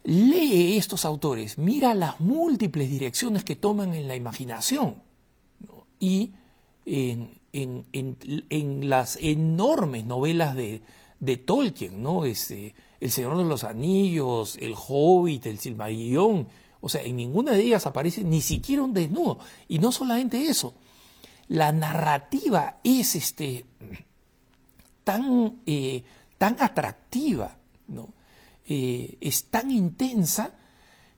lee 0.06 0.76
estos 0.76 1.04
autores, 1.04 1.58
mira 1.58 1.92
las 1.92 2.20
múltiples 2.20 2.88
direcciones 2.88 3.42
que 3.42 3.56
toman 3.56 3.92
en 3.92 4.06
la 4.06 4.14
imaginación 4.14 5.02
y 5.98 6.32
en, 6.84 7.28
las 8.88 9.18
enormes 9.20 10.06
novelas 10.06 10.54
de, 10.54 10.82
de 11.18 11.36
Tolkien, 11.38 12.04
¿no? 12.04 12.24
Este, 12.24 12.76
el 13.00 13.10
Señor 13.10 13.36
de 13.36 13.44
los 13.44 13.64
Anillos, 13.64 14.56
El 14.60 14.74
Hobbit, 14.76 15.46
El 15.46 15.58
Silmarillion, 15.58 16.46
o 16.80 16.88
sea, 16.88 17.02
en 17.02 17.16
ninguna 17.16 17.52
de 17.52 17.62
ellas 17.62 17.86
aparece 17.86 18.22
ni 18.22 18.40
siquiera 18.40 18.82
un 18.82 18.94
desnudo. 18.94 19.40
Y 19.66 19.80
no 19.80 19.90
solamente 19.90 20.46
eso, 20.46 20.74
la 21.48 21.72
narrativa 21.72 22.78
es 22.84 23.16
este, 23.16 23.66
tan, 25.02 25.62
eh, 25.66 26.04
tan 26.38 26.56
atractiva, 26.60 27.56
¿no? 27.88 28.15
Eh, 28.68 29.16
es 29.20 29.44
tan 29.44 29.70
intensa 29.70 30.52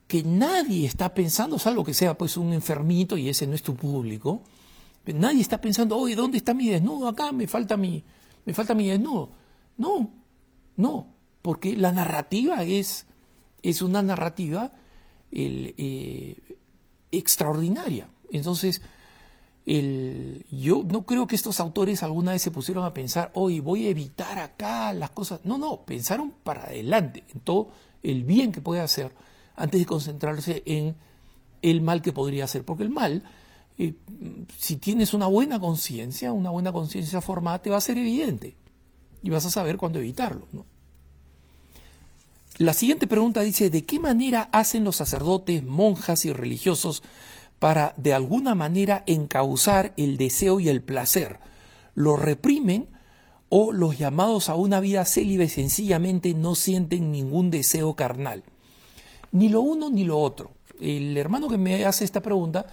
que 0.07 0.23
nadie 0.23 0.85
está 0.85 1.13
pensando, 1.13 1.59
salvo 1.59 1.83
que 1.83 1.93
sea 1.93 2.17
pues 2.17 2.37
un 2.37 2.53
enfermito 2.53 3.17
y 3.17 3.29
ese 3.29 3.47
no 3.47 3.55
es 3.55 3.63
tu 3.63 3.75
público, 3.75 4.41
nadie 5.05 5.41
está 5.41 5.59
pensando, 5.61 5.97
oye, 5.97 6.15
¿dónde 6.15 6.37
está 6.37 6.53
mi 6.53 6.67
desnudo 6.67 7.07
acá? 7.07 7.31
Me 7.31 7.47
falta 7.47 7.77
mi, 7.77 8.03
me 8.45 8.53
falta 8.53 8.73
mi 8.73 8.87
desnudo. 8.87 9.31
No, 9.77 10.11
no, 10.75 11.07
porque 11.41 11.75
la 11.75 11.91
narrativa 11.91 12.63
es, 12.63 13.05
es 13.61 13.81
una 13.81 14.01
narrativa 14.01 14.71
eh, 15.31 16.35
extraordinaria. 17.11 18.09
Entonces, 18.31 18.81
yo 19.69 20.83
no 20.83 21.05
creo 21.05 21.27
que 21.27 21.35
estos 21.35 21.59
autores 21.59 22.01
alguna 22.01 22.31
vez 22.31 22.41
se 22.41 22.49
pusieron 22.49 22.85
a 22.85 22.93
pensar, 22.93 23.29
hoy 23.35 23.59
voy 23.59 23.85
a 23.85 23.89
evitar 23.89 24.39
acá 24.39 24.91
las 24.93 25.11
cosas. 25.11 25.41
No, 25.43 25.59
no, 25.59 25.85
pensaron 25.85 26.33
para 26.43 26.63
adelante, 26.63 27.23
en 27.33 27.39
todo 27.41 27.69
el 28.01 28.23
bien 28.23 28.51
que 28.51 28.61
puede 28.61 28.81
hacer, 28.81 29.11
antes 29.55 29.79
de 29.79 29.85
concentrarse 29.85 30.63
en 30.65 30.95
el 31.61 31.81
mal 31.81 32.01
que 32.01 32.11
podría 32.11 32.45
hacer. 32.45 32.65
Porque 32.65 32.81
el 32.81 32.89
mal, 32.89 33.23
eh, 33.77 33.93
si 34.57 34.77
tienes 34.77 35.13
una 35.13 35.27
buena 35.27 35.59
conciencia, 35.59 36.33
una 36.33 36.49
buena 36.49 36.71
conciencia 36.71 37.21
formada, 37.21 37.61
te 37.61 37.69
va 37.69 37.77
a 37.77 37.81
ser 37.81 37.99
evidente. 37.99 38.55
Y 39.21 39.29
vas 39.29 39.45
a 39.45 39.51
saber 39.51 39.77
cuándo 39.77 39.99
evitarlo. 39.99 40.47
¿no? 40.51 40.65
La 42.57 42.73
siguiente 42.73 43.05
pregunta 43.05 43.41
dice, 43.41 43.69
¿de 43.69 43.85
qué 43.85 43.99
manera 43.99 44.49
hacen 44.51 44.83
los 44.83 44.95
sacerdotes, 44.95 45.63
monjas 45.63 46.25
y 46.25 46.33
religiosos 46.33 47.03
para 47.59 47.93
de 47.97 48.13
alguna 48.13 48.55
manera 48.55 49.03
encauzar 49.05 49.93
el 49.97 50.17
deseo 50.17 50.59
y 50.59 50.69
el 50.69 50.81
placer? 50.81 51.39
¿Lo 51.93 52.15
reprimen 52.15 52.87
o 53.49 53.71
los 53.71 53.97
llamados 53.97 54.49
a 54.49 54.55
una 54.55 54.79
vida 54.79 55.05
célibe 55.05 55.49
sencillamente 55.49 56.33
no 56.33 56.55
sienten 56.55 57.11
ningún 57.11 57.51
deseo 57.51 57.95
carnal? 57.95 58.43
Ni 59.31 59.49
lo 59.49 59.61
uno 59.61 59.89
ni 59.89 60.05
lo 60.05 60.19
otro. 60.19 60.51
El 60.79 61.17
hermano 61.17 61.49
que 61.49 61.57
me 61.57 61.85
hace 61.85 62.05
esta 62.05 62.21
pregunta 62.21 62.65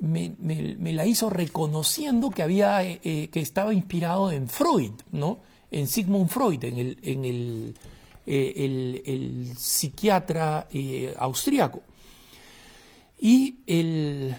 me, 0.00 0.92
la 0.92 1.06
hizo 1.06 1.30
reconociendo 1.30 2.30
que, 2.30 2.42
había, 2.42 2.82
eh, 2.82 3.00
eh, 3.04 3.28
que 3.30 3.40
estaba 3.40 3.72
inspirado 3.72 4.32
en 4.32 4.48
Freud, 4.48 4.92
¿no? 5.12 5.38
en 5.70 5.86
Sigmund 5.86 6.28
Freud, 6.28 6.64
en 6.64 6.76
el, 6.76 6.98
en 7.02 7.24
el 7.24 7.74
eh, 8.26 9.52
psiquiatra 9.56 10.68
austriaco. 11.16 11.82
Y 13.24 13.60
el, 13.68 14.34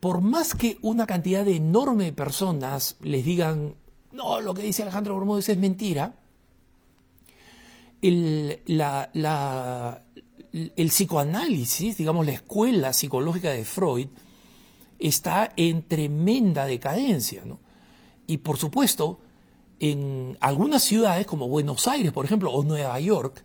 por 0.00 0.20
más 0.20 0.56
que 0.56 0.78
una 0.82 1.06
cantidad 1.06 1.44
de 1.44 1.54
enorme 1.54 2.12
personas 2.12 2.96
les 3.00 3.24
digan, 3.24 3.76
no, 4.10 4.40
lo 4.40 4.52
que 4.52 4.62
dice 4.62 4.82
Alejandro 4.82 5.16
Bermúdez 5.16 5.48
es 5.48 5.58
mentira, 5.58 6.16
el, 8.02 8.58
la, 8.66 10.02
el 10.52 10.88
psicoanálisis, 10.88 11.96
digamos 11.96 12.26
la 12.26 12.32
escuela 12.32 12.92
psicológica 12.92 13.50
de 13.50 13.64
Freud, 13.64 14.08
está 14.98 15.52
en 15.54 15.86
tremenda 15.86 16.66
decadencia. 16.66 17.44
Y 18.26 18.38
por 18.38 18.58
supuesto, 18.58 19.20
en 19.78 20.36
algunas 20.40 20.82
ciudades 20.82 21.28
como 21.28 21.46
Buenos 21.46 21.86
Aires, 21.86 22.10
por 22.10 22.24
ejemplo, 22.24 22.50
o 22.50 22.64
Nueva 22.64 22.98
York, 22.98 23.44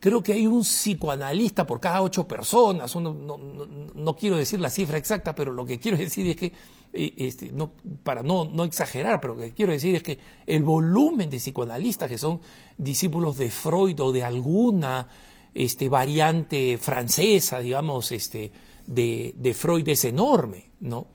creo 0.00 0.22
que 0.22 0.32
hay 0.32 0.46
un 0.46 0.62
psicoanalista 0.62 1.66
por 1.66 1.78
cada 1.78 2.02
ocho 2.02 2.26
personas. 2.26 2.96
no, 2.96 4.16
quiero 4.18 4.36
decir 4.36 4.58
la 4.58 4.70
cifra 4.70 4.98
exacta, 4.98 5.34
pero 5.34 5.52
lo 5.52 5.64
que 5.64 5.78
quiero 5.78 5.98
decir 5.98 6.26
es 6.26 6.36
que, 6.36 6.52
eh, 6.92 7.14
este, 7.18 7.52
no, 7.52 7.72
para 8.02 8.22
no, 8.22 8.46
no 8.46 8.64
exagerar, 8.64 9.20
pero 9.20 9.34
lo 9.34 9.42
que 9.42 9.52
quiero 9.52 9.72
decir 9.72 9.94
es 9.94 10.02
que 10.02 10.18
el 10.46 10.64
volumen 10.64 11.30
de 11.30 11.36
psicoanalistas 11.36 12.08
que 12.08 12.18
son 12.18 12.40
discípulos 12.76 13.36
de 13.36 13.50
Freud 13.50 14.00
o 14.00 14.10
de 14.10 14.24
alguna 14.24 15.06
este, 15.54 15.88
variante 15.88 16.78
francesa, 16.78 17.60
digamos, 17.60 18.10
este, 18.10 18.50
de, 18.86 19.34
de 19.36 19.54
Freud 19.54 19.86
es 19.88 20.04
enorme, 20.04 20.70
¿no? 20.80 21.06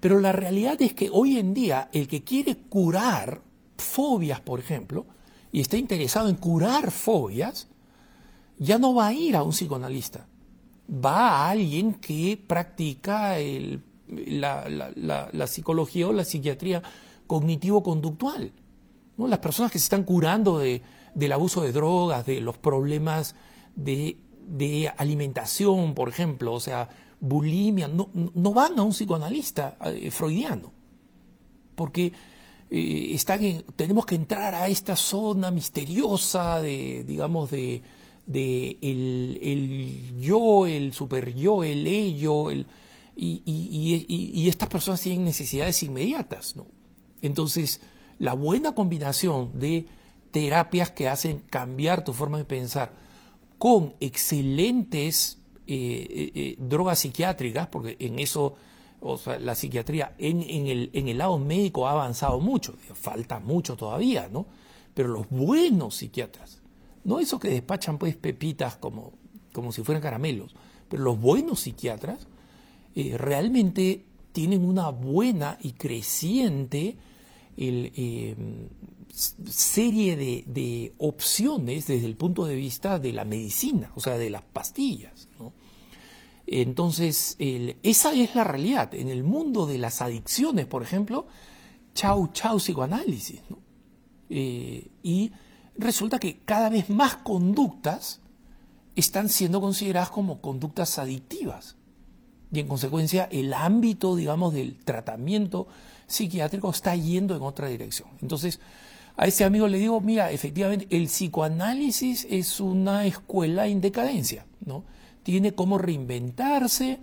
Pero 0.00 0.20
la 0.20 0.32
realidad 0.32 0.80
es 0.82 0.94
que 0.94 1.08
hoy 1.10 1.38
en 1.38 1.54
día 1.54 1.88
el 1.92 2.06
que 2.08 2.22
quiere 2.22 2.56
curar 2.56 3.42
fobias, 3.76 4.40
por 4.40 4.60
ejemplo, 4.60 5.06
y 5.52 5.60
está 5.60 5.76
interesado 5.76 6.28
en 6.28 6.36
curar 6.36 6.90
fobias, 6.90 7.68
ya 8.58 8.78
no 8.78 8.94
va 8.94 9.08
a 9.08 9.12
ir 9.12 9.36
a 9.36 9.42
un 9.42 9.50
psicoanalista, 9.50 10.26
va 10.88 11.28
a 11.30 11.50
alguien 11.50 11.94
que 11.94 12.40
practica 12.46 13.36
la, 14.08 15.46
psicología 15.46 16.08
o 16.08 16.12
la 16.12 16.24
psiquiatría 16.24 16.82
cognitivo-conductual. 17.26 18.52
¿no? 19.16 19.26
Las 19.26 19.40
personas 19.40 19.72
que 19.72 19.78
se 19.78 19.84
están 19.84 20.04
curando 20.04 20.58
del 20.58 21.32
abuso 21.32 21.62
de 21.62 21.72
drogas, 21.72 22.26
de 22.26 22.40
los 22.40 22.56
problemas 22.58 23.34
de, 23.74 24.16
alimentación, 24.96 25.94
por 25.94 26.08
ejemplo, 26.08 26.52
o 26.52 26.60
sea, 26.60 26.88
bulimia, 27.20 27.88
no, 27.88 28.10
no 28.14 28.52
van 28.52 28.78
a 28.78 28.82
un 28.82 28.92
psicoanalista 28.92 29.76
eh, 29.86 30.10
freudiano, 30.10 30.72
porque 31.74 32.12
eh, 32.70 33.18
tenemos 33.74 34.06
que 34.06 34.14
entrar 34.14 34.54
a 34.54 34.68
esta 34.68 34.96
zona 34.96 35.50
misteriosa 35.50 36.60
de, 36.60 37.04
digamos, 37.04 37.50
de, 37.50 37.82
el, 38.32 40.18
yo, 40.20 40.66
el 40.66 40.92
super 40.92 41.34
yo, 41.34 41.64
el 41.64 41.86
ello, 41.86 42.50
el, 42.50 42.66
y, 43.16 44.48
estas 44.48 44.68
personas 44.68 45.00
tienen 45.00 45.24
necesidades 45.24 45.82
inmediatas, 45.82 46.56
¿no? 46.56 46.66
Entonces, 47.22 47.80
la 48.18 48.34
buena 48.34 48.74
combinación 48.74 49.58
de 49.58 49.86
terapias 50.30 50.90
que 50.90 51.08
hacen 51.08 51.42
cambiar 51.50 52.04
tu 52.04 52.12
forma 52.12 52.38
de 52.38 52.44
pensar 52.44 52.92
con 53.58 53.94
excelentes 54.00 55.38
eh, 55.66 56.32
eh, 56.34 56.56
drogas 56.58 56.98
psiquiátricas, 57.00 57.68
porque 57.68 57.96
en 57.98 58.18
eso 58.18 58.56
o 59.00 59.16
sea, 59.18 59.38
la 59.38 59.54
psiquiatría 59.54 60.14
en, 60.18 60.42
el, 60.42 60.90
en 60.92 61.08
el 61.08 61.18
lado 61.18 61.38
médico 61.38 61.86
ha 61.86 61.92
avanzado 61.92 62.40
mucho, 62.40 62.74
falta 62.94 63.38
mucho 63.40 63.76
todavía, 63.76 64.28
¿no? 64.30 64.46
Pero 64.94 65.08
los 65.08 65.28
buenos 65.28 65.96
psiquiatras, 65.96 66.62
no 67.06 67.20
esos 67.20 67.40
que 67.40 67.48
despachan 67.48 67.98
pues 67.98 68.16
pepitas 68.16 68.76
como, 68.76 69.12
como 69.52 69.72
si 69.72 69.82
fueran 69.82 70.02
caramelos, 70.02 70.54
pero 70.88 71.02
los 71.04 71.18
buenos 71.18 71.60
psiquiatras 71.60 72.26
eh, 72.94 73.16
realmente 73.16 74.04
tienen 74.32 74.64
una 74.64 74.90
buena 74.90 75.56
y 75.62 75.72
creciente 75.72 76.96
eh, 77.56 78.36
serie 79.14 80.16
de, 80.16 80.92
opciones 80.98 81.86
desde 81.86 82.06
el 82.06 82.16
punto 82.16 82.44
de 82.44 82.54
vista 82.54 82.98
de 82.98 83.12
la 83.12 83.24
medicina, 83.24 83.92
o 83.94 84.00
sea, 84.00 84.18
de 84.18 84.28
las 84.28 84.42
pastillas. 84.42 85.28
Entonces, 86.46 87.36
esa 87.38 88.12
es 88.12 88.34
la 88.34 88.44
realidad. 88.44 88.94
En 88.94 89.08
el 89.08 89.24
mundo 89.24 89.66
de 89.66 89.78
las 89.78 90.02
adicciones, 90.02 90.66
por 90.66 90.82
ejemplo, 90.82 91.26
chau, 91.94 92.28
chau 92.32 92.58
psicoanálisis. 92.58 93.40
Eh, 94.28 94.88
y 95.02 95.32
resulta 95.78 96.18
que 96.18 96.38
cada 96.44 96.68
vez 96.68 96.90
más 96.90 97.16
conductas 97.16 98.20
están 98.94 99.28
siendo 99.28 99.60
consideradas 99.60 100.10
como 100.10 100.40
conductas 100.40 100.98
adictivas. 100.98 101.76
Y 102.52 102.60
en 102.60 102.68
consecuencia, 102.68 103.28
el 103.30 103.52
ámbito, 103.52 104.16
digamos, 104.16 104.54
del 104.54 104.76
tratamiento 104.78 105.66
psiquiátrico 106.06 106.70
está 106.70 106.94
yendo 106.94 107.36
en 107.36 107.42
otra 107.42 107.68
dirección. 107.68 108.08
Entonces, 108.22 108.60
a 109.16 109.26
ese 109.26 109.44
amigo 109.44 109.66
le 109.66 109.78
digo, 109.78 110.00
mira, 110.00 110.30
efectivamente, 110.30 110.86
el 110.90 111.06
psicoanálisis 111.06 112.26
es 112.30 112.60
una 112.60 113.06
escuela 113.06 113.66
en 113.66 113.80
decadencia, 113.80 114.46
¿no? 114.64 114.84
Tiene 115.22 115.52
cómo 115.52 115.78
reinventarse, 115.78 117.00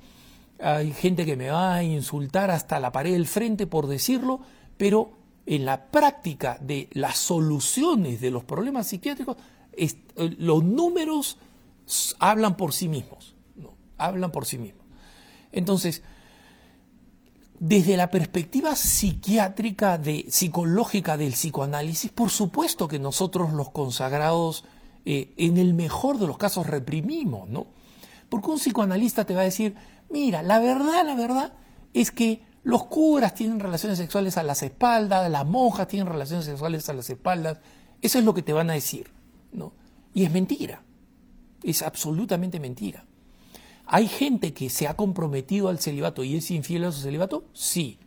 hay 0.60 0.94
gente 0.94 1.26
que 1.26 1.36
me 1.36 1.50
va 1.50 1.76
a 1.76 1.84
insultar 1.84 2.52
hasta 2.52 2.80
la 2.80 2.92
pared 2.92 3.12
del 3.12 3.28
frente 3.28 3.68
por 3.68 3.88
decirlo, 3.88 4.40
pero 4.78 5.12
en 5.46 5.66
la 5.66 5.88
práctica 5.88 6.58
de 6.62 6.90
las 6.94 7.18
soluciones 7.18 8.22
de 8.22 8.32
los 8.32 8.44
problemas 8.44 8.88
psiquiátricos, 8.88 9.38
eh, 9.74 9.92
los 10.38 10.64
números 10.64 11.38
hablan 12.20 12.56
por 12.56 12.74
sí 12.74 12.88
mismos, 12.88 13.36
hablan 13.98 14.32
por 14.32 14.46
sí 14.46 14.58
mismos. 14.58 14.86
Entonces, 15.52 16.02
desde 17.60 17.98
la 17.98 18.10
perspectiva 18.10 18.76
psiquiátrica, 18.76 19.98
de, 19.98 20.26
psicológica 20.30 21.18
del 21.18 21.34
psicoanálisis, 21.34 22.12
por 22.12 22.30
supuesto 22.30 22.88
que 22.88 23.00
nosotros 23.00 23.54
los 23.54 23.72
consagrados, 23.72 24.66
eh, 25.06 25.34
en 25.38 25.58
el 25.58 25.74
mejor 25.74 26.18
de 26.18 26.28
los 26.28 26.38
casos, 26.38 26.68
reprimimos, 26.68 27.50
¿no? 27.50 27.68
Porque 28.30 28.50
un 28.50 28.58
psicoanalista 28.58 29.26
te 29.26 29.36
va 29.36 29.42
a 29.42 29.46
decir, 29.46 29.76
mira, 30.10 30.42
la 30.42 30.60
verdad, 30.60 31.06
la 31.06 31.16
verdad 31.16 31.54
es 31.94 32.12
que 32.12 32.42
los 32.64 32.86
curas 32.86 33.34
tienen 33.34 33.60
relaciones 33.60 33.98
sexuales 33.98 34.38
a 34.38 34.44
las 34.44 34.64
espaldas, 34.64 35.30
las 35.30 35.46
monjas 35.46 35.88
tienen 35.88 36.08
relaciones 36.08 36.46
sexuales 36.46 36.88
a 36.90 36.94
las 36.94 37.10
espaldas, 37.10 37.60
eso 38.02 38.20
es 38.20 38.26
lo 38.26 38.34
que 38.34 38.42
te 38.42 38.54
van 38.54 38.70
a 38.70 38.74
decir, 38.74 39.12
¿no? 39.52 39.74
Y 40.14 40.24
es 40.24 40.32
mentira, 40.32 40.84
es 41.62 41.82
absolutamente 41.82 42.60
mentira. 42.60 43.06
¿Hay 43.86 44.08
gente 44.08 44.54
que 44.54 44.70
se 44.70 44.88
ha 44.88 44.96
comprometido 44.96 45.68
al 45.68 45.80
celibato 45.80 46.24
y 46.24 46.38
es 46.38 46.52
infiel 46.52 46.86
a 46.86 46.92
su 46.92 47.02
celibato? 47.02 47.46
Sí. 47.54 48.00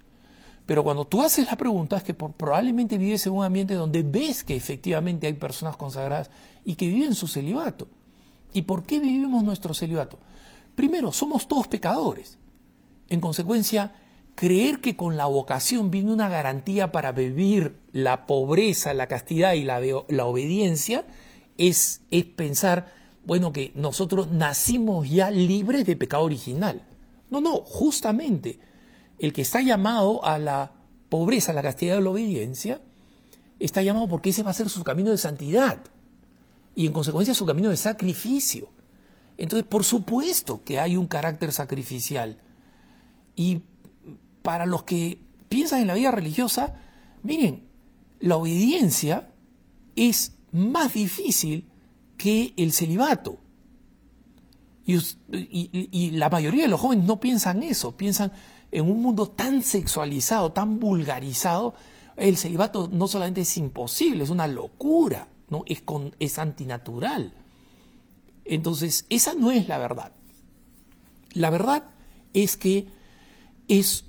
Pero 0.64 0.82
cuando 0.82 1.04
tú 1.04 1.22
haces 1.22 1.46
la 1.46 1.56
pregunta 1.56 1.98
es 1.98 2.02
que 2.02 2.14
probablemente 2.14 2.98
vives 2.98 3.26
en 3.26 3.34
un 3.34 3.44
ambiente 3.44 3.74
donde 3.74 4.02
ves 4.02 4.42
que 4.42 4.56
efectivamente 4.56 5.26
hay 5.26 5.34
personas 5.34 5.76
consagradas 5.76 6.30
y 6.64 6.74
que 6.74 6.88
viven 6.88 7.14
su 7.14 7.28
celibato. 7.28 7.88
¿Y 8.52 8.62
por 8.62 8.84
qué 8.84 8.98
vivimos 8.98 9.44
nuestro 9.44 9.74
celibato? 9.74 10.18
Primero, 10.74 11.12
somos 11.12 11.46
todos 11.46 11.68
pecadores. 11.68 12.38
En 13.08 13.20
consecuencia, 13.20 13.94
creer 14.36 14.80
que 14.80 14.96
con 14.96 15.16
la 15.16 15.26
vocación 15.26 15.90
viene 15.90 16.12
una 16.12 16.28
garantía 16.28 16.92
para 16.92 17.10
vivir 17.10 17.76
la 17.90 18.26
pobreza, 18.26 18.94
la 18.94 19.08
castidad 19.08 19.54
y 19.54 19.64
la, 19.64 19.80
la 19.80 20.24
obediencia 20.24 21.04
es, 21.58 22.02
es 22.12 22.24
pensar 22.24 22.94
bueno, 23.26 23.52
que 23.52 23.72
nosotros 23.74 24.30
nacimos 24.30 25.10
ya 25.10 25.32
libres 25.32 25.84
de 25.84 25.96
pecado 25.96 26.22
original. 26.22 26.86
No, 27.28 27.40
no, 27.40 27.56
justamente 27.56 28.60
el 29.18 29.32
que 29.32 29.42
está 29.42 29.60
llamado 29.60 30.24
a 30.24 30.38
la 30.38 30.72
pobreza, 31.08 31.50
a 31.50 31.54
la 31.54 31.62
castidad 31.62 31.98
y 31.98 32.02
la 32.02 32.10
obediencia, 32.10 32.80
está 33.58 33.82
llamado 33.82 34.06
porque 34.06 34.30
ese 34.30 34.44
va 34.44 34.52
a 34.52 34.54
ser 34.54 34.68
su 34.68 34.84
camino 34.84 35.10
de 35.10 35.18
santidad 35.18 35.80
y 36.76 36.86
en 36.86 36.92
consecuencia 36.92 37.34
su 37.34 37.46
camino 37.46 37.70
de 37.70 37.76
sacrificio. 37.76 38.68
Entonces, 39.38 39.66
por 39.66 39.82
supuesto 39.82 40.62
que 40.62 40.78
hay 40.78 40.96
un 40.96 41.08
carácter 41.08 41.52
sacrificial. 41.52 42.38
Y 43.34 43.62
para 44.46 44.64
los 44.64 44.84
que 44.84 45.18
piensan 45.48 45.80
en 45.80 45.88
la 45.88 45.94
vida 45.94 46.12
religiosa, 46.12 46.76
miren, 47.24 47.66
la 48.20 48.36
obediencia 48.36 49.32
es 49.96 50.36
más 50.52 50.94
difícil 50.94 51.68
que 52.16 52.54
el 52.56 52.72
celibato. 52.72 53.40
Y, 54.84 56.10
la 56.12 56.30
mayoría 56.30 56.62
de 56.62 56.68
los 56.68 56.80
jóvenes 56.80 57.06
no 57.06 57.18
piensan 57.18 57.64
eso, 57.64 57.96
piensan 57.96 58.30
en 58.70 58.88
un 58.88 59.02
mundo 59.02 59.26
tan 59.26 59.64
sexualizado, 59.64 60.52
tan 60.52 60.78
vulgarizado, 60.78 61.74
el 62.14 62.36
celibato 62.36 62.88
no 62.92 63.08
solamente 63.08 63.40
es 63.40 63.56
imposible, 63.56 64.22
es 64.22 64.30
una 64.30 64.46
locura, 64.46 65.26
¿no? 65.50 65.64
es, 65.66 65.82
con, 65.82 66.14
es 66.20 66.38
antinatural. 66.38 67.34
Entonces, 68.44 69.06
esa 69.10 69.34
no 69.34 69.50
es 69.50 69.66
la 69.66 69.78
verdad. 69.78 70.12
La 71.32 71.50
verdad 71.50 71.90
es 72.32 72.56
que 72.56 72.86
es 73.66 74.05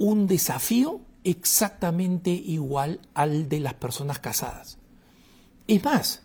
un 0.00 0.26
desafío 0.26 1.02
exactamente 1.24 2.30
igual 2.30 3.00
al 3.12 3.50
de 3.50 3.60
las 3.60 3.74
personas 3.74 4.18
casadas. 4.18 4.78
Es 5.68 5.84
más, 5.84 6.22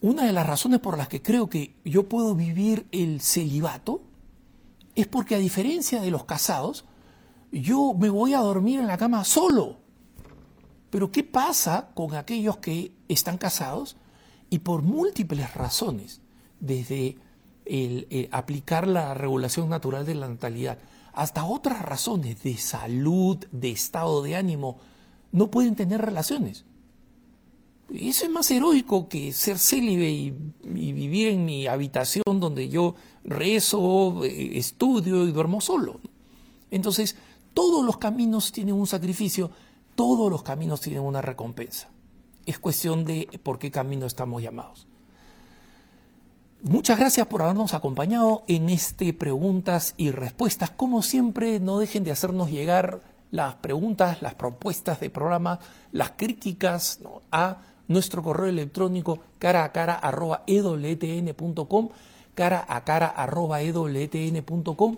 una 0.00 0.24
de 0.24 0.32
las 0.32 0.46
razones 0.46 0.78
por 0.78 0.96
las 0.96 1.08
que 1.08 1.20
creo 1.20 1.50
que 1.50 1.74
yo 1.84 2.08
puedo 2.08 2.36
vivir 2.36 2.86
el 2.92 3.20
celibato 3.20 4.00
es 4.94 5.08
porque 5.08 5.34
a 5.34 5.38
diferencia 5.38 6.00
de 6.00 6.12
los 6.12 6.24
casados, 6.24 6.84
yo 7.50 7.92
me 7.94 8.10
voy 8.10 8.32
a 8.34 8.38
dormir 8.38 8.78
en 8.78 8.86
la 8.86 8.96
cama 8.96 9.24
solo. 9.24 9.78
Pero 10.90 11.10
¿qué 11.10 11.24
pasa 11.24 11.90
con 11.94 12.14
aquellos 12.14 12.58
que 12.58 12.92
están 13.08 13.38
casados 13.38 13.96
y 14.50 14.60
por 14.60 14.82
múltiples 14.82 15.52
razones, 15.54 16.20
desde 16.60 17.18
el, 17.64 18.28
aplicar 18.30 18.86
la 18.86 19.14
regulación 19.14 19.68
natural 19.68 20.06
de 20.06 20.14
la 20.14 20.28
natalidad 20.28 20.78
hasta 21.16 21.46
otras 21.46 21.80
razones 21.80 22.42
de 22.42 22.56
salud, 22.58 23.38
de 23.50 23.70
estado 23.70 24.22
de 24.22 24.36
ánimo, 24.36 24.78
no 25.32 25.50
pueden 25.50 25.74
tener 25.74 26.02
relaciones? 26.02 26.66
Eso 27.92 28.26
es 28.26 28.30
más 28.30 28.50
heroico 28.50 29.08
que 29.08 29.32
ser 29.32 29.58
célibe 29.58 30.10
y, 30.10 30.30
vivir 30.62 31.28
en 31.28 31.46
mi 31.46 31.66
habitación 31.66 32.22
donde 32.38 32.68
yo 32.68 32.96
rezo, 33.24 34.24
eh, 34.24 34.58
estudio 34.58 35.26
y 35.26 35.32
duermo 35.32 35.62
solo. 35.62 36.00
Entonces, 36.70 37.16
todos 37.54 37.82
los 37.84 37.96
caminos 37.96 38.52
tienen 38.52 38.74
un 38.74 38.86
sacrificio, 38.86 39.50
todos 39.94 40.30
los 40.30 40.42
caminos 40.42 40.82
tienen 40.82 41.02
una 41.02 41.22
recompensa. 41.22 41.88
Es 42.44 42.58
cuestión 42.58 43.06
de 43.06 43.26
por 43.42 43.58
qué 43.58 43.70
camino 43.70 44.04
estamos 44.04 44.42
llamados. 44.42 44.86
Muchas 46.62 46.98
gracias 46.98 47.26
por 47.26 47.42
habernos 47.42 47.74
acompañado 47.74 48.42
en 48.48 48.70
este 48.70 49.12
preguntas 49.12 49.94
y 49.96 50.10
respuestas. 50.10 50.70
Como 50.70 51.02
siempre, 51.02 51.60
no 51.60 51.78
dejen 51.78 52.02
de 52.02 52.10
hacernos 52.10 52.50
llegar 52.50 53.02
las 53.30 53.56
preguntas, 53.56 54.22
las 54.22 54.34
propuestas 54.34 54.98
de 54.98 55.10
programa, 55.10 55.60
las 55.92 56.12
críticas 56.16 57.00
a 57.30 57.58
nuestro 57.88 58.22
correo 58.22 58.46
electrónico 58.46 59.20
cara 59.38 59.64
a 59.64 59.72
cara 59.72 59.94
arroba 59.94 60.42
ewtn.com, 60.46 61.90
cara 62.34 62.64
a 62.66 62.84
cara 62.84 63.06
arroba 63.06 63.62
ewtn.com. 63.62 64.96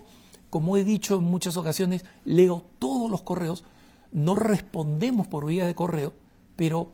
Como 0.49 0.77
he 0.77 0.83
dicho 0.83 1.17
en 1.17 1.25
muchas 1.25 1.57
ocasiones, 1.57 2.05
leo 2.25 2.63
todos 2.79 3.11
los 3.11 3.21
correos, 3.21 3.63
no 4.11 4.35
respondemos 4.35 5.27
por 5.27 5.45
vía 5.45 5.67
de 5.67 5.75
correo, 5.75 6.13
pero 6.55 6.89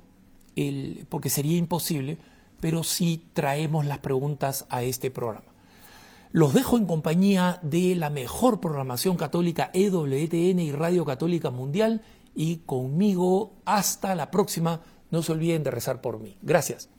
el, 0.58 1.06
porque 1.08 1.30
sería 1.30 1.56
imposible, 1.56 2.18
pero 2.66 2.84
sí 2.84 3.28
traemos 3.34 3.86
las 3.86 4.00
preguntas 4.00 4.66
a 4.70 4.82
este 4.82 5.12
programa. 5.12 5.54
Los 6.32 6.56
dejo 6.56 6.80
en 6.80 6.88
compañía 6.88 7.60
de 7.62 7.94
la 7.94 8.10
mejor 8.10 8.60
programación 8.60 9.18
católica 9.18 9.70
EWTN 9.72 10.58
y 10.58 10.72
Radio 10.72 11.06
Católica 11.06 11.52
Mundial 11.52 12.02
y 12.34 12.64
conmigo 12.66 13.54
hasta 13.66 14.16
la 14.16 14.32
próxima 14.32 14.82
no 15.12 15.22
se 15.22 15.34
olviden 15.34 15.62
de 15.62 15.70
rezar 15.70 16.02
por 16.02 16.20
mí. 16.20 16.40
Gracias. 16.42 16.90